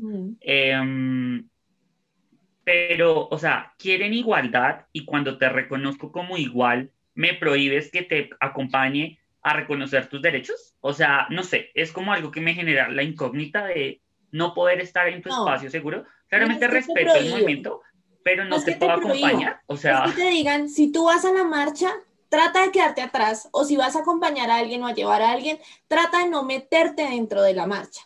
Pero, 2.68 3.30
o 3.32 3.38
sea, 3.40 3.74
quieren 3.78 4.14
igualdad 4.14 4.88
y 4.92 5.06
cuando 5.06 5.38
te 5.38 5.48
reconozco 5.48 6.12
como 6.12 6.38
igual, 6.38 6.92
me 7.14 7.34
prohíbes 7.34 7.90
que 7.90 8.02
te 8.02 8.30
acompañe 8.42 9.22
a 9.42 9.54
reconocer 9.54 10.08
tus 10.08 10.22
derechos. 10.22 10.76
O 10.82 10.92
sea, 10.92 11.28
no 11.30 11.44
sé, 11.44 11.72
es 11.76 11.94
como 11.94 12.12
algo 12.12 12.30
que 12.30 12.42
me 12.42 12.54
genera 12.54 12.90
la 12.90 13.04
incógnita 13.04 13.64
de 13.64 14.02
no 14.32 14.54
poder 14.54 14.82
estar 14.82 15.08
en 15.08 15.22
tu 15.22 15.30
espacio 15.30 15.70
seguro. 15.70 16.04
Claramente 16.28 16.68
respeto 16.68 17.16
el 17.16 17.30
movimiento, 17.30 17.84
pero 18.22 18.44
no, 18.44 18.62
te, 18.62 18.74
puedo 18.74 18.92
acompañar. 18.92 19.62
O 19.68 19.78
sea, 19.78 20.04
es 20.04 20.12
que 20.12 20.24
te 20.24 20.30
digan, 20.30 20.68
si 20.68 20.92
tú 20.92 21.06
vas 21.06 21.24
a 21.24 21.32
la 21.32 21.46
marcha, 21.46 21.90
trata 22.28 22.66
de 22.66 22.74
quedarte 22.74 23.02
atrás, 23.02 23.48
o 23.54 23.64
si 23.64 23.78
vas 23.78 23.96
a 23.96 24.00
acompañar 24.00 24.52
a 24.52 24.58
alguien 24.58 24.84
o 24.84 24.88
a 24.88 24.94
llevar 24.94 25.22
a 25.22 25.32
alguien, 25.32 25.58
trata 25.88 26.20
de 26.20 26.30
no 26.30 26.44
meterte 26.44 27.04
dentro 27.04 27.44
de 27.44 27.54
la 27.54 27.66
marcha. 27.66 28.02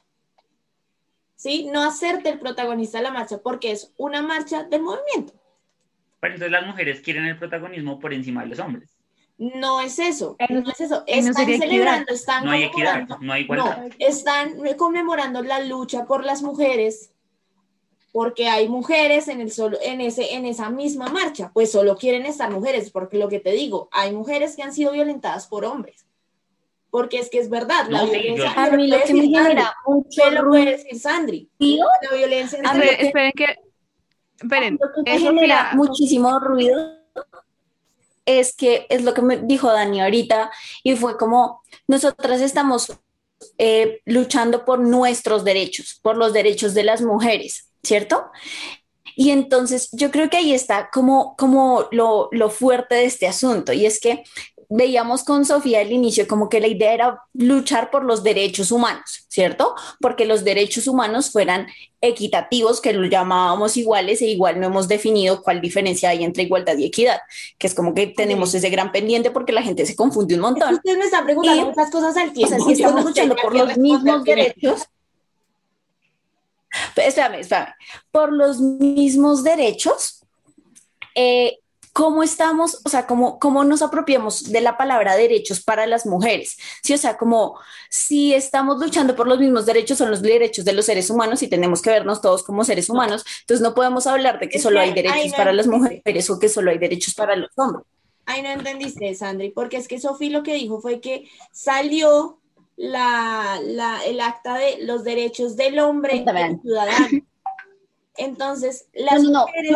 ¿Sí? 1.41 1.67
No 1.73 1.82
hacerte 1.82 2.30
el 2.30 2.38
protagonista 2.38 2.99
de 2.99 3.06
la 3.06 3.12
marcha, 3.12 3.39
porque 3.41 3.71
es 3.71 3.91
una 3.97 4.21
marcha 4.21 4.62
del 4.62 4.84
movimiento. 4.84 5.34
Pero 6.19 6.36
entonces 6.36 6.51
las 6.51 6.67
mujeres 6.67 7.01
quieren 7.01 7.25
el 7.25 7.39
protagonismo 7.39 7.99
por 7.99 8.13
encima 8.13 8.43
de 8.43 8.49
los 8.49 8.60
hombres. 8.60 8.95
No 9.39 9.82
es 9.82 9.97
eso, 9.97 10.38
no 10.49 10.69
es 10.69 10.82
eso. 10.82 11.04
Están 11.08 11.47
celebrando, 11.47 12.13
están 12.13 12.45
no 12.45 12.51
hay 12.51 12.65
equidad, 12.65 13.08
no 13.21 13.34
hay 13.34 13.41
igualdad. 13.41 13.88
están 13.97 14.62
conmemorando 14.77 15.41
la 15.41 15.62
lucha 15.62 16.06
por 16.06 16.23
las 16.23 16.43
mujeres, 16.43 17.12
porque 18.12 18.47
hay 18.47 18.69
mujeres 18.69 19.27
en, 19.27 19.41
el 19.41 19.51
solo, 19.51 19.80
en, 19.82 19.99
ese, 19.99 20.36
en 20.36 20.45
esa 20.45 20.69
misma 20.69 21.08
marcha, 21.08 21.49
pues 21.56 21.71
solo 21.71 21.97
quieren 21.97 22.27
estar 22.27 22.51
mujeres, 22.51 22.91
porque 22.91 23.17
lo 23.17 23.30
que 23.30 23.39
te 23.39 23.51
digo, 23.54 23.89
hay 23.91 24.12
mujeres 24.12 24.56
que 24.56 24.62
han 24.62 24.73
sido 24.73 24.91
violentadas 24.91 25.47
por 25.47 25.65
hombres. 25.65 26.06
Porque 26.91 27.19
es 27.19 27.30
que 27.30 27.39
es 27.39 27.49
verdad, 27.49 27.88
la 27.89 28.04
violencia. 28.04 28.51
A 28.51 28.69
mí 28.69 28.88
lo 28.88 29.01
que 29.04 29.13
me 29.13 29.21
genera 29.21 29.73
mucho 29.86 30.30
lo 30.30 30.49
puede 30.49 30.77
decir 30.77 30.99
Sandri. 30.99 31.49
La 31.58 32.15
violencia. 32.15 32.60
A 32.65 32.77
ver, 32.77 32.97
esperen 32.99 33.32
que. 33.36 33.45
Esperen. 34.39 34.77
Lo 34.80 35.04
que 35.04 35.12
me 35.12 35.19
genera 35.19 35.71
muchísimo 35.73 36.38
ruido 36.39 37.01
es 38.25 38.56
que 38.56 38.86
es 38.89 39.04
lo 39.04 39.13
que 39.13 39.21
me 39.21 39.38
dijo 39.38 39.71
Dani 39.71 40.01
ahorita 40.01 40.51
y 40.84 40.95
fue 40.95 41.17
como 41.17 41.63
nosotras 41.88 42.41
estamos 42.41 42.91
eh, 43.58 44.01
luchando 44.06 44.65
por 44.65 44.80
nuestros 44.80 45.43
derechos, 45.43 45.99
por 46.01 46.17
los 46.17 46.34
derechos 46.34 46.73
de 46.73 46.84
las 46.84 47.01
mujeres, 47.01 47.69
¿cierto? 47.84 48.25
Y 49.15 49.32
entonces 49.32 49.89
yo 49.91 50.12
creo 50.12 50.30
que 50.30 50.38
ahí 50.38 50.54
está 50.54 50.89
como, 50.91 51.36
como 51.36 51.88
lo, 51.91 52.30
lo 52.32 52.49
fuerte 52.49 52.95
de 52.95 53.06
este 53.06 53.27
asunto 53.27 53.73
y 53.73 53.86
es 53.86 53.99
que 53.99 54.23
veíamos 54.74 55.24
con 55.26 55.44
Sofía 55.44 55.82
al 55.82 55.92
inicio 55.92 56.26
como 56.28 56.48
que 56.48 56.62
la 56.62 56.68
idea 56.68 56.94
era 56.94 57.22
luchar 57.34 57.92
por 57.92 58.06
los 58.06 58.24
derechos 58.24 58.72
humanos, 58.72 59.26
¿cierto? 59.28 59.76
Porque 60.00 60.26
los 60.26 60.46
derechos 60.46 60.88
humanos 60.88 61.30
fueran 61.30 61.68
equitativos, 62.00 62.80
que 62.80 62.94
lo 62.94 63.06
llamábamos 63.06 63.76
iguales 63.76 64.22
e 64.22 64.28
igual 64.28 64.62
no 64.62 64.68
hemos 64.68 64.88
definido 64.88 65.44
cuál 65.44 65.60
diferencia 65.60 66.10
hay 66.10 66.24
entre 66.24 66.44
igualdad 66.44 66.78
y 66.78 66.86
equidad, 66.86 67.20
que 67.58 67.68
es 67.68 67.76
como 67.76 67.94
que 67.94 68.08
tenemos 68.08 68.54
ese 68.54 68.70
gran 68.70 68.94
pendiente 68.94 69.30
porque 69.30 69.52
la 69.52 69.62
gente 69.62 69.86
se 69.86 69.96
confunde 69.96 70.36
un 70.36 70.42
montón. 70.42 70.76
Ustedes 70.76 70.98
me 70.98 71.04
están 71.04 71.26
preguntando 71.26 71.68
muchas 71.68 71.92
cosas 71.92 72.16
al 72.16 72.32
tiempo. 72.32 72.56
O 72.56 72.58
sea, 72.58 72.66
si 72.66 72.72
estamos 72.72 73.04
luchando 73.04 73.36
por 73.36 73.54
los 73.54 73.78
mismos 73.78 74.24
derechos, 74.24 74.88
espérame, 76.96 77.42
espérame, 77.42 77.74
por 78.10 78.32
los 78.32 78.62
mismos 78.62 79.44
derechos, 79.44 80.26
eh, 81.14 81.61
cómo 81.93 82.23
estamos, 82.23 82.82
o 82.86 82.89
sea, 82.89 83.06
cómo, 83.06 83.38
cómo 83.39 83.63
nos 83.63 83.82
apropiamos 83.82 84.51
de 84.51 84.62
la 84.62 84.77
palabra 84.77 85.15
derechos 85.15 85.62
para 85.63 85.86
las 85.88 86.06
mujeres. 86.06 86.58
Sí, 86.84 86.93
o 86.93 86.97
sea, 86.97 87.17
como 87.17 87.60
si 87.89 88.34
estamos 88.34 88.80
luchando 88.80 89.15
por 89.15 89.27
los 89.27 89.39
mismos 89.39 89.65
derechos, 89.65 89.97
son 89.97 90.10
los 90.10 90.21
derechos 90.21 90.63
de 90.65 90.73
los 90.73 90.86
seres 90.86 91.10
humanos 91.10 91.43
y 91.43 91.47
tenemos 91.47 91.82
que 91.82 91.89
vernos 91.89 92.21
todos 92.21 92.43
como 92.43 92.63
seres 92.63 92.89
humanos, 92.89 93.25
entonces 93.41 93.62
no 93.62 93.73
podemos 93.73 94.08
hablar 94.08 94.39
de 94.39 94.49
que 94.49 94.60
solo 94.60 94.80
hay 94.80 94.93
derechos 94.93 95.34
para 95.36 95.54
las 95.54 95.67
mujeres 95.67 96.30
o 96.30 96.39
que 96.39 96.49
solo 96.49 96.71
hay 96.71 96.77
derechos 96.77 97.13
para 97.13 97.36
los 97.36 97.49
hombres. 97.58 97.86
Ay, 98.25 98.43
no 98.43 98.49
entendiste, 98.49 99.13
Sandri, 99.15 99.49
porque 99.49 99.77
es 99.77 99.88
que 99.88 99.99
Sofía 99.99 100.30
lo 100.30 100.43
que 100.43 100.54
dijo 100.54 100.80
fue 100.80 101.01
que 101.01 101.30
salió 101.51 102.39
la, 102.77 103.60
la, 103.63 104.04
el 104.06 104.21
acta 104.21 104.56
de 104.58 104.77
los 104.82 105.04
derechos 105.04 105.56
del 105.56 105.80
hombre 105.80 106.17
y 106.17 106.23
del 106.23 106.62
ciudadano. 106.62 107.08
Entonces, 108.15 108.88
las 108.93 109.23
mujeres 109.23 109.75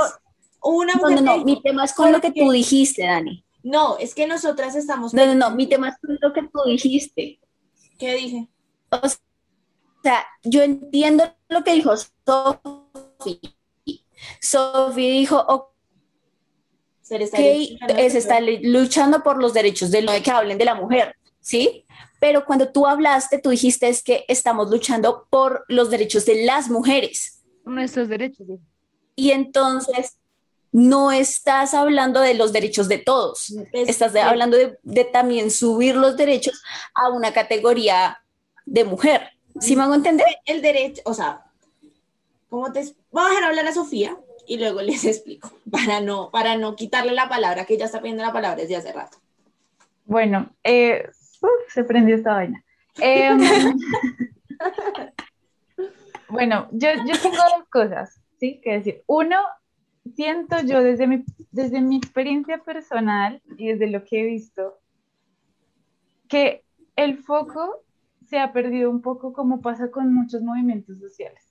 una 0.70 0.94
no, 0.96 1.10
no, 1.10 1.22
no, 1.22 1.46
mi 1.46 1.62
tema 1.62 1.86
es 1.86 1.94
con 1.94 2.12
lo 2.12 2.22
que 2.22 2.32
tú 2.32 2.52
dijiste, 2.52 3.04
Dani. 3.04 3.46
No, 3.64 3.98
es 3.98 4.14
que 4.14 4.28
nosotras 4.28 4.76
estamos... 4.76 5.14
No, 5.14 5.26
no, 5.26 5.34
no, 5.34 5.52
mi 5.52 5.68
tema 5.68 5.90
es 5.90 5.96
con 6.00 6.18
lo 6.22 6.34
que 6.34 6.44
tú 6.44 6.60
dijiste. 6.68 7.40
¿Qué 7.98 8.16
dije? 8.16 8.48
O 8.90 9.08
sea, 10.04 10.26
yo 10.44 10.62
entiendo 10.62 11.24
lo 11.50 11.64
que 11.64 11.74
dijo 11.74 11.94
Sofi. 11.98 13.40
Sofi 14.40 15.10
dijo, 15.10 15.44
ok, 15.48 15.76
se 17.02 18.18
está 18.18 18.40
luchando 18.40 19.24
por 19.24 19.42
los 19.42 19.54
derechos 19.54 19.92
de 19.92 20.02
lo 20.02 20.12
que 20.24 20.32
hablen 20.32 20.58
de 20.58 20.66
la 20.66 20.76
mujer, 20.76 21.16
¿sí? 21.40 21.86
Pero 22.20 22.46
cuando 22.46 22.72
tú 22.72 22.88
hablaste, 22.88 23.40
tú 23.40 23.50
dijiste 23.50 23.88
es 23.88 24.04
que 24.04 24.26
estamos 24.28 24.70
luchando 24.70 25.28
por 25.30 25.66
los 25.68 25.90
derechos 25.90 26.26
de 26.26 26.46
las 26.46 26.70
mujeres. 26.70 27.44
Nuestros 27.64 28.10
derechos. 28.10 28.48
Y 29.16 29.32
entonces, 29.32 30.18
no 30.76 31.14
estás 31.14 31.74
hablando 31.74 32.20
de 32.20 32.34
los 32.34 32.52
derechos 32.52 32.90
de 32.90 32.98
todos, 32.98 33.56
estás 33.72 34.14
hablando 34.18 34.58
de, 34.58 35.06
también 35.06 35.50
subir 35.50 35.96
los 35.96 36.18
derechos 36.18 36.62
a 36.94 37.08
una 37.08 37.32
categoría 37.32 38.20
de 38.66 38.84
mujer. 38.84 39.22
¿Sí 39.62 39.78
me 39.78 39.84
hago 39.84 39.96
entender? 39.96 40.28
El 40.44 40.62
derecho, 40.62 41.02
o 41.06 41.14
sea, 41.14 41.46
¿cómo 42.50 42.74
te... 42.74 42.94
Voy 43.10 43.24
a 43.24 43.30
dejar 43.30 43.44
hablar 43.46 43.68
a 43.68 43.72
Sofía 43.72 44.18
y 44.46 44.58
luego 44.58 44.82
les 44.82 45.06
explico, 45.06 45.50
para 45.72 46.02
no, 46.02 46.30
para 46.30 46.58
no 46.58 46.76
quitarle 46.76 47.14
la 47.14 47.30
palabra, 47.30 47.64
que 47.64 47.76
ella 47.76 47.86
está 47.86 48.02
pidiendo 48.02 48.24
la 48.24 48.34
palabra 48.34 48.62
desde 48.62 48.76
hace 48.76 48.92
rato. 48.92 49.18
Bueno, 50.04 50.50
eh, 50.62 51.08
se 51.70 51.86
prendió 51.86 52.18
esta 52.18 52.34
vaina. 52.34 52.66
Em, 52.98 53.40
bueno, 56.28 56.68
yo, 56.72 56.90
yo 57.08 57.18
tengo 57.22 57.38
dos 57.38 57.66
cosas, 57.72 58.20
¿sí? 58.42 58.60
Que 58.62 58.74
decir. 58.74 59.04
Uno, 59.08 59.38
siento 60.14 60.58
yo 60.62 60.84
desde 60.84 61.08
mi, 61.08 61.24
desde 61.52 61.82
mi 61.82 61.98
experiencia 61.98 62.60
personal 62.60 63.42
y 63.58 63.68
desde 63.68 63.90
lo 63.90 64.04
que 64.04 64.22
he 64.22 64.26
visto, 64.26 64.80
que 66.28 66.64
el 66.96 67.18
foco 67.18 67.84
se 68.26 68.40
ha 68.40 68.54
perdido 68.54 68.90
un 68.90 69.02
poco 69.02 69.34
como 69.34 69.62
pasa 69.62 69.92
con 69.92 70.14
muchos 70.14 70.42
movimientos 70.42 71.00
sociales. 71.00 71.44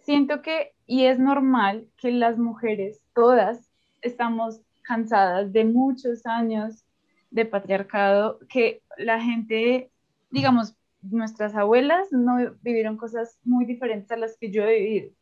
Siento 0.00 0.42
que, 0.42 0.74
y 0.84 1.04
es 1.04 1.20
normal, 1.20 1.86
que 1.96 2.10
las 2.10 2.36
mujeres, 2.36 3.04
todas, 3.14 3.70
estamos 4.00 4.60
cansadas 4.82 5.52
de 5.52 5.64
muchos 5.64 6.26
años 6.26 6.84
de 7.30 7.46
patriarcado, 7.46 8.40
que 8.48 8.82
la 8.98 9.20
gente, 9.20 9.92
digamos, 10.32 10.74
nuestras 11.02 11.54
abuelas 11.54 12.08
no 12.10 12.36
vivieron 12.62 12.96
cosas 12.96 13.38
muy 13.44 13.64
diferentes 13.64 14.10
a 14.10 14.16
las 14.16 14.36
que 14.36 14.50
yo 14.50 14.64
he 14.64 14.80
vivido 14.80 15.12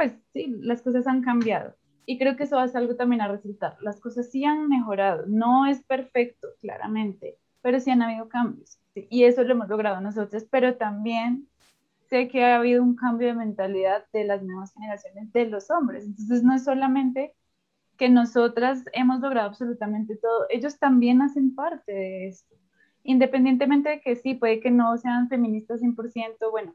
pues 0.00 0.14
sí, 0.32 0.46
las 0.62 0.80
cosas 0.80 1.06
han 1.06 1.20
cambiado. 1.20 1.74
Y 2.06 2.16
creo 2.16 2.34
que 2.34 2.44
eso 2.44 2.58
hace 2.58 2.78
algo 2.78 2.96
también 2.96 3.20
a 3.20 3.28
resultar. 3.28 3.76
Las 3.82 4.00
cosas 4.00 4.30
sí 4.30 4.46
han 4.46 4.66
mejorado. 4.66 5.26
No 5.26 5.66
es 5.66 5.82
perfecto, 5.82 6.48
claramente, 6.58 7.36
pero 7.60 7.78
sí 7.80 7.90
han 7.90 8.00
habido 8.00 8.26
cambios. 8.30 8.78
Y 8.94 9.24
eso 9.24 9.44
lo 9.44 9.52
hemos 9.52 9.68
logrado 9.68 10.00
nosotros, 10.00 10.46
pero 10.50 10.76
también 10.76 11.46
sé 12.08 12.28
que 12.28 12.42
ha 12.42 12.56
habido 12.56 12.82
un 12.82 12.96
cambio 12.96 13.28
de 13.28 13.34
mentalidad 13.34 14.06
de 14.10 14.24
las 14.24 14.42
nuevas 14.42 14.72
generaciones 14.72 15.30
de 15.34 15.44
los 15.44 15.70
hombres. 15.70 16.06
Entonces 16.06 16.42
no 16.42 16.54
es 16.54 16.64
solamente 16.64 17.34
que 17.98 18.08
nosotras 18.08 18.82
hemos 18.94 19.20
logrado 19.20 19.48
absolutamente 19.48 20.16
todo, 20.16 20.46
ellos 20.48 20.78
también 20.78 21.20
hacen 21.20 21.54
parte 21.54 21.92
de 21.92 22.28
esto. 22.28 22.56
Independientemente 23.02 23.90
de 23.90 24.00
que 24.00 24.16
sí, 24.16 24.32
puede 24.32 24.60
que 24.60 24.70
no 24.70 24.96
sean 24.96 25.28
feministas 25.28 25.82
100%, 25.82 26.50
bueno, 26.50 26.74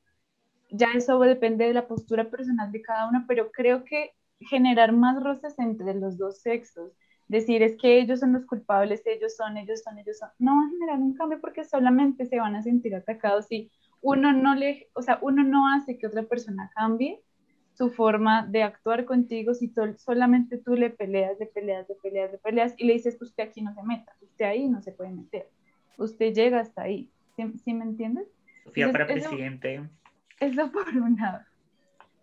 ya 0.75 0.87
eso 0.95 1.19
depende 1.19 1.65
de 1.65 1.73
la 1.73 1.87
postura 1.87 2.29
personal 2.29 2.71
de 2.71 2.81
cada 2.81 3.07
uno, 3.09 3.25
pero 3.27 3.51
creo 3.51 3.83
que 3.83 4.11
generar 4.39 4.91
más 4.91 5.21
roces 5.23 5.57
entre 5.59 5.93
los 5.95 6.17
dos 6.17 6.39
sexos, 6.41 6.91
decir 7.27 7.63
es 7.63 7.75
que 7.77 7.99
ellos 7.99 8.19
son 8.19 8.33
los 8.33 8.45
culpables, 8.45 9.01
ellos 9.05 9.35
son, 9.35 9.57
ellos 9.57 9.81
son, 9.83 9.97
ellos 9.97 10.17
son, 10.19 10.29
no 10.39 10.55
va 10.55 10.67
a 10.67 10.69
generar 10.69 10.99
un 10.99 11.15
cambio 11.15 11.39
porque 11.41 11.63
solamente 11.63 12.25
se 12.25 12.39
van 12.39 12.55
a 12.55 12.61
sentir 12.61 12.95
atacados 12.95 13.47
si 13.47 13.71
uno 14.01 14.33
no 14.33 14.53
le, 14.55 14.89
o 14.93 15.01
sea, 15.01 15.17
uno 15.21 15.43
no 15.43 15.67
hace 15.67 15.97
que 15.97 16.07
otra 16.07 16.23
persona 16.23 16.71
cambie 16.75 17.21
su 17.73 17.89
forma 17.89 18.45
de 18.45 18.63
actuar 18.63 19.05
contigo 19.05 19.53
si 19.53 19.73
solamente 19.97 20.57
tú 20.57 20.75
le 20.75 20.91
peleas, 20.91 21.37
le 21.39 21.47
peleas, 21.47 21.89
le 21.89 21.95
peleas, 21.95 22.31
le 22.31 22.37
peleas 22.37 22.73
y 22.77 22.85
le 22.85 22.93
dices, 22.93 23.17
usted 23.21 23.43
aquí 23.43 23.61
no 23.61 23.73
se 23.73 23.83
meta, 23.83 24.15
usted 24.21 24.45
ahí 24.45 24.69
no 24.69 24.81
se 24.81 24.91
puede 24.91 25.11
meter, 25.11 25.49
usted 25.97 26.33
llega 26.33 26.59
hasta 26.59 26.83
ahí, 26.83 27.09
¿sí, 27.35 27.73
me 27.73 27.83
entiendes? 27.83 28.27
Sofía 28.63 28.91
para 28.91 29.07
presidente. 29.07 29.75
Eso 29.75 30.04
por 30.71 30.87
un 30.89 31.15
lado. 31.17 31.39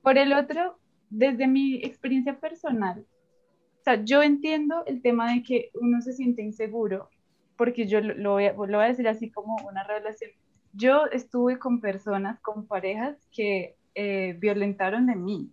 Por 0.02 0.18
el 0.18 0.32
otro, 0.32 0.78
desde 1.10 1.46
mi 1.46 1.76
experiencia 1.76 2.38
personal, 2.38 3.06
o 3.80 3.84
sea, 3.84 4.04
yo 4.04 4.22
entiendo 4.22 4.84
el 4.86 5.02
tema 5.02 5.32
de 5.32 5.42
que 5.42 5.70
uno 5.74 6.00
se 6.02 6.12
siente 6.12 6.42
inseguro, 6.42 7.08
porque 7.56 7.86
yo 7.86 8.00
lo, 8.00 8.32
voy, 8.32 8.46
a, 8.46 8.52
lo 8.52 8.56
voy 8.56 8.84
a 8.84 8.88
decir 8.88 9.08
así 9.08 9.30
como 9.30 9.56
una 9.68 9.84
revelación. 9.84 10.30
Yo 10.72 11.06
estuve 11.06 11.58
con 11.58 11.80
personas, 11.80 12.40
con 12.40 12.66
parejas 12.66 13.16
que 13.32 13.76
eh, 13.94 14.36
violentaron 14.38 15.06
de 15.06 15.16
mí 15.16 15.50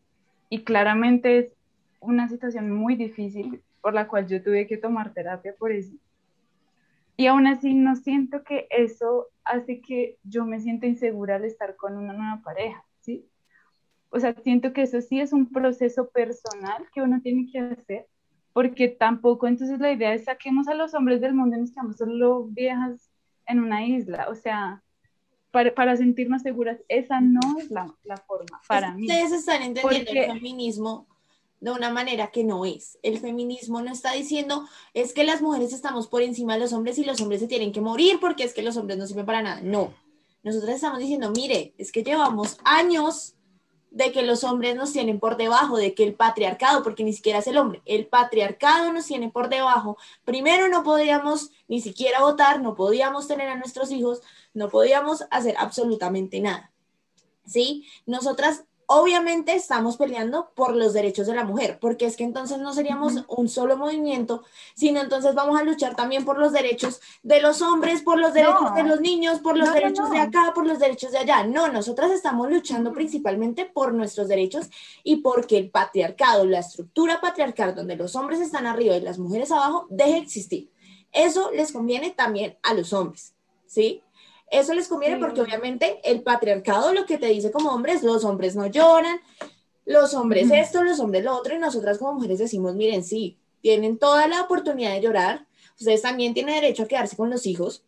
y 0.49 0.63
claramente 0.63 1.39
es 1.39 1.47
una 1.99 2.29
situación 2.29 2.71
muy 2.71 2.95
difícil 2.95 3.61
por 3.81 3.93
la 3.93 4.07
cual 4.07 4.27
yo 4.27 4.41
tuve 4.41 4.67
que 4.67 4.77
tomar 4.77 5.13
terapia 5.13 5.53
por 5.57 5.71
eso. 5.71 5.93
Y 7.19 7.27
aún 7.27 7.47
así 7.47 7.73
no 7.73 7.97
siento 7.97 8.45
que 8.45 8.69
eso 8.69 9.27
hace 9.43 9.81
que 9.81 10.17
yo 10.23 10.45
me 10.45 10.61
sienta 10.61 10.87
insegura 10.87 11.35
al 11.35 11.43
estar 11.43 11.75
con 11.75 11.97
una 11.97 12.13
nueva 12.13 12.41
pareja, 12.41 12.81
¿sí? 13.01 13.27
O 14.09 14.21
sea, 14.21 14.33
siento 14.41 14.71
que 14.71 14.83
eso 14.83 15.01
sí 15.01 15.19
es 15.19 15.33
un 15.33 15.51
proceso 15.51 16.11
personal 16.11 16.87
que 16.93 17.01
uno 17.01 17.19
tiene 17.21 17.51
que 17.51 17.59
hacer, 17.59 18.07
porque 18.53 18.87
tampoco 18.87 19.49
entonces 19.49 19.81
la 19.81 19.91
idea 19.91 20.13
es 20.13 20.23
saquemos 20.23 20.69
a 20.69 20.75
los 20.75 20.93
hombres 20.93 21.19
del 21.19 21.33
mundo 21.33 21.57
y 21.57 21.59
nos 21.59 21.71
quedamos 21.71 21.97
solo 21.97 22.45
viejas 22.45 23.11
en 23.47 23.59
una 23.59 23.85
isla. 23.85 24.27
O 24.29 24.35
sea, 24.35 24.81
para, 25.51 25.75
para 25.75 25.97
sentirnos 25.97 26.41
seguras, 26.43 26.79
esa 26.87 27.19
no 27.19 27.41
es 27.57 27.69
la, 27.69 27.93
la 28.03 28.15
forma 28.15 28.61
para 28.65 28.93
mí. 28.93 29.07
Ustedes 29.07 29.33
están 29.33 29.61
entendiendo 29.61 30.09
el 30.09 30.25
feminismo 30.39 31.05
de 31.59 31.71
una 31.71 31.89
manera 31.89 32.31
que 32.31 32.43
no 32.43 32.65
es. 32.65 32.97
El 33.03 33.19
feminismo 33.19 33.81
no 33.81 33.91
está 33.91 34.13
diciendo 34.13 34.67
es 34.93 35.13
que 35.13 35.23
las 35.23 35.41
mujeres 35.41 35.73
estamos 35.73 36.07
por 36.07 36.21
encima 36.21 36.53
de 36.53 36.59
los 36.61 36.73
hombres 36.73 36.97
y 36.97 37.03
los 37.03 37.19
hombres 37.21 37.41
se 37.41 37.47
tienen 37.47 37.71
que 37.71 37.81
morir 37.81 38.19
porque 38.19 38.43
es 38.43 38.53
que 38.53 38.63
los 38.63 38.77
hombres 38.77 38.97
no 38.97 39.07
sirven 39.07 39.25
para 39.25 39.41
nada. 39.41 39.61
No. 39.61 39.93
Nosotros 40.43 40.69
estamos 40.71 40.99
diciendo, 40.99 41.31
mire, 41.31 41.73
es 41.77 41.91
que 41.91 42.03
llevamos 42.03 42.57
años 42.63 43.35
de 43.91 44.11
que 44.11 44.21
los 44.21 44.43
hombres 44.43 44.75
nos 44.75 44.93
tienen 44.93 45.19
por 45.19 45.35
debajo, 45.35 45.77
de 45.77 45.93
que 45.93 46.03
el 46.03 46.13
patriarcado, 46.13 46.83
porque 46.83 47.03
ni 47.03 47.11
siquiera 47.11 47.39
es 47.39 47.47
el 47.47 47.57
hombre, 47.57 47.81
el 47.85 48.05
patriarcado 48.05 48.93
nos 48.93 49.07
tiene 49.07 49.29
por 49.29 49.49
debajo. 49.49 49.97
Primero 50.25 50.69
no 50.69 50.83
podíamos 50.83 51.49
ni 51.67 51.81
siquiera 51.81 52.21
votar, 52.21 52.61
no 52.61 52.75
podíamos 52.75 53.27
tener 53.27 53.49
a 53.49 53.57
nuestros 53.57 53.91
hijos, 53.91 54.21
no 54.53 54.69
podíamos 54.69 55.25
hacer 55.31 55.55
absolutamente 55.57 56.39
nada. 56.39 56.71
¿Sí? 57.45 57.85
Nosotras 58.05 58.65
Obviamente 58.91 59.53
estamos 59.53 59.97
peleando 59.97 60.49
por 60.55 60.75
los 60.75 60.93
derechos 60.93 61.27
de 61.27 61.35
la 61.35 61.43
mujer, 61.43 61.77
porque 61.79 62.07
es 62.07 62.17
que 62.17 62.23
entonces 62.23 62.57
no 62.57 62.73
seríamos 62.73 63.23
un 63.27 63.47
solo 63.47 63.77
movimiento, 63.77 64.43
sino 64.73 64.99
entonces 64.99 65.35
vamos 65.35 65.61
a 65.61 65.63
luchar 65.63 65.95
también 65.95 66.25
por 66.25 66.39
los 66.39 66.51
derechos 66.53 66.99
de 67.21 67.39
los 67.39 67.61
hombres, 67.61 68.01
por 68.01 68.17
los 68.17 68.33
derechos 68.33 68.73
de 68.73 68.81
los 68.81 68.99
niños, 68.99 69.41
por 69.41 69.55
los 69.55 69.71
derechos 69.71 70.09
de 70.09 70.17
acá, 70.17 70.53
por 70.55 70.65
los 70.65 70.79
derechos 70.79 71.11
de 71.11 71.19
allá. 71.19 71.43
No, 71.43 71.67
nosotras 71.67 72.09
estamos 72.09 72.49
luchando 72.49 72.91
principalmente 72.91 73.65
por 73.65 73.93
nuestros 73.93 74.27
derechos 74.27 74.71
y 75.03 75.17
porque 75.17 75.59
el 75.59 75.69
patriarcado, 75.69 76.45
la 76.45 76.57
estructura 76.57 77.21
patriarcal 77.21 77.75
donde 77.75 77.95
los 77.95 78.15
hombres 78.15 78.39
están 78.39 78.65
arriba 78.65 78.95
y 78.95 79.01
las 79.01 79.19
mujeres 79.19 79.51
abajo, 79.51 79.85
deje 79.91 80.13
de 80.13 80.17
existir. 80.17 80.71
Eso 81.11 81.51
les 81.51 81.71
conviene 81.71 82.09
también 82.09 82.57
a 82.63 82.73
los 82.73 82.91
hombres, 82.93 83.35
¿sí? 83.67 84.01
Eso 84.51 84.73
les 84.73 84.87
conviene 84.87 85.17
porque 85.17 85.41
obviamente 85.41 85.99
el 86.03 86.21
patriarcado 86.23 86.93
lo 86.93 87.05
que 87.05 87.17
te 87.17 87.27
dice 87.27 87.51
como 87.51 87.69
hombres, 87.69 88.03
los 88.03 88.25
hombres 88.25 88.55
no 88.55 88.65
lloran, 88.67 89.19
los 89.85 90.13
hombres 90.13 90.51
esto, 90.51 90.83
los 90.83 90.99
hombres 90.99 91.23
lo 91.23 91.35
otro, 91.35 91.55
y 91.55 91.59
nosotras 91.59 91.97
como 91.97 92.13
mujeres 92.13 92.39
decimos, 92.39 92.75
miren, 92.75 93.03
sí, 93.03 93.37
tienen 93.61 93.97
toda 93.97 94.27
la 94.27 94.41
oportunidad 94.41 94.93
de 94.93 95.01
llorar, 95.01 95.47
ustedes 95.79 96.01
también 96.01 96.33
tienen 96.33 96.55
derecho 96.55 96.83
a 96.83 96.87
quedarse 96.87 97.15
con 97.15 97.29
los 97.29 97.45
hijos, 97.45 97.83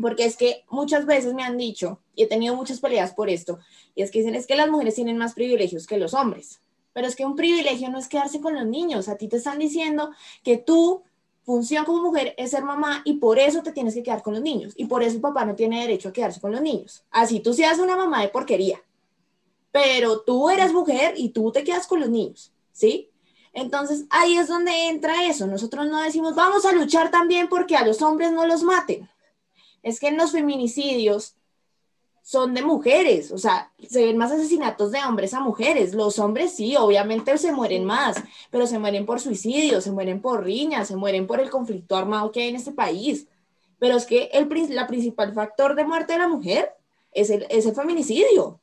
porque 0.00 0.24
es 0.24 0.36
que 0.36 0.64
muchas 0.68 1.06
veces 1.06 1.34
me 1.34 1.42
han 1.42 1.56
dicho, 1.56 2.00
y 2.14 2.24
he 2.24 2.26
tenido 2.26 2.54
muchas 2.54 2.80
peleas 2.80 3.12
por 3.14 3.30
esto, 3.30 3.58
y 3.94 4.02
es 4.02 4.10
que 4.10 4.18
dicen, 4.18 4.34
es 4.34 4.46
que 4.46 4.56
las 4.56 4.68
mujeres 4.68 4.94
tienen 4.94 5.16
más 5.16 5.34
privilegios 5.34 5.86
que 5.86 5.98
los 5.98 6.14
hombres, 6.14 6.60
pero 6.92 7.06
es 7.06 7.14
que 7.14 7.24
un 7.24 7.36
privilegio 7.36 7.88
no 7.88 7.98
es 7.98 8.08
quedarse 8.08 8.40
con 8.40 8.54
los 8.54 8.66
niños, 8.66 9.08
a 9.08 9.16
ti 9.16 9.28
te 9.28 9.36
están 9.36 9.58
diciendo 9.58 10.10
que 10.42 10.56
tú 10.56 11.04
función 11.48 11.86
como 11.86 12.02
mujer 12.02 12.34
es 12.36 12.50
ser 12.50 12.62
mamá 12.62 13.00
y 13.06 13.14
por 13.14 13.38
eso 13.38 13.62
te 13.62 13.72
tienes 13.72 13.94
que 13.94 14.02
quedar 14.02 14.22
con 14.22 14.34
los 14.34 14.42
niños 14.42 14.74
y 14.76 14.84
por 14.84 15.02
eso 15.02 15.16
el 15.16 15.22
papá 15.22 15.46
no 15.46 15.54
tiene 15.54 15.80
derecho 15.80 16.10
a 16.10 16.12
quedarse 16.12 16.42
con 16.42 16.52
los 16.52 16.60
niños. 16.60 17.04
Así 17.10 17.40
tú 17.40 17.54
seas 17.54 17.78
una 17.78 17.96
mamá 17.96 18.20
de 18.20 18.28
porquería, 18.28 18.82
pero 19.72 20.20
tú 20.20 20.50
eres 20.50 20.74
mujer 20.74 21.14
y 21.16 21.30
tú 21.30 21.50
te 21.50 21.64
quedas 21.64 21.86
con 21.86 22.00
los 22.00 22.10
niños, 22.10 22.52
¿sí? 22.70 23.08
Entonces 23.54 24.04
ahí 24.10 24.36
es 24.36 24.48
donde 24.48 24.88
entra 24.88 25.24
eso. 25.24 25.46
Nosotros 25.46 25.86
no 25.86 26.02
decimos 26.02 26.34
vamos 26.34 26.66
a 26.66 26.72
luchar 26.72 27.10
también 27.10 27.48
porque 27.48 27.76
a 27.76 27.86
los 27.86 28.02
hombres 28.02 28.30
no 28.30 28.46
los 28.46 28.62
maten. 28.62 29.08
Es 29.82 30.00
que 30.00 30.08
en 30.08 30.18
los 30.18 30.32
feminicidios 30.32 31.34
son 32.28 32.52
de 32.52 32.60
mujeres, 32.60 33.32
o 33.32 33.38
sea, 33.38 33.72
se 33.88 34.04
ven 34.04 34.18
más 34.18 34.30
asesinatos 34.30 34.92
de 34.92 34.98
hombres 34.98 35.32
a 35.32 35.40
mujeres. 35.40 35.94
Los 35.94 36.18
hombres 36.18 36.52
sí, 36.54 36.76
obviamente 36.76 37.38
se 37.38 37.52
mueren 37.52 37.86
más, 37.86 38.22
pero 38.50 38.66
se 38.66 38.78
mueren 38.78 39.06
por 39.06 39.18
suicidio, 39.18 39.80
se 39.80 39.92
mueren 39.92 40.20
por 40.20 40.44
riñas, 40.44 40.88
se 40.88 40.96
mueren 40.96 41.26
por 41.26 41.40
el 41.40 41.48
conflicto 41.48 41.96
armado 41.96 42.30
que 42.30 42.42
hay 42.42 42.48
en 42.50 42.56
este 42.56 42.72
país. 42.72 43.26
Pero 43.78 43.96
es 43.96 44.04
que 44.04 44.28
el 44.34 44.46
la 44.74 44.86
principal 44.86 45.32
factor 45.32 45.74
de 45.74 45.86
muerte 45.86 46.12
de 46.12 46.18
la 46.18 46.28
mujer 46.28 46.74
es 47.12 47.30
el, 47.30 47.46
es 47.48 47.64
el 47.64 47.74
feminicidio. 47.74 48.60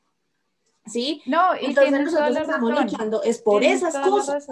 ¿Sí? 0.86 1.24
No, 1.26 1.56
y 1.60 1.66
Entonces 1.66 2.02
nosotros 2.02 2.38
estamos 2.38 2.70
luchando, 2.70 3.24
es 3.24 3.42
por 3.42 3.64
esas 3.64 3.98
cosas. 3.98 4.48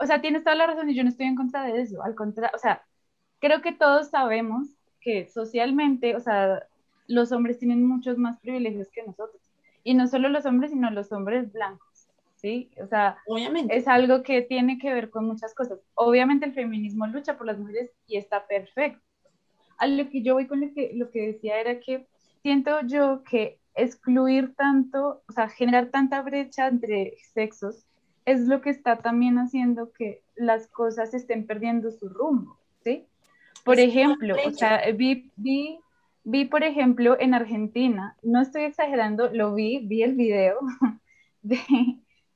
O 0.00 0.04
sea, 0.04 0.20
tienes 0.20 0.42
toda 0.42 0.56
la 0.56 0.66
razón 0.66 0.90
y 0.90 0.96
yo 0.96 1.04
no 1.04 1.10
estoy 1.10 1.26
en 1.26 1.36
contra 1.36 1.62
de 1.62 1.80
eso, 1.80 2.02
al 2.02 2.16
contrario, 2.16 2.56
o 2.56 2.58
sea, 2.58 2.82
creo 3.38 3.62
que 3.62 3.70
todos 3.70 4.08
sabemos 4.08 4.66
que 5.00 5.28
socialmente, 5.28 6.16
o 6.16 6.20
sea, 6.20 6.66
los 7.12 7.32
hombres 7.32 7.58
tienen 7.58 7.86
muchos 7.86 8.18
más 8.18 8.38
privilegios 8.40 8.88
que 8.90 9.02
nosotros. 9.02 9.42
Y 9.84 9.94
no 9.94 10.06
solo 10.06 10.28
los 10.28 10.46
hombres, 10.46 10.70
sino 10.70 10.90
los 10.90 11.12
hombres 11.12 11.52
blancos. 11.52 12.08
¿Sí? 12.36 12.70
O 12.82 12.86
sea, 12.88 13.18
Obviamente. 13.26 13.76
es 13.76 13.86
algo 13.86 14.24
que 14.24 14.42
tiene 14.42 14.78
que 14.78 14.92
ver 14.92 15.10
con 15.10 15.26
muchas 15.26 15.54
cosas. 15.54 15.78
Obviamente 15.94 16.44
el 16.44 16.54
feminismo 16.54 17.06
lucha 17.06 17.38
por 17.38 17.46
las 17.46 17.58
mujeres 17.58 17.92
y 18.08 18.16
está 18.16 18.46
perfecto. 18.46 19.00
A 19.78 19.86
lo 19.86 20.08
que 20.10 20.22
yo 20.22 20.34
voy 20.34 20.48
con 20.48 20.60
lo 20.60 20.72
que, 20.74 20.90
lo 20.94 21.10
que 21.10 21.28
decía 21.28 21.60
era 21.60 21.78
que 21.78 22.08
siento 22.42 22.80
yo 22.86 23.22
que 23.22 23.60
excluir 23.74 24.54
tanto, 24.56 25.22
o 25.28 25.32
sea, 25.32 25.48
generar 25.48 25.90
tanta 25.90 26.20
brecha 26.22 26.66
entre 26.66 27.14
sexos 27.32 27.86
es 28.24 28.40
lo 28.40 28.60
que 28.60 28.70
está 28.70 28.96
también 28.98 29.38
haciendo 29.38 29.92
que 29.92 30.22
las 30.34 30.66
cosas 30.68 31.14
estén 31.14 31.46
perdiendo 31.46 31.90
su 31.90 32.08
rumbo, 32.08 32.58
¿sí? 32.82 33.06
Por 33.64 33.78
ejemplo, 33.78 34.36
o 34.44 34.50
sea, 34.50 34.82
vi, 34.92 35.30
vi 35.36 35.78
Vi, 36.24 36.44
por 36.44 36.62
ejemplo, 36.62 37.16
en 37.18 37.34
Argentina, 37.34 38.16
no 38.22 38.40
estoy 38.40 38.62
exagerando, 38.62 39.30
lo 39.32 39.54
vi, 39.54 39.80
vi 39.86 40.02
el 40.02 40.14
video 40.14 40.58
de 41.42 41.58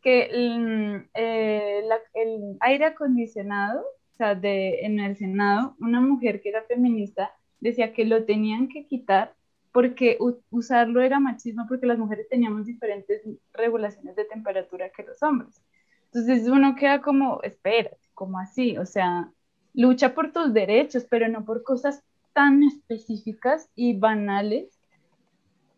que 0.02 0.24
el, 0.24 1.08
eh, 1.14 1.82
el 2.14 2.56
aire 2.60 2.86
acondicionado, 2.86 3.80
o 3.80 4.16
sea, 4.16 4.34
de, 4.34 4.80
en 4.80 4.98
el 5.00 5.16
Senado, 5.16 5.76
una 5.80 6.00
mujer 6.00 6.40
que 6.40 6.48
era 6.48 6.62
feminista 6.62 7.32
decía 7.60 7.92
que 7.92 8.04
lo 8.04 8.24
tenían 8.24 8.68
que 8.68 8.86
quitar 8.86 9.34
porque 9.72 10.16
usarlo 10.50 11.02
era 11.02 11.20
machismo 11.20 11.66
porque 11.68 11.86
las 11.86 11.98
mujeres 11.98 12.28
teníamos 12.28 12.64
diferentes 12.66 13.22
regulaciones 13.52 14.16
de 14.16 14.24
temperatura 14.24 14.90
que 14.90 15.02
los 15.02 15.22
hombres. 15.22 15.62
Entonces 16.06 16.48
uno 16.48 16.76
queda 16.76 17.02
como, 17.02 17.42
espera, 17.42 17.90
como 18.14 18.38
así? 18.38 18.78
O 18.78 18.86
sea, 18.86 19.30
lucha 19.74 20.14
por 20.14 20.32
tus 20.32 20.54
derechos, 20.54 21.06
pero 21.10 21.28
no 21.28 21.44
por 21.44 21.62
cosas 21.62 22.02
tan 22.36 22.62
específicas 22.64 23.70
y 23.74 23.94
banales 23.94 24.78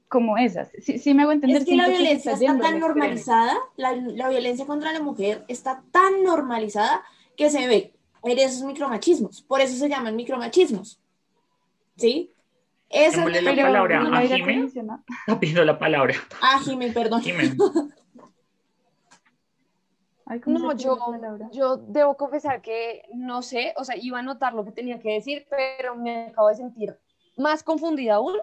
como 0.08 0.36
esas. 0.38 0.70
Sí, 0.80 1.14
me 1.14 1.22
hago 1.22 1.30
entender. 1.30 1.62
Es 1.62 1.68
que 1.68 1.76
la 1.76 1.86
violencia 1.86 2.32
está 2.32 2.58
tan 2.58 2.80
normalizada, 2.80 3.56
la, 3.76 3.94
la, 3.94 4.28
violencia 4.28 4.66
contra 4.66 4.92
la 4.92 5.00
mujer 5.00 5.44
está 5.46 5.84
tan 5.92 6.24
normalizada 6.24 7.04
que 7.36 7.48
se 7.48 7.68
ve 7.68 7.94
en 8.24 8.38
esos 8.40 8.64
micromachismos. 8.64 9.42
Por 9.42 9.60
eso 9.60 9.76
se 9.76 9.88
llaman 9.88 10.16
micromachismos. 10.16 11.00
¿Sí? 11.96 12.32
Eso 12.90 13.28
es 13.28 13.42
la 13.44 13.54
palabra 13.54 14.00
a 14.00 14.22
Jimé. 14.22 14.64
Está 14.64 15.38
pidiendo 15.38 15.64
la 15.64 15.78
palabra. 15.78 16.14
Ah, 16.42 16.60
perdón. 16.92 17.22
no, 20.46 20.76
yo, 20.76 20.98
yo 21.52 21.76
debo 21.76 22.16
confesar 22.16 22.60
que 22.60 23.02
no 23.14 23.42
sé, 23.42 23.72
o 23.76 23.84
sea, 23.84 23.96
iba 23.96 24.18
a 24.18 24.22
notar 24.22 24.52
lo 24.54 24.64
que 24.64 24.72
tenía 24.72 24.98
que 24.98 25.12
decir, 25.12 25.46
pero 25.48 25.96
me 25.96 26.26
acabo 26.26 26.48
de 26.48 26.56
sentir 26.56 26.98
más 27.36 27.62
confundida 27.62 28.16
aún. 28.16 28.36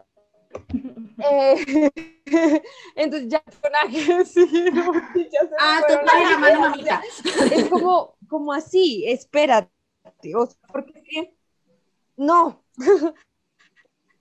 eh, 1.31 1.91
entonces 2.95 3.29
ya 3.29 3.43
no 3.45 3.69
nada 3.69 3.89
que 3.89 4.17
decir. 4.17 4.73
ah, 5.59 5.81
tú 5.87 5.93
la 6.05 6.37
mano, 6.37 6.59
mamita. 6.61 7.01
Es 7.51 7.69
como, 7.69 8.15
como 8.27 8.53
así, 8.53 9.05
espérate, 9.07 9.69
o 10.35 10.45
sea, 10.45 10.59
porque 10.71 11.35
no. 12.17 12.63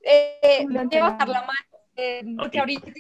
eh, 0.03 0.67
bajar 0.69 1.29
la 1.29 1.41
mano 1.43 1.74
eh, 1.97 2.23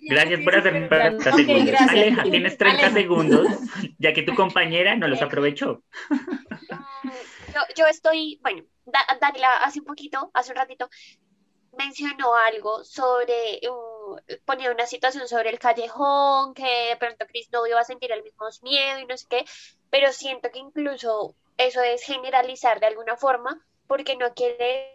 gracias 0.02 0.40
por 0.40 0.54
hacerme 0.54 0.86
okay, 0.86 1.74
Aleja, 1.88 2.22
tienes 2.24 2.56
30 2.56 2.90
segundos, 2.90 3.46
ya 3.98 4.12
que 4.12 4.22
tu 4.22 4.34
compañera 4.34 4.96
no 4.96 5.08
los 5.08 5.20
aprovechó. 5.22 5.82
Yo, 7.54 7.60
yo 7.76 7.86
estoy, 7.86 8.38
bueno, 8.42 8.64
Daniela 9.20 9.58
hace 9.58 9.80
un 9.80 9.86
poquito, 9.86 10.30
hace 10.34 10.52
un 10.52 10.56
ratito, 10.56 10.88
mencionó 11.76 12.34
algo 12.34 12.84
sobre, 12.84 13.60
uh, 13.68 14.16
ponía 14.44 14.70
una 14.70 14.86
situación 14.86 15.28
sobre 15.28 15.50
el 15.50 15.58
callejón, 15.58 16.54
que 16.54 16.88
de 16.90 16.96
pronto 16.96 17.26
Chris 17.26 17.48
no 17.52 17.66
iba 17.66 17.80
a 17.80 17.84
sentir 17.84 18.12
el 18.12 18.22
mismo 18.22 18.46
miedo 18.62 19.00
y 19.00 19.06
no 19.06 19.16
sé 19.16 19.26
qué, 19.28 19.44
pero 19.90 20.12
siento 20.12 20.50
que 20.50 20.58
incluso 20.58 21.34
eso 21.56 21.82
es 21.82 22.02
generalizar 22.02 22.80
de 22.80 22.86
alguna 22.86 23.16
forma, 23.16 23.64
porque 23.86 24.16
no 24.16 24.34
quiere 24.34 24.93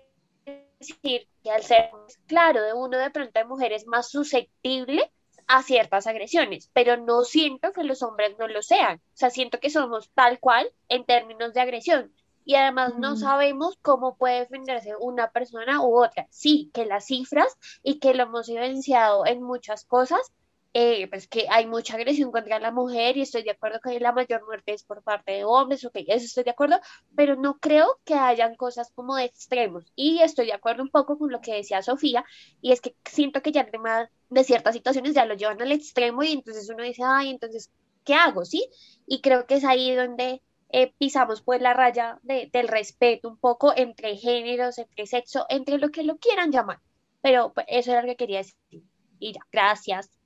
decir 0.80 1.28
que 1.44 1.52
al 1.52 1.64
ser 1.64 1.92
claro 2.26 2.62
de 2.62 2.74
uno 2.74 2.98
de 2.98 3.12
pronto 3.12 3.38
de 3.38 3.46
mujer 3.46 3.74
es 3.74 3.86
más 3.86 4.10
susceptible 4.10 5.12
a 5.48 5.64
ciertas 5.64 6.08
agresiones, 6.08 6.70
pero 6.74 6.96
no 6.98 7.24
siento 7.24 7.72
que 7.72 7.84
los 7.84 8.04
hombres 8.04 8.38
no 8.38 8.48
lo 8.48 8.62
sean, 8.62 8.98
o 8.98 9.18
sea, 9.18 9.30
siento 9.30 9.60
que 9.60 9.70
somos 9.70 10.10
tal 10.14 10.40
cual 10.40 10.72
en 10.88 11.06
términos 11.06 11.54
de 11.54 11.62
agresión, 11.62 12.14
y 12.46 12.56
además 12.56 12.96
no 12.98 13.16
sabemos 13.16 13.78
cómo 13.82 14.16
puede 14.16 14.40
defenderse 14.40 14.96
una 15.00 15.30
persona 15.30 15.84
u 15.84 16.04
otra. 16.04 16.26
Sí, 16.32 16.72
que 16.74 16.86
las 16.86 17.06
cifras 17.06 17.58
y 17.84 18.00
que 18.00 18.16
lo 18.16 18.24
hemos 18.24 18.50
evidenciado 18.50 19.26
en 19.28 19.44
muchas 19.44 19.86
cosas, 19.86 20.34
eh, 20.74 21.07
pues 21.07 21.28
que 21.28 21.47
hay 21.49 21.65
mucha 21.65 21.95
agresión 21.95 22.32
contra 22.32 22.59
la 22.59 22.72
mujer 22.72 23.17
y 23.17 23.22
estoy 23.22 23.43
de 23.43 23.51
acuerdo 23.51 23.80
que 23.84 23.99
la 23.99 24.11
mayor 24.11 24.45
muerte 24.45 24.74
es 24.74 24.84
por 24.84 25.01
parte 25.03 25.32
de 25.32 25.43
hombres, 25.43 25.84
ok, 25.84 25.95
eso 26.07 26.26
estoy 26.26 26.43
de 26.43 26.51
acuerdo, 26.51 26.80
pero 27.15 27.36
no 27.36 27.57
creo 27.59 27.99
que 28.05 28.13
hayan 28.13 28.55
cosas 28.55 28.91
como 28.93 29.15
de 29.15 29.26
extremos. 29.26 29.91
Y 29.95 30.22
estoy 30.22 30.47
de 30.47 30.53
acuerdo 30.53 30.84
un 30.84 30.89
poco 30.89 31.17
con 31.17 31.32
lo 31.32 31.41
que 31.41 31.55
decía 31.55 31.82
Sofía, 31.82 32.24
y 32.61 32.72
es 32.72 32.82
que 32.82 32.95
siento 33.05 33.41
que 33.41 33.51
ya 33.51 33.61
el 33.61 33.72
tema 33.72 34.09
de 34.30 34.43
ciertas 34.43 34.76
situaciones 34.76 35.13
ya 35.13 35.26
lo 35.26 35.36
llevan 35.36 35.61
al 35.61 35.72
extremo 35.72 36.24
y 36.24 36.34
entonces 36.34 36.70
uno 36.70 36.84
dice, 36.84 37.01
ay, 37.05 37.32
entonces, 37.32 37.72
¿qué 38.05 38.13
hago? 38.13 38.45
¿Sí? 38.45 38.70
Y 39.07 39.22
creo 39.22 39.47
que 39.47 39.55
es 39.55 39.65
ahí 39.65 39.95
donde 39.95 40.41
eh, 40.72 40.93
pisamos 40.99 41.41
pues 41.41 41.61
la 41.61 41.74
raya 41.74 42.20
del 42.24 42.67
respeto 42.67 43.28
un 43.28 43.38
poco 43.38 43.74
entre 43.76 44.17
géneros, 44.17 44.78
entre 44.78 45.07
sexo, 45.07 45.45
entre 45.49 45.80
lo 45.80 45.89
que 45.89 46.03
lo 46.03 46.17
quieran 46.17 46.51
llamar. 46.51 46.80
Pero 47.22 47.53
pues, 47.53 47.65
eso 47.70 47.91
era 47.91 48.01
lo 48.01 48.07
que 48.07 48.15
quería 48.17 48.38
decir. 48.39 48.84
Y 49.20 49.34
ya, 49.34 49.41
gracias. 49.51 50.18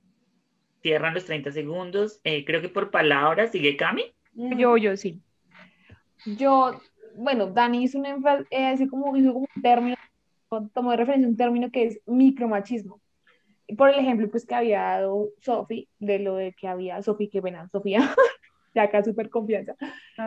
Cierran 0.84 1.14
los 1.14 1.24
30 1.24 1.50
segundos. 1.50 2.20
Eh, 2.24 2.44
creo 2.44 2.60
que 2.60 2.68
por 2.68 2.90
palabras 2.90 3.52
sigue 3.52 3.74
Cami. 3.74 4.02
Yo, 4.34 4.76
yo 4.76 4.98
sí. 4.98 5.22
Yo, 6.26 6.78
bueno, 7.16 7.46
Dani 7.46 7.84
hizo 7.84 7.98
un 7.98 8.04
énfasis, 8.04 8.46
eh, 8.50 8.66
así 8.66 8.86
como 8.86 9.16
hizo 9.16 9.32
como 9.32 9.46
un 9.56 9.62
término, 9.62 9.96
tomó 10.74 10.90
de 10.90 10.98
referencia 10.98 11.26
un 11.26 11.38
término 11.38 11.70
que 11.70 11.86
es 11.86 12.00
micromachismo. 12.04 13.00
Por 13.78 13.88
el 13.88 13.98
ejemplo, 13.98 14.28
pues 14.30 14.44
que 14.44 14.54
había 14.54 14.82
dado 14.82 15.30
Sofi, 15.40 15.88
de 16.00 16.18
lo 16.18 16.36
de 16.36 16.52
que 16.52 16.68
había, 16.68 17.00
Sofi, 17.00 17.30
que 17.30 17.40
pena, 17.40 17.66
Sofía, 17.70 18.14
de 18.74 18.80
acá 18.82 19.02
súper 19.02 19.30
confianza. 19.30 19.76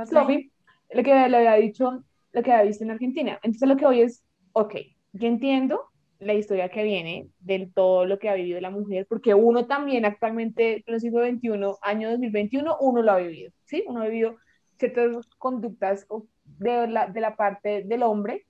Sophie, 0.10 0.52
lo 0.92 1.04
que 1.04 1.30
le 1.30 1.38
había 1.38 1.54
dicho, 1.54 2.04
lo 2.32 2.42
que 2.42 2.52
había 2.52 2.66
visto 2.66 2.84
en 2.84 2.90
Argentina. 2.90 3.40
Entonces 3.44 3.70
lo 3.70 3.78
que 3.78 3.86
hoy 3.86 4.02
es, 4.02 4.24
ok, 4.54 4.74
yo 5.14 5.28
entiendo 5.28 5.92
la 6.20 6.34
historia 6.34 6.70
que 6.70 6.84
viene 6.84 7.30
del 7.40 7.72
todo 7.72 8.06
lo 8.06 8.20
que 8.20 8.30
ha 8.30 8.34
vivido 8.34 8.60
la 8.60 8.70
mujer, 8.70 9.06
porque 9.08 9.34
uno 9.34 9.68
también 9.68 10.06
actualmente, 10.06 10.84
en 10.86 10.94
el 10.94 11.02
siglo 11.02 11.26
XXI, 11.26 11.78
año 11.82 12.10
2021, 12.10 12.78
uno 12.80 13.02
lo 13.02 13.12
ha 13.12 13.18
vivido, 13.18 13.52
¿sí? 13.66 13.84
Uno 13.88 14.02
ha 14.02 14.08
vivido 14.08 14.38
ciertas 14.78 15.28
conductas 15.38 16.08
de 16.44 16.88
la, 16.88 17.08
de 17.08 17.22
la 17.22 17.36
parte 17.36 17.84
del 17.84 18.04
hombre 18.04 18.48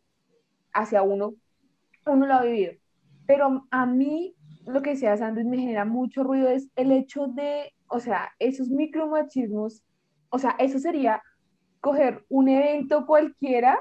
hacia 0.74 1.02
uno, 1.02 1.36
uno 2.06 2.26
lo 2.26 2.34
ha 2.34 2.44
vivido. 2.44 2.74
Pero 3.26 3.68
a 3.72 3.86
mí, 3.86 4.36
lo 4.66 4.82
que 4.82 4.92
decía 4.92 5.18
Sandra 5.18 5.44
me 5.44 5.58
genera 5.58 5.86
mucho 5.86 6.24
ruido 6.24 6.48
es 6.50 6.70
el 6.76 6.92
hecho 6.92 7.28
de, 7.28 7.74
o 7.88 8.00
sea, 8.00 8.32
esos 8.40 8.70
micromachismos 8.70 9.84
o 10.30 10.40
sea, 10.40 10.56
eso 10.60 10.80
sería 10.80 11.22
coger 11.82 12.26
un 12.30 12.50
evento 12.50 13.06
cualquiera, 13.06 13.80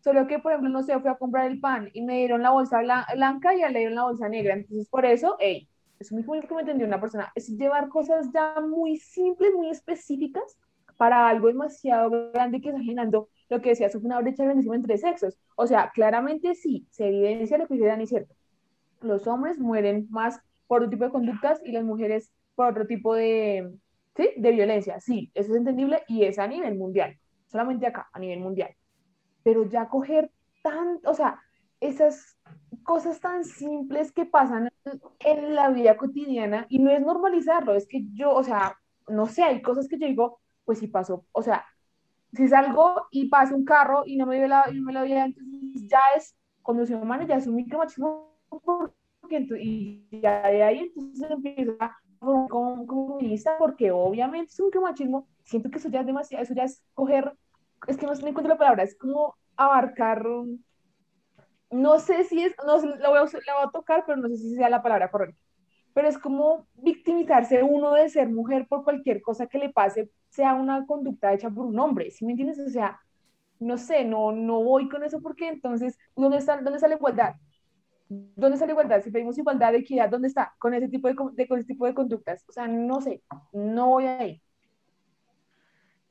solo 0.00 0.26
que, 0.26 0.38
por 0.38 0.52
ejemplo, 0.52 0.70
no 0.70 0.82
sé, 0.82 0.98
fui 1.00 1.10
a 1.10 1.16
comprar 1.16 1.50
el 1.50 1.60
pan 1.60 1.90
y 1.92 2.02
me 2.02 2.18
dieron 2.18 2.42
la 2.42 2.50
bolsa 2.50 2.80
blanca 2.80 3.54
y 3.54 3.60
le 3.72 3.78
dieron 3.78 3.96
la 3.96 4.04
bolsa 4.04 4.28
negra. 4.28 4.54
Entonces, 4.54 4.88
por 4.88 5.04
eso, 5.04 5.36
hey, 5.40 5.68
es 5.98 6.12
muy 6.12 6.24
que 6.40 6.54
me 6.54 6.60
entendió 6.60 6.86
una 6.86 7.00
persona, 7.00 7.32
es 7.34 7.48
llevar 7.48 7.88
cosas 7.88 8.30
ya 8.32 8.60
muy 8.60 8.96
simples, 8.96 9.52
muy 9.54 9.70
específicas 9.70 10.58
para 10.96 11.28
algo 11.28 11.48
demasiado 11.48 12.32
grande 12.32 12.60
que 12.60 12.68
está 12.68 12.80
generando 12.80 13.28
lo 13.48 13.60
que 13.62 13.70
decía, 13.70 13.86
es 13.86 13.94
una 13.94 14.20
brecha 14.20 14.44
grandísima 14.44 14.76
entre 14.76 14.98
sexos. 14.98 15.38
O 15.56 15.66
sea, 15.66 15.90
claramente 15.94 16.54
sí, 16.54 16.86
se 16.90 17.08
evidencia 17.08 17.56
lo 17.56 17.66
que 17.66 17.74
dice 17.74 17.86
Dani, 17.86 18.06
cierto. 18.06 18.34
Los 19.00 19.26
hombres 19.26 19.58
mueren 19.58 20.06
más 20.10 20.40
por 20.66 20.82
otro 20.82 20.90
tipo 20.90 21.04
de 21.04 21.10
conductas 21.10 21.60
y 21.64 21.72
las 21.72 21.84
mujeres 21.84 22.32
por 22.54 22.66
otro 22.66 22.86
tipo 22.86 23.14
de, 23.14 23.72
¿sí? 24.16 24.30
De 24.36 24.50
violencia, 24.50 25.00
sí, 25.00 25.30
eso 25.34 25.52
es 25.52 25.58
entendible 25.58 26.02
y 26.08 26.24
es 26.24 26.38
a 26.38 26.46
nivel 26.46 26.76
mundial, 26.76 27.16
solamente 27.46 27.86
acá, 27.86 28.08
a 28.12 28.18
nivel 28.18 28.40
mundial. 28.40 28.74
Pero 29.48 29.64
ya 29.64 29.88
coger 29.88 30.30
tan, 30.62 31.00
o 31.06 31.14
sea, 31.14 31.40
esas 31.80 32.36
cosas 32.82 33.18
tan 33.18 33.44
simples 33.44 34.12
que 34.12 34.26
pasan 34.26 34.68
en 35.20 35.54
la 35.54 35.70
vida 35.70 35.96
cotidiana 35.96 36.66
y 36.68 36.78
no 36.80 36.90
es 36.90 37.00
normalizarlo, 37.00 37.74
es 37.74 37.88
que 37.88 38.04
yo, 38.12 38.34
o 38.34 38.44
sea, 38.44 38.76
no 39.08 39.24
sé, 39.24 39.42
hay 39.42 39.62
cosas 39.62 39.88
que 39.88 39.98
yo 39.98 40.06
digo, 40.06 40.40
pues 40.66 40.80
si 40.80 40.86
pasó, 40.86 41.24
o 41.32 41.42
sea, 41.42 41.64
si 42.34 42.46
salgo 42.46 43.06
y 43.10 43.30
pasa 43.30 43.54
un 43.54 43.64
carro 43.64 44.02
y 44.04 44.18
no 44.18 44.26
me, 44.26 44.38
ve 44.38 44.48
la, 44.48 44.66
y 44.70 44.78
me 44.80 44.92
lo 44.92 45.00
ve 45.00 45.18
entonces 45.18 45.88
ya 45.88 46.00
es 46.14 46.36
conducción 46.60 47.00
humana, 47.00 47.26
ya 47.26 47.36
es 47.36 47.46
un 47.46 47.54
micromachismo, 47.54 48.36
y 49.58 50.20
ya 50.20 50.46
de 50.46 50.62
ahí 50.62 50.78
entonces 50.80 51.30
empieza 51.30 51.96
como 52.18 52.86
comunista, 52.86 53.56
porque 53.58 53.90
obviamente 53.92 54.52
es 54.52 54.60
un 54.60 54.82
machismo, 54.82 55.26
siento 55.42 55.70
que 55.70 55.78
eso 55.78 55.88
ya 55.88 56.00
es 56.00 56.06
demasiado, 56.06 56.42
eso 56.42 56.52
ya 56.52 56.64
es 56.64 56.84
coger, 56.92 57.32
es 57.86 57.96
que 57.96 58.04
no 58.04 58.14
se 58.14 58.22
me 58.24 58.28
encuentro 58.28 58.52
la 58.52 58.58
palabra, 58.58 58.82
es 58.82 58.94
como 58.94 59.37
abarcar, 59.58 60.24
no 61.70 61.98
sé 61.98 62.24
si 62.24 62.42
es, 62.42 62.54
no 62.64 62.78
la 62.96 63.08
voy, 63.10 63.18
a, 63.18 63.22
la 63.22 63.54
voy 63.54 63.66
a 63.66 63.70
tocar, 63.72 64.04
pero 64.06 64.16
no 64.16 64.28
sé 64.28 64.36
si 64.36 64.54
sea 64.54 64.70
la 64.70 64.82
palabra 64.82 65.10
correcta, 65.10 65.38
pero 65.92 66.08
es 66.08 66.16
como 66.16 66.66
victimizarse 66.74 67.62
uno 67.62 67.92
de 67.92 68.08
ser 68.08 68.28
mujer 68.28 68.66
por 68.68 68.84
cualquier 68.84 69.20
cosa 69.20 69.46
que 69.46 69.58
le 69.58 69.70
pase, 69.70 70.10
sea 70.30 70.54
una 70.54 70.86
conducta 70.86 71.34
hecha 71.34 71.50
por 71.50 71.66
un 71.66 71.78
hombre, 71.78 72.10
¿sí 72.10 72.24
me 72.24 72.32
entiendes? 72.32 72.58
O 72.60 72.68
sea, 72.70 72.98
no 73.58 73.76
sé, 73.76 74.04
no, 74.04 74.32
no 74.32 74.62
voy 74.62 74.88
con 74.88 75.02
eso 75.02 75.20
porque 75.20 75.48
entonces, 75.48 75.98
¿dónde 76.14 76.38
está, 76.38 76.56
dónde 76.56 76.76
está 76.76 76.88
la 76.88 76.94
igualdad? 76.94 77.34
¿Dónde 78.08 78.54
está 78.54 78.64
la 78.64 78.72
igualdad? 78.72 79.02
Si 79.02 79.10
pedimos 79.10 79.36
igualdad 79.36 79.74
equidad, 79.74 80.08
¿dónde 80.08 80.28
está? 80.28 80.54
Con 80.58 80.72
ese 80.72 80.88
tipo 80.88 81.08
de, 81.08 81.16
de, 81.32 81.48
con 81.48 81.58
ese 81.58 81.66
tipo 81.66 81.84
de 81.84 81.92
conductas. 81.92 82.42
O 82.48 82.52
sea, 82.52 82.66
no 82.66 83.02
sé, 83.02 83.22
no 83.52 83.88
voy 83.88 84.06
ahí. 84.06 84.42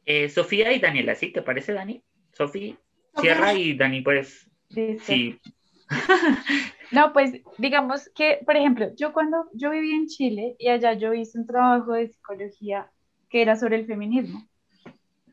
Eh, 0.06 0.30
Sofía 0.30 0.72
y 0.74 0.80
Daniela, 0.80 1.16
¿sí? 1.16 1.32
¿Te 1.32 1.42
parece, 1.42 1.74
Dani? 1.74 2.04
Sofía, 2.34 2.78
cierra 3.20 3.54
y 3.54 3.76
Dani, 3.76 4.02
pues. 4.02 4.50
Sí. 4.70 5.40
no, 6.92 7.14
pues 7.14 7.34
digamos 7.58 8.10
que, 8.16 8.40
por 8.46 8.58
ejemplo, 8.58 8.94
yo 8.96 9.14
cuando 9.14 9.50
yo 9.54 9.70
viví 9.72 9.92
en 9.92 10.08
Chile 10.08 10.56
y 10.60 10.70
allá 10.70 10.94
yo 10.94 11.14
hice 11.14 11.40
un 11.40 11.48
trabajo 11.48 11.94
de 11.94 12.08
psicología 12.08 12.92
que 13.30 13.42
era 13.42 13.56
sobre 13.56 13.78
el 13.78 13.86
feminismo 13.86 14.48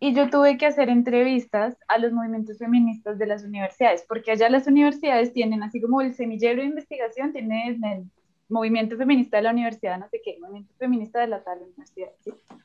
y 0.00 0.12
yo 0.12 0.28
tuve 0.28 0.58
que 0.58 0.66
hacer 0.66 0.90
entrevistas 0.90 1.78
a 1.88 1.96
los 1.96 2.12
movimientos 2.12 2.58
feministas 2.58 3.18
de 3.18 3.26
las 3.26 3.42
universidades, 3.42 4.04
porque 4.06 4.32
allá 4.32 4.50
las 4.50 4.66
universidades 4.66 5.32
tienen, 5.32 5.62
así 5.62 5.80
como 5.80 6.02
el 6.02 6.14
semillero 6.14 6.60
de 6.60 6.68
investigación, 6.68 7.32
tienen 7.32 7.68
el 7.68 8.04
movimiento 8.48 8.96
feminista 8.96 9.38
de 9.38 9.44
la 9.44 9.50
universidad, 9.50 9.98
no 9.98 10.08
sé 10.08 10.20
qué, 10.22 10.38
movimiento 10.40 10.74
feminista 10.78 11.20
de 11.20 11.28
la 11.28 11.42
tal 11.42 11.62
universidad, 11.62 12.10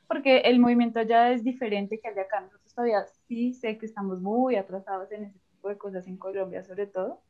porque 0.06 0.38
el 0.38 0.58
movimiento 0.58 1.00
allá 1.00 1.32
es 1.32 1.42
diferente 1.44 2.00
que 2.00 2.08
el 2.08 2.14
de 2.14 2.20
acá. 2.22 2.40
Nosotros 2.40 2.74
todavía 2.74 3.04
sí 3.26 3.54
sé 3.54 3.78
que 3.78 3.86
estamos 3.86 4.20
muy 4.20 4.56
atrasados 4.56 5.10
en 5.12 5.24
ese 5.24 5.38
tipo 5.50 5.68
de 5.68 5.78
cosas 5.78 6.06
en 6.06 6.16
Colombia, 6.16 6.62
sobre 6.62 6.86
todo. 6.86 7.22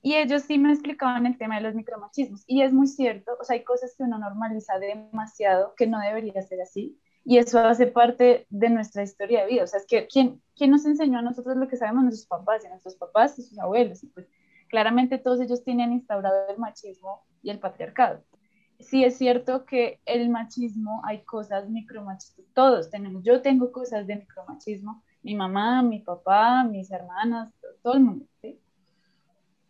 Y 0.00 0.14
ellos 0.14 0.42
sí 0.42 0.58
me 0.58 0.72
explicaban 0.72 1.26
el 1.26 1.36
tema 1.36 1.56
de 1.56 1.62
los 1.62 1.74
micromachismos. 1.74 2.44
Y 2.46 2.62
es 2.62 2.72
muy 2.72 2.86
cierto, 2.86 3.36
o 3.40 3.44
sea, 3.44 3.54
hay 3.54 3.64
cosas 3.64 3.94
que 3.96 4.04
uno 4.04 4.18
normaliza 4.18 4.78
demasiado 4.78 5.74
que 5.76 5.86
no 5.86 5.98
debería 6.00 6.40
ser 6.42 6.60
así 6.60 6.98
y 7.28 7.36
eso 7.36 7.58
hace 7.58 7.86
parte 7.86 8.46
de 8.48 8.70
nuestra 8.70 9.02
historia 9.02 9.42
de 9.42 9.48
vida. 9.48 9.64
O 9.64 9.66
sea, 9.66 9.80
es 9.80 9.86
que 9.86 10.06
¿quién, 10.06 10.40
¿quién 10.56 10.70
nos 10.70 10.86
enseñó 10.86 11.18
a 11.18 11.22
nosotros 11.22 11.58
lo 11.58 11.68
que 11.68 11.76
sabemos? 11.76 12.04
Nuestros 12.04 12.26
papás 12.26 12.64
y 12.64 12.68
nuestros 12.68 12.96
papás 12.96 13.38
y 13.38 13.42
sus 13.42 13.58
abuelos. 13.58 14.02
Y 14.02 14.06
pues 14.06 14.26
claramente 14.70 15.18
todos 15.18 15.38
ellos 15.42 15.62
tienen 15.62 15.92
instaurado 15.92 16.48
el 16.48 16.56
machismo 16.56 17.26
y 17.42 17.50
el 17.50 17.58
patriarcado. 17.58 18.22
Sí 18.80 19.04
es 19.04 19.18
cierto 19.18 19.64
que 19.64 20.00
el 20.04 20.28
machismo, 20.28 21.02
hay 21.04 21.22
cosas 21.24 21.68
micromachistas, 21.68 22.44
todos 22.54 22.90
tenemos, 22.90 23.24
yo 23.24 23.42
tengo 23.42 23.72
cosas 23.72 24.06
de 24.06 24.16
micromachismo, 24.16 25.02
mi 25.22 25.34
mamá, 25.34 25.82
mi 25.82 25.98
papá, 25.98 26.62
mis 26.64 26.90
hermanas, 26.90 27.52
todo 27.82 27.94
el 27.94 28.00
mundo, 28.00 28.26
¿sí? 28.40 28.60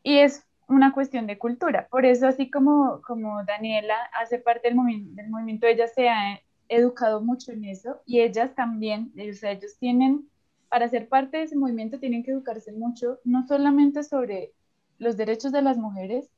Y 0.02 0.18
es 0.18 0.44
una 0.68 0.92
cuestión 0.92 1.26
de 1.26 1.38
cultura. 1.38 1.88
Por 1.90 2.04
eso, 2.04 2.26
así 2.26 2.50
como, 2.50 3.00
como 3.02 3.42
Daniela 3.44 3.96
hace 4.20 4.38
parte 4.38 4.68
del, 4.68 4.76
movimiento, 4.76 5.14
del 5.14 5.30
movimiento, 5.30 5.66
ella 5.66 5.88
se 5.88 6.08
ha 6.08 6.40
educado 6.68 7.22
mucho 7.22 7.52
en 7.52 7.64
eso 7.64 8.02
y 8.04 8.20
ellas 8.20 8.54
también, 8.54 9.12
o 9.18 9.32
sea, 9.32 9.52
ellos 9.52 9.76
tienen, 9.78 10.28
para 10.68 10.88
ser 10.88 11.08
parte 11.08 11.38
de 11.38 11.44
ese 11.44 11.56
movimiento, 11.56 11.98
tienen 11.98 12.22
que 12.22 12.32
educarse 12.32 12.72
mucho, 12.72 13.18
no 13.24 13.46
solamente 13.46 14.02
sobre 14.02 14.52
los 14.98 15.16
derechos 15.16 15.52
de 15.52 15.62
las 15.62 15.78
mujeres, 15.78 16.28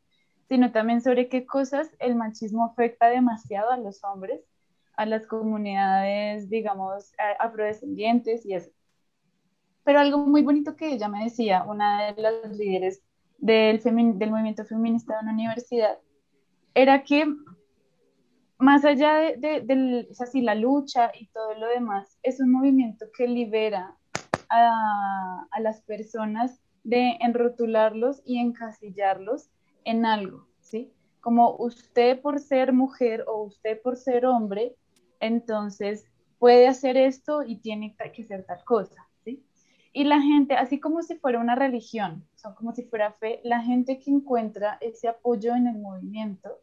sino 0.50 0.72
también 0.72 1.00
sobre 1.00 1.28
qué 1.28 1.46
cosas 1.46 1.88
el 2.00 2.16
machismo 2.16 2.64
afecta 2.64 3.06
demasiado 3.06 3.70
a 3.70 3.76
los 3.76 4.02
hombres, 4.02 4.40
a 4.96 5.06
las 5.06 5.24
comunidades, 5.28 6.50
digamos, 6.50 7.12
afrodescendientes 7.38 8.44
y 8.44 8.54
eso. 8.54 8.72
Pero 9.84 10.00
algo 10.00 10.18
muy 10.18 10.42
bonito 10.42 10.74
que 10.74 10.92
ella 10.92 11.08
me 11.08 11.22
decía, 11.22 11.62
una 11.62 12.12
de 12.12 12.20
las 12.20 12.50
líderes 12.50 13.00
del, 13.38 13.80
del 13.80 14.30
movimiento 14.30 14.64
feminista 14.64 15.14
de 15.14 15.20
una 15.22 15.34
universidad, 15.34 15.98
era 16.74 17.04
que 17.04 17.32
más 18.58 18.84
allá 18.84 19.36
de, 19.36 20.08
la 20.34 20.54
lucha 20.56 21.12
y 21.14 21.28
todo 21.28 21.54
lo 21.54 21.68
demás, 21.68 22.18
es 22.24 22.40
un 22.40 22.50
movimiento 22.50 23.06
que 23.16 23.28
libera 23.28 23.96
a, 24.48 25.46
a 25.48 25.60
las 25.60 25.80
personas 25.82 26.60
de 26.82 27.18
enrotularlos 27.20 28.20
y 28.24 28.40
encasillarlos 28.40 29.48
en 29.84 30.06
algo, 30.06 30.46
¿sí? 30.60 30.92
Como 31.20 31.56
usted 31.56 32.20
por 32.20 32.40
ser 32.40 32.72
mujer 32.72 33.24
o 33.26 33.42
usted 33.42 33.80
por 33.82 33.96
ser 33.96 34.26
hombre, 34.26 34.76
entonces 35.20 36.06
puede 36.38 36.66
hacer 36.66 36.96
esto 36.96 37.42
y 37.42 37.56
tiene 37.56 37.94
que 37.94 38.22
hacer 38.22 38.44
tal 38.44 38.64
cosa, 38.64 39.08
¿sí? 39.24 39.44
Y 39.92 40.04
la 40.04 40.20
gente, 40.20 40.54
así 40.54 40.80
como 40.80 41.02
si 41.02 41.16
fuera 41.16 41.40
una 41.40 41.56
religión, 41.56 42.26
son 42.34 42.54
como 42.54 42.72
si 42.72 42.84
fuera 42.84 43.12
fe, 43.12 43.40
la 43.44 43.62
gente 43.62 43.98
que 43.98 44.10
encuentra 44.10 44.78
ese 44.80 45.08
apoyo 45.08 45.54
en 45.54 45.66
el 45.66 45.78
movimiento 45.78 46.58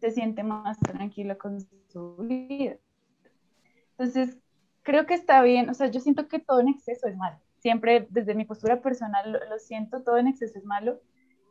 se 0.00 0.10
siente 0.10 0.42
más 0.42 0.78
tranquila 0.80 1.36
con 1.36 1.60
su 1.60 2.16
vida. 2.16 2.76
Entonces, 3.90 4.38
creo 4.82 5.06
que 5.06 5.14
está 5.14 5.42
bien, 5.42 5.68
o 5.70 5.74
sea, 5.74 5.88
yo 5.88 6.00
siento 6.00 6.28
que 6.28 6.38
todo 6.38 6.60
en 6.60 6.68
exceso 6.68 7.06
es 7.06 7.16
malo. 7.16 7.38
Siempre 7.58 8.06
desde 8.10 8.34
mi 8.34 8.44
postura 8.44 8.82
personal 8.82 9.40
lo, 9.48 9.58
siento, 9.58 10.02
todo 10.02 10.18
en 10.18 10.28
exceso 10.28 10.58
es 10.58 10.64
malo. 10.64 11.00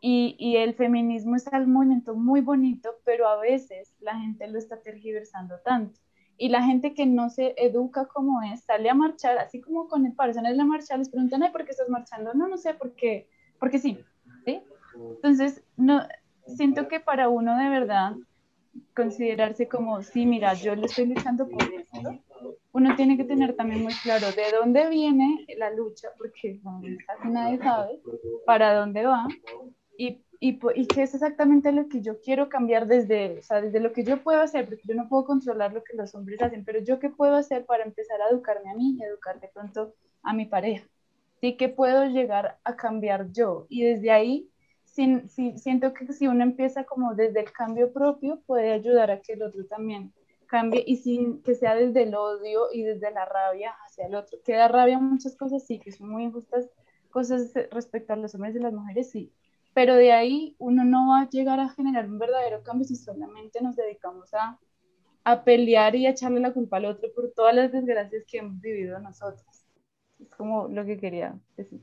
Y, 0.06 0.36
y, 0.38 0.58
el 0.58 0.74
feminismo 0.74 1.38
es 1.38 1.47
un 1.47 1.72
movimiento 1.72 2.14
muy 2.14 2.41
bonito, 2.41 2.89
pero 3.06 3.26
a 3.26 3.39
veces 3.39 3.95
la 4.01 4.20
gente 4.20 4.45
lo 4.49 4.60
está 4.60 4.82
tergiversando 4.82 5.56
tanto 5.64 5.97
y 6.38 6.49
la 6.49 6.64
gente 6.64 6.93
que 6.93 7.06
no 7.06 7.30
se 7.30 7.54
educa 7.58 8.08
como 8.08 8.41
es, 8.41 8.64
sale 8.64 8.89
a 8.89 8.93
marchar, 8.93 9.38
así 9.38 9.62
como 9.62 9.88
con 9.88 10.06
el 10.06 10.14
paro, 10.14 10.34
sale 10.34 10.60
a 10.60 10.66
marchar, 10.66 10.99
les 10.99 11.10
preguntan, 11.10 11.51
¿por 11.51 11.64
qué 11.66 11.72
estás 11.72 11.89
marchando? 11.89 12.34
No, 12.34 12.47
no 12.47 12.58
sé, 12.58 12.74
por 12.74 12.93
qué, 12.95 13.30
porque 13.60 13.80
sí, 13.80 13.99
¿sí? 14.45 14.62
Entonces, 14.95 15.64
no, 15.78 16.01
siento 16.47 16.88
que 16.88 16.99
para 16.99 17.30
uno 17.30 17.58
de 17.58 17.70
verdad 17.70 18.16
considerarse 18.95 19.68
como, 19.68 20.01
sí, 20.01 20.26
mira, 20.26 20.54
yo 20.56 20.76
le 20.76 20.88
estoy 20.88 21.06
luchando 21.08 21.47
por 21.47 21.64
esto, 21.64 22.20
uno 22.72 22.95
tiene 22.95 23.18
que 23.18 23.24
tener 23.24 23.56
también 23.56 23.84
muy 23.84 23.93
claro 24.01 24.28
de 24.32 24.58
dónde 24.58 24.89
viene 24.89 25.45
la 25.58 25.70
lucha, 25.70 26.10
porque 26.18 26.60
casi 27.06 27.28
nadie 27.30 27.60
sabe 27.60 28.01
para 28.45 28.74
dónde 28.74 29.06
va, 29.06 29.28
y 29.97 30.23
y, 30.43 30.59
y 30.75 30.87
qué 30.87 31.03
es 31.03 31.13
exactamente 31.13 31.71
lo 31.71 31.87
que 31.87 32.01
yo 32.01 32.19
quiero 32.19 32.49
cambiar 32.49 32.85
desde, 32.85 33.39
o 33.39 33.41
sea, 33.41 33.61
desde 33.61 33.79
lo 33.79 33.93
que 33.93 34.03
yo 34.03 34.21
puedo 34.23 34.41
hacer, 34.41 34.65
porque 34.65 34.83
yo 34.85 34.93
no 34.93 35.07
puedo 35.07 35.23
controlar 35.23 35.71
lo 35.71 35.85
que 35.85 35.95
los 35.95 36.13
hombres 36.15 36.41
hacen, 36.41 36.65
pero 36.65 36.79
yo 36.79 36.99
qué 36.99 37.09
puedo 37.09 37.37
hacer 37.37 37.65
para 37.65 37.85
empezar 37.85 38.21
a 38.21 38.27
educarme 38.27 38.69
a 38.69 38.73
mí 38.73 38.97
y 38.99 39.03
educar 39.05 39.39
de 39.39 39.47
pronto 39.47 39.95
a 40.21 40.33
mi 40.33 40.45
pareja. 40.45 40.85
¿Sí? 41.39 41.55
¿Qué 41.55 41.69
puedo 41.69 42.03
llegar 42.07 42.59
a 42.65 42.75
cambiar 42.75 43.31
yo? 43.31 43.67
Y 43.69 43.83
desde 43.83 44.11
ahí, 44.11 44.49
sin, 44.83 45.29
si, 45.29 45.57
siento 45.59 45.93
que 45.93 46.11
si 46.11 46.27
uno 46.27 46.43
empieza 46.43 46.83
como 46.83 47.15
desde 47.15 47.39
el 47.39 47.53
cambio 47.53 47.93
propio, 47.93 48.41
puede 48.45 48.73
ayudar 48.73 49.11
a 49.11 49.21
que 49.21 49.33
el 49.33 49.43
otro 49.43 49.65
también 49.65 50.11
cambie 50.47 50.83
y 50.85 50.97
sin 50.97 51.41
que 51.41 51.55
sea 51.55 51.73
desde 51.73 52.03
el 52.03 52.15
odio 52.15 52.65
y 52.73 52.83
desde 52.83 53.11
la 53.11 53.23
rabia 53.23 53.73
hacia 53.85 54.07
el 54.07 54.15
otro. 54.15 54.39
Que 54.43 54.55
da 54.55 54.67
rabia 54.67 54.99
muchas 54.99 55.37
cosas, 55.37 55.65
sí, 55.65 55.79
que 55.79 55.93
son 55.93 56.09
muy 56.09 56.23
injustas 56.23 56.69
cosas 57.11 57.53
respecto 57.71 58.11
a 58.11 58.17
los 58.17 58.35
hombres 58.35 58.57
y 58.57 58.59
las 58.59 58.73
mujeres, 58.73 59.09
sí, 59.09 59.31
pero 59.74 59.95
de 59.95 60.11
ahí 60.11 60.55
uno 60.59 60.84
no 60.84 61.09
va 61.09 61.21
a 61.21 61.30
llegar 61.30 61.59
a 61.59 61.69
generar 61.69 62.09
un 62.09 62.19
verdadero 62.19 62.63
cambio 62.63 62.86
si 62.86 62.95
solamente 62.95 63.61
nos 63.61 63.76
dedicamos 63.76 64.34
a, 64.34 64.59
a 65.24 65.43
pelear 65.43 65.95
y 65.95 66.05
a 66.05 66.11
echarle 66.11 66.39
la 66.39 66.53
culpa 66.53 66.78
al 66.78 66.86
otro 66.86 67.11
por 67.13 67.32
todas 67.32 67.55
las 67.55 67.71
desgracias 67.71 68.24
que 68.28 68.39
hemos 68.39 68.59
vivido 68.59 68.99
nosotros. 68.99 69.45
Es 70.19 70.30
como 70.36 70.67
lo 70.67 70.86
que 70.86 70.97
quería 70.97 71.38
decir. 71.57 71.82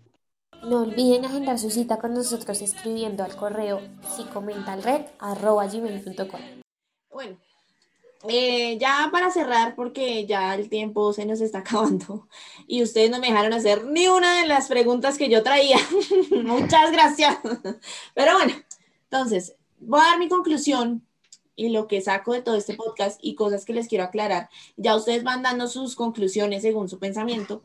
No 0.63 0.83
olviden 0.83 1.25
agendar 1.25 1.59
su 1.59 1.71
cita 1.71 1.99
con 1.99 2.13
nosotros 2.13 2.61
escribiendo 2.61 3.25
al 3.25 3.35
correo 3.35 3.81
psicomentalred.com. 4.03 6.41
Bueno, 7.11 7.39
eh, 8.29 8.77
ya 8.79 9.09
para 9.11 9.31
cerrar, 9.31 9.75
porque 9.75 10.27
ya 10.27 10.55
el 10.55 10.69
tiempo 10.69 11.13
se 11.13 11.25
nos 11.25 11.41
está 11.41 11.59
acabando 11.61 12.29
y 12.67 12.83
ustedes 12.83 13.11
no 13.11 13.19
me 13.19 13.29
dejaron 13.29 13.53
hacer 13.53 13.85
ni 13.85 14.09
una 14.09 14.41
de 14.41 14.47
las 14.47 14.69
preguntas 14.69 15.17
que 15.17 15.29
yo 15.29 15.43
traía. 15.43 15.79
Muchas 16.31 16.93
gracias. 16.93 17.39
Pero 18.15 18.35
bueno, 18.35 18.53
entonces, 19.05 19.55
voy 19.79 20.01
a 20.01 20.05
dar 20.05 20.19
mi 20.19 20.29
conclusión 20.29 21.07
y 21.57 21.71
lo 21.71 21.89
que 21.89 22.01
saco 22.01 22.33
de 22.33 22.43
todo 22.43 22.57
este 22.57 22.75
podcast 22.75 23.19
y 23.23 23.35
cosas 23.35 23.65
que 23.65 23.75
les 23.75 23.89
quiero 23.89 24.05
aclarar. 24.05 24.49
Ya 24.77 24.97
ustedes 24.97 25.25
van 25.25 25.43
dando 25.43 25.69
sus 25.69 25.95
conclusiones 25.95 26.63
según 26.63 26.89
su 26.89 26.99
pensamiento. 26.99 27.63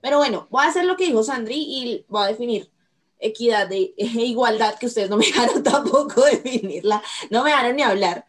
Pero 0.00 0.18
bueno, 0.18 0.46
voy 0.50 0.64
a 0.64 0.68
hacer 0.68 0.84
lo 0.84 0.96
que 0.96 1.06
dijo 1.06 1.22
Sandri 1.22 1.56
y 1.56 2.04
voy 2.08 2.24
a 2.24 2.28
definir 2.28 2.70
equidad 3.18 3.70
e 3.72 3.94
igualdad, 3.96 4.78
que 4.78 4.86
ustedes 4.86 5.10
no 5.10 5.16
me 5.16 5.26
dejaron 5.26 5.62
tampoco 5.62 6.22
definirla, 6.24 7.02
no 7.30 7.42
me 7.42 7.50
dejaron 7.50 7.76
ni 7.76 7.82
hablar. 7.82 8.26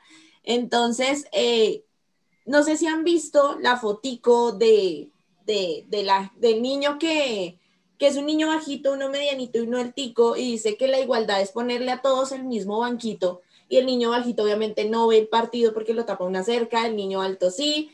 Entonces, 0.48 1.28
eh, 1.34 1.84
no 2.46 2.64
sé 2.64 2.78
si 2.78 2.88
han 2.88 3.04
visto 3.04 3.58
la 3.60 3.76
fotico 3.76 4.54
de, 4.54 5.12
la, 5.92 6.32
del 6.38 6.62
niño 6.62 6.98
que, 6.98 7.60
que, 7.98 8.08
es 8.08 8.16
un 8.16 8.26
niño 8.26 8.48
bajito, 8.48 8.94
uno 8.94 9.10
medianito 9.10 9.58
y 9.58 9.68
uno 9.68 9.78
altico, 9.78 10.38
y 10.38 10.52
dice 10.52 10.78
que 10.78 10.88
la 10.88 11.02
igualdad 11.02 11.42
es 11.42 11.52
ponerle 11.52 11.92
a 11.92 12.02
todos 12.02 12.32
el 12.32 12.46
mismo 12.46 12.80
banquito, 12.80 13.42
y 13.68 13.76
el 13.76 13.86
niño 13.86 14.12
bajito 14.12 14.44
obviamente 14.44 14.86
no 14.86 15.08
ve 15.08 15.18
el 15.18 15.28
partido 15.28 15.74
porque 15.74 15.94
lo 15.94 16.06
tapa 16.06 16.24
una 16.24 16.46
cerca, 16.46 16.88
el 16.88 16.96
niño 16.96 17.22
alto 17.22 17.52
sí, 17.52 17.92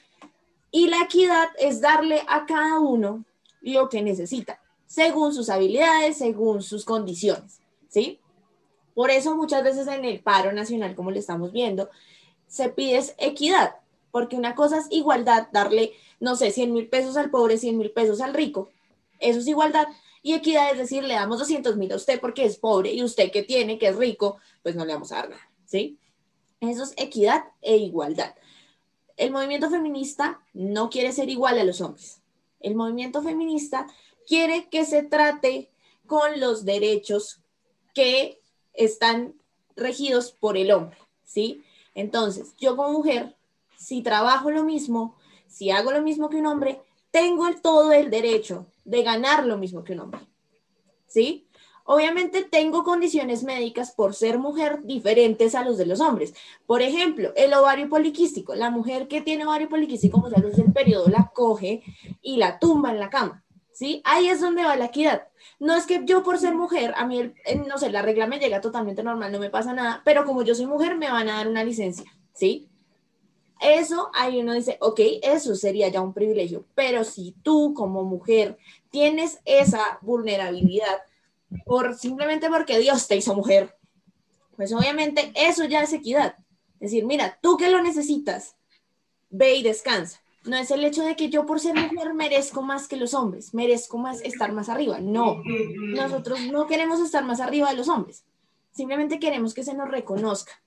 y 0.70 0.89
la 0.89 1.01
equidad 1.01 1.49
es 1.58 1.82
darle 1.82 2.22
a 2.28 2.45
cada 2.45 2.80
uno 2.80 3.26
lo 3.62 3.89
que 3.89 4.04
necesita, 4.04 4.62
según 4.86 5.34
sus 5.34 5.49
habilidades, 5.49 6.20
según 6.20 6.62
sus 6.62 6.86
condiciones, 6.86 7.62
¿sí? 7.89 8.20
Por 8.93 9.10
eso 9.10 9.36
muchas 9.36 9.64
veces 9.64 9.88
en 9.88 10.06
el 10.06 10.20
paro 10.20 10.51
nacional, 10.51 10.93
como 10.93 11.10
le 11.10 11.18
estamos 11.18 11.51
viendo, 11.51 11.89
se 12.54 12.70
pide 12.70 13.01
equidad, 13.18 13.78
porque 14.12 14.36
una 14.36 14.54
cosa 14.54 14.78
es 14.78 14.86
igualdad, 14.91 15.47
darle, 15.51 15.93
no 16.20 16.36
sé, 16.36 16.51
100 16.51 16.72
mil 16.72 16.88
pesos 16.88 17.18
al 17.18 17.32
pobre, 17.32 17.58
100 17.58 17.76
mil 17.76 17.89
pesos 17.89 18.22
al 18.22 18.36
rico, 18.36 18.70
eso 19.20 19.39
es 19.39 19.47
igualdad. 19.47 19.88
Y 20.22 20.36
equidad 20.36 20.72
es 20.72 20.78
decir, 20.78 21.04
le 21.04 21.16
damos 21.16 21.39
200 21.39 21.76
mil 21.78 21.91
a 21.91 21.95
usted 21.95 22.20
porque 22.20 22.45
es 22.45 22.58
pobre 22.58 22.93
y 22.93 23.01
usted 23.01 23.32
que 23.32 23.41
tiene, 23.41 23.80
que 23.80 23.88
es 23.88 23.95
rico, 23.95 24.38
pues 24.62 24.76
no 24.76 24.86
le 24.86 24.93
vamos 24.93 25.12
a 25.12 25.16
dar 25.16 25.30
nada, 25.32 25.49
¿sí? 25.66 25.97
Eso 26.60 26.84
es 26.84 26.93
equidad 26.95 27.43
e 27.64 27.78
igualdad. 27.78 28.36
El 29.18 29.32
movimiento 29.32 29.72
feminista 29.72 30.39
no 30.54 30.91
quiere 30.91 31.12
ser 31.12 31.30
igual 31.30 31.58
a 31.58 31.64
los 31.64 31.82
hombres. 31.82 32.22
El 32.60 32.76
movimiento 32.76 33.24
feminista 33.24 33.88
quiere 34.28 34.70
que 34.70 34.86
se 34.86 35.01
trate 35.01 35.72
con 36.06 36.39
los 36.39 36.66
derechos 36.66 37.39
que 37.95 38.39
están 38.76 39.34
regidos 39.76 40.32
por 40.32 40.56
el 40.56 40.70
hombre, 40.70 40.99
¿sí? 41.26 41.64
Entonces, 41.96 42.54
yo 42.58 42.76
como 42.76 42.91
mujer, 42.91 43.36
si 43.78 44.02
trabajo 44.02 44.52
lo 44.52 44.64
mismo, 44.64 45.16
si 45.48 45.72
hago 45.72 45.91
lo 45.91 46.02
mismo 46.02 46.30
que 46.30 46.38
un 46.38 46.48
hombre, 46.48 46.82
tengo 47.12 47.48
el, 47.48 47.62
todo 47.62 47.91
el 47.91 48.10
derecho 48.10 48.66
de 48.86 49.04
ganar 49.04 49.46
lo 49.46 49.58
mismo 49.58 49.84
que 49.84 49.94
un 49.94 50.02
hombre. 50.02 50.22
¿Sí? 51.06 51.48
Obviamente 51.86 52.44
tengo 52.44 52.84
condiciones 52.84 53.44
médicas 53.44 53.91
por 53.91 54.16
ser 54.16 54.39
mujer 54.39 54.84
diferentes 54.84 55.54
a 55.54 55.66
los 55.66 55.78
de 55.78 55.86
los 55.86 56.00
hombres. 56.00 56.34
Por 56.66 56.82
ejemplo, 56.82 57.34
el 57.36 57.54
ovario 57.54 57.89
poliquístico. 57.89 58.56
La 58.56 58.70
mujer 58.70 59.08
que 59.10 59.22
tiene 59.22 59.46
ovario 59.46 59.68
poliquístico, 59.68 60.22
como 60.22 60.30
sea, 60.30 60.41
el 60.41 60.74
periodo, 60.74 61.10
la 61.10 61.30
coge 61.34 61.84
y 62.22 62.38
la 62.38 62.58
tumba 62.58 62.91
en 62.91 63.00
la 63.00 63.10
cama. 63.10 63.43
¿Sí? 63.74 64.01
Ahí 64.05 64.28
es 64.30 64.39
donde 64.39 64.63
va 64.63 64.76
la 64.76 64.86
equidad. 64.86 65.28
No 65.59 65.76
es 65.76 65.86
que 65.86 66.01
yo 66.05 66.24
por 66.24 66.38
ser 66.38 66.53
mujer, 66.53 66.93
a 66.95 67.05
mí, 67.05 67.34
no 67.67 67.78
sé, 67.78 67.89
la 67.89 68.03
regla 68.03 68.28
me 68.28 68.39
llega 68.39 68.61
totalmente 68.61 69.01
normal, 69.03 69.32
no 69.32 69.39
me 69.39 69.49
pasa 69.49 69.74
nada, 69.74 70.01
pero 70.05 70.26
como 70.26 70.43
yo 70.43 70.53
soy 70.53 70.67
mujer, 70.67 70.95
me 70.95 71.11
van 71.11 71.28
a 71.28 71.38
dar 71.38 71.47
una 71.47 71.63
licencia, 71.63 72.05
¿sí? 72.34 72.69
Eso, 73.59 74.11
ahí 74.13 74.41
uno 74.41 74.53
dice, 74.53 74.78
ok, 74.82 74.99
eso 75.21 75.55
sería 75.55 75.88
ya 75.88 76.01
un 76.01 76.13
privilegio, 76.13 76.65
pero 76.76 77.03
si 77.03 77.34
tú 77.43 77.74
como 77.74 78.03
mujer 78.03 78.57
tienes 78.89 79.39
esa 79.45 79.99
vulnerabilidad 80.01 81.01
por 81.65 81.95
simplemente 81.95 82.49
porque 82.49 82.80
Dios 82.80 83.07
te 83.07 83.15
hizo 83.15 83.36
mujer, 83.36 83.76
pues 84.55 84.74
obviamente 84.74 85.32
eso 85.36 85.65
ya 85.65 85.82
es 85.82 85.93
equidad. 85.93 86.36
Es 86.80 86.91
decir, 86.91 87.05
mira, 87.05 87.39
tú 87.41 87.57
que 87.57 87.69
lo 87.69 87.82
necesitas, 87.82 88.55
ve 89.30 89.55
y 89.55 89.63
descansa. 89.63 90.22
No 90.46 90.58
es 90.58 90.72
el 90.72 90.84
hecho 90.84 91.04
de 91.04 91.16
que 91.16 91.30
yo 91.30 91.46
por 91.46 91.60
ser 91.60 91.76
mujer 91.76 92.14
merezco 92.14 92.62
más 92.62 92.88
que 92.88 92.98
los 92.98 93.14
hombres, 93.14 93.54
merezco 93.54 93.98
más 93.98 94.22
estar 94.22 94.52
más 94.52 94.68
arriba. 94.68 95.00
No, 95.00 95.41
nosotros 95.96 96.39
no 96.52 96.68
queremos 96.68 97.00
estar 97.00 97.24
más 97.24 97.39
arriba 97.39 97.70
de 97.70 97.78
los 97.78 97.88
hombres. 97.88 98.26
Simplemente 98.72 99.20
queremos 99.20 99.54
que 99.54 99.64
se 99.64 99.74
nos 99.74 99.89
reconozca, 99.89 100.62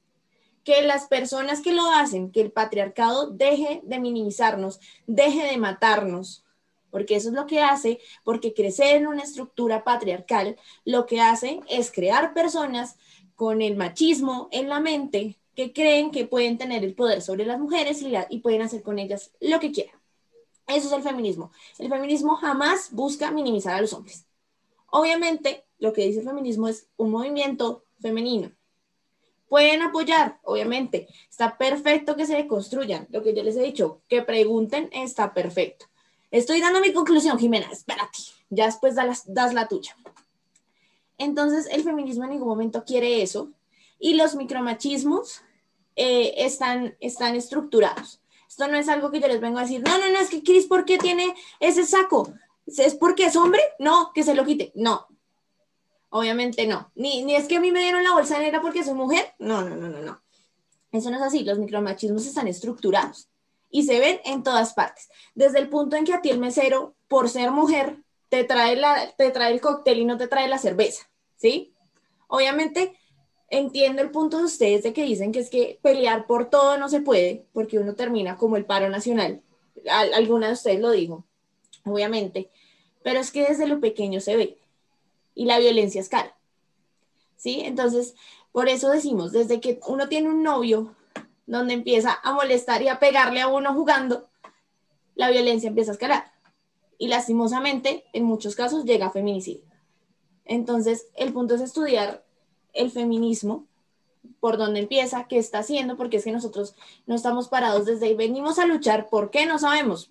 que 0.64 0.82
las 0.82 1.06
personas 1.06 1.60
que 1.60 1.72
lo 1.72 1.90
hacen, 1.90 2.30
que 2.32 2.40
el 2.40 2.52
patriarcado 2.52 3.30
deje 3.30 3.82
de 3.84 3.98
minimizarnos, 3.98 4.80
deje 5.06 5.44
de 5.44 5.58
matarnos, 5.58 6.44
porque 6.90 7.16
eso 7.16 7.28
es 7.28 7.34
lo 7.34 7.46
que 7.46 7.60
hace, 7.60 8.00
porque 8.24 8.54
crecer 8.54 8.96
en 8.96 9.06
una 9.06 9.22
estructura 9.22 9.84
patriarcal 9.84 10.56
lo 10.84 11.04
que 11.04 11.20
hace 11.20 11.60
es 11.68 11.92
crear 11.92 12.32
personas 12.32 12.96
con 13.34 13.60
el 13.60 13.76
machismo 13.76 14.48
en 14.50 14.68
la 14.70 14.80
mente 14.80 15.36
que 15.56 15.72
creen 15.72 16.10
que 16.10 16.26
pueden 16.26 16.58
tener 16.58 16.84
el 16.84 16.94
poder 16.94 17.22
sobre 17.22 17.46
las 17.46 17.58
mujeres 17.58 18.04
y, 18.28 18.38
pueden 18.40 18.60
hacer 18.60 18.82
con 18.82 18.98
ellas 18.98 19.32
lo 19.40 19.58
que 19.58 19.72
quieran. 19.72 19.98
Eso 20.68 20.88
es 20.88 20.92
el 20.92 21.02
feminismo. 21.02 21.50
El 21.78 21.88
feminismo 21.88 22.36
jamás 22.36 22.92
busca 22.92 23.30
minimizar 23.30 23.74
a 23.74 23.80
los 23.80 23.94
hombres. 23.94 24.26
Obviamente, 24.90 25.64
lo 25.78 25.94
que 25.94 26.06
dice 26.06 26.20
el 26.20 26.26
feminismo 26.26 26.68
es 26.68 26.88
un 26.98 27.10
movimiento 27.10 27.84
femenino. 28.00 28.52
Pueden 29.48 29.80
apoyar, 29.80 30.38
obviamente. 30.42 31.08
Está 31.30 31.56
perfecto 31.56 32.16
que 32.16 32.26
se 32.26 32.46
construyan. 32.46 33.06
Lo 33.10 33.22
que 33.22 33.34
yo 33.34 33.42
les 33.42 33.56
he 33.56 33.62
dicho, 33.62 34.02
que 34.08 34.20
pregunten, 34.22 34.90
está 34.92 35.32
perfecto. 35.32 35.86
Estoy 36.30 36.60
dando 36.60 36.80
mi 36.80 36.92
conclusión, 36.92 37.38
Jimena. 37.38 37.68
Espérate. 37.72 38.18
Ya 38.50 38.66
después 38.66 38.94
das, 38.94 39.22
das 39.26 39.54
la 39.54 39.68
tuya. 39.68 39.96
Entonces, 41.16 41.66
el 41.72 41.82
feminismo 41.82 42.24
en 42.24 42.30
ningún 42.30 42.48
momento 42.48 42.84
quiere 42.84 43.22
eso. 43.22 43.52
Y 43.98 44.14
los 44.14 44.34
micromachismos 44.34 45.42
eh, 45.96 46.34
están, 46.38 46.96
están 47.00 47.34
estructurados. 47.34 48.20
Esto 48.48 48.68
no 48.68 48.76
es 48.76 48.88
algo 48.88 49.10
que 49.10 49.20
yo 49.20 49.28
les 49.28 49.40
vengo 49.40 49.58
a 49.58 49.62
decir, 49.62 49.82
no, 49.82 49.98
no, 49.98 50.10
no, 50.10 50.18
es 50.18 50.30
que 50.30 50.42
Cris, 50.42 50.66
¿por 50.66 50.84
qué 50.84 50.98
tiene 50.98 51.34
ese 51.60 51.84
saco? 51.84 52.32
¿Es 52.66 52.94
porque 52.94 53.26
es 53.26 53.36
hombre? 53.36 53.60
No, 53.78 54.12
que 54.14 54.22
se 54.22 54.34
lo 54.34 54.44
quite. 54.44 54.72
No, 54.74 55.06
obviamente 56.10 56.66
no. 56.66 56.90
Ni, 56.94 57.24
ni 57.24 57.34
es 57.34 57.46
que 57.46 57.56
a 57.56 57.60
mí 57.60 57.72
me 57.72 57.80
dieron 57.80 58.02
la 58.02 58.12
bolsa 58.12 58.38
negra 58.38 58.60
porque 58.60 58.84
soy 58.84 58.94
mujer. 58.94 59.34
No, 59.38 59.62
no, 59.62 59.76
no, 59.76 59.88
no, 59.88 60.00
no. 60.00 60.22
Eso 60.92 61.10
no 61.10 61.16
es 61.16 61.22
así. 61.22 61.44
Los 61.44 61.58
micromachismos 61.58 62.26
están 62.26 62.48
estructurados 62.48 63.28
y 63.70 63.82
se 63.84 64.00
ven 64.00 64.20
en 64.24 64.42
todas 64.42 64.72
partes. 64.74 65.08
Desde 65.34 65.58
el 65.58 65.68
punto 65.68 65.96
en 65.96 66.04
que 66.04 66.14
a 66.14 66.22
ti 66.22 66.30
el 66.30 66.38
mesero, 66.38 66.94
por 67.08 67.28
ser 67.28 67.50
mujer, 67.50 67.98
te 68.28 68.44
trae, 68.44 68.76
la, 68.76 69.12
te 69.16 69.30
trae 69.30 69.52
el 69.52 69.60
cóctel 69.60 69.98
y 69.98 70.04
no 70.04 70.16
te 70.16 70.28
trae 70.28 70.48
la 70.48 70.58
cerveza, 70.58 71.08
¿sí? 71.36 71.74
Obviamente 72.28 72.98
entiendo 73.48 74.02
el 74.02 74.10
punto 74.10 74.38
de 74.38 74.44
ustedes 74.44 74.82
de 74.82 74.92
que 74.92 75.04
dicen 75.04 75.32
que 75.32 75.40
es 75.40 75.50
que 75.50 75.78
pelear 75.82 76.26
por 76.26 76.50
todo 76.50 76.78
no 76.78 76.88
se 76.88 77.00
puede, 77.00 77.46
porque 77.52 77.78
uno 77.78 77.94
termina 77.94 78.36
como 78.36 78.56
el 78.56 78.64
paro 78.64 78.88
nacional. 78.88 79.42
alguna 80.12 80.48
de 80.48 80.54
ustedes 80.54 80.80
lo 80.80 80.90
dijo, 80.90 81.24
obviamente, 81.84 82.50
pero 83.02 83.20
es 83.20 83.30
que 83.30 83.46
desde 83.46 83.66
lo 83.66 83.80
pequeño 83.80 84.20
se 84.20 84.36
ve 84.36 84.58
y 85.34 85.44
la 85.44 85.58
violencia 85.58 86.00
escala. 86.00 86.34
¿Sí? 87.36 87.60
Entonces, 87.60 88.14
por 88.50 88.68
eso 88.68 88.90
decimos, 88.90 89.32
desde 89.32 89.60
que 89.60 89.78
uno 89.86 90.08
tiene 90.08 90.28
un 90.28 90.42
novio 90.42 90.94
donde 91.46 91.74
empieza 91.74 92.18
a 92.22 92.32
molestar 92.32 92.82
y 92.82 92.88
a 92.88 92.98
pegarle 92.98 93.40
a 93.40 93.48
uno 93.48 93.74
jugando, 93.74 94.28
la 95.14 95.30
violencia 95.30 95.68
empieza 95.68 95.92
a 95.92 95.94
escalar. 95.94 96.32
Y 96.98 97.08
lastimosamente, 97.08 98.04
en 98.12 98.24
muchos 98.24 98.56
casos, 98.56 98.84
llega 98.84 99.06
a 99.06 99.10
feminicidio. 99.10 99.64
Entonces, 100.44 101.08
el 101.14 101.32
punto 101.32 101.54
es 101.54 101.60
estudiar 101.60 102.25
el 102.76 102.90
feminismo, 102.90 103.66
por 104.40 104.56
dónde 104.56 104.80
empieza, 104.80 105.26
qué 105.28 105.38
está 105.38 105.58
haciendo, 105.58 105.96
porque 105.96 106.18
es 106.18 106.24
que 106.24 106.32
nosotros 106.32 106.74
no 107.06 107.14
estamos 107.14 107.48
parados 107.48 107.86
desde 107.86 108.06
ahí, 108.06 108.14
venimos 108.14 108.58
a 108.58 108.66
luchar, 108.66 109.08
¿por 109.08 109.30
qué? 109.30 109.46
No 109.46 109.58
sabemos, 109.58 110.10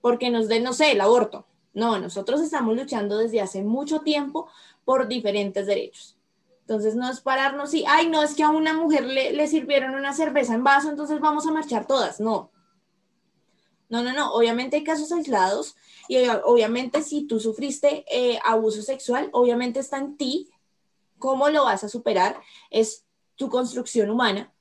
porque 0.00 0.30
nos 0.30 0.48
den, 0.48 0.62
no 0.62 0.72
sé, 0.72 0.92
el 0.92 1.00
aborto. 1.00 1.46
No, 1.72 1.98
nosotros 1.98 2.40
estamos 2.40 2.76
luchando 2.76 3.18
desde 3.18 3.40
hace 3.40 3.62
mucho 3.62 4.00
tiempo 4.00 4.48
por 4.84 5.06
diferentes 5.06 5.66
derechos. 5.66 6.16
Entonces 6.62 6.94
no 6.94 7.10
es 7.10 7.20
pararnos 7.20 7.74
y, 7.74 7.84
ay, 7.86 8.08
no, 8.08 8.22
es 8.22 8.34
que 8.34 8.42
a 8.42 8.50
una 8.50 8.74
mujer 8.74 9.04
le, 9.04 9.32
le 9.32 9.46
sirvieron 9.46 9.94
una 9.94 10.12
cerveza 10.12 10.54
en 10.54 10.64
vaso, 10.64 10.88
entonces 10.88 11.20
vamos 11.20 11.46
a 11.46 11.52
marchar 11.52 11.86
todas. 11.86 12.20
No. 12.20 12.50
No, 13.88 14.02
no, 14.02 14.12
no. 14.12 14.32
Obviamente 14.32 14.76
hay 14.76 14.84
casos 14.84 15.10
aislados 15.12 15.76
y 16.08 16.18
obviamente 16.44 17.02
si 17.02 17.22
tú 17.22 17.40
sufriste 17.40 18.04
eh, 18.10 18.38
abuso 18.44 18.82
sexual, 18.82 19.30
obviamente 19.32 19.80
está 19.80 19.98
en 19.98 20.16
ti 20.16 20.49
cómo 21.20 21.48
lo 21.50 21.64
vas 21.64 21.84
a 21.84 21.88
superar, 21.88 22.40
es 22.70 23.04
tu 23.36 23.48
construcción 23.48 24.10
humana, 24.10 24.52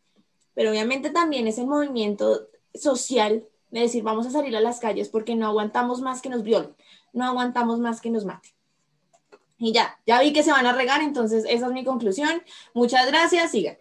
pero 0.53 0.70
obviamente 0.70 1.10
también 1.10 1.47
es 1.47 1.57
el 1.57 1.66
movimiento 1.66 2.47
social 2.76 3.43
de 3.72 3.80
decir 3.82 4.03
vamos 4.03 4.28
a 4.28 4.32
salir 4.32 4.55
a 4.55 4.62
las 4.62 4.80
calles 4.80 5.10
porque 5.10 5.36
no 5.36 5.47
aguantamos 5.47 6.01
más 6.01 6.22
que 6.22 6.30
nos 6.30 6.43
violen, 6.43 6.76
no 7.14 7.26
aguantamos 7.26 7.80
más 7.80 8.01
que 8.01 8.12
nos 8.12 8.26
maten. 8.26 8.51
Y 9.57 9.74
ya, 9.74 9.99
ya 10.05 10.22
vi 10.22 10.32
que 10.32 10.43
se 10.43 10.51
van 10.51 10.68
a 10.68 10.74
regar, 10.74 11.01
entonces 11.01 11.43
esa 11.49 11.66
es 11.66 11.74
mi 11.74 11.84
conclusión. 11.84 12.41
Muchas 12.74 13.05
gracias, 13.07 13.51
sigan. 13.51 13.78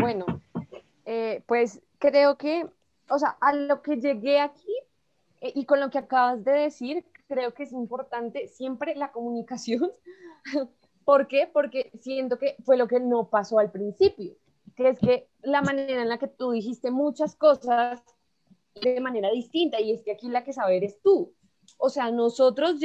Bueno, 0.00 0.26
eh, 1.04 1.42
pues 1.46 1.80
creo 1.98 2.36
que, 2.36 2.66
o 3.08 3.18
sea, 3.18 3.36
a 3.40 3.54
lo 3.54 3.82
que 3.82 3.96
llegué 3.96 4.40
aquí 4.40 4.74
eh, 5.40 5.52
y 5.54 5.64
con 5.64 5.80
lo 5.80 5.90
que 5.90 5.98
acabas 5.98 6.44
de 6.44 6.52
decir, 6.52 7.04
creo 7.28 7.54
que 7.54 7.64
es 7.64 7.72
importante 7.72 8.48
siempre 8.48 8.94
la 8.94 9.12
comunicación. 9.12 9.90
¿Por 11.04 11.28
qué? 11.28 11.48
Porque 11.52 11.90
siento 12.00 12.38
que 12.38 12.56
fue 12.64 12.76
lo 12.76 12.88
que 12.88 13.00
no 13.00 13.28
pasó 13.28 13.58
al 13.58 13.70
principio, 13.70 14.36
que 14.74 14.88
es 14.88 14.98
que 14.98 15.28
la 15.42 15.60
manera 15.62 16.02
en 16.02 16.08
la 16.08 16.18
que 16.18 16.28
tú 16.28 16.52
dijiste 16.52 16.90
muchas 16.90 17.36
cosas 17.36 18.02
de 18.80 19.00
manera 19.00 19.30
distinta 19.30 19.80
y 19.80 19.92
es 19.92 20.02
que 20.02 20.12
aquí 20.12 20.28
la 20.28 20.44
que 20.44 20.52
saber 20.52 20.82
es 20.82 21.00
tú. 21.02 21.34
O 21.78 21.90
sea, 21.90 22.10
nosotros 22.10 22.80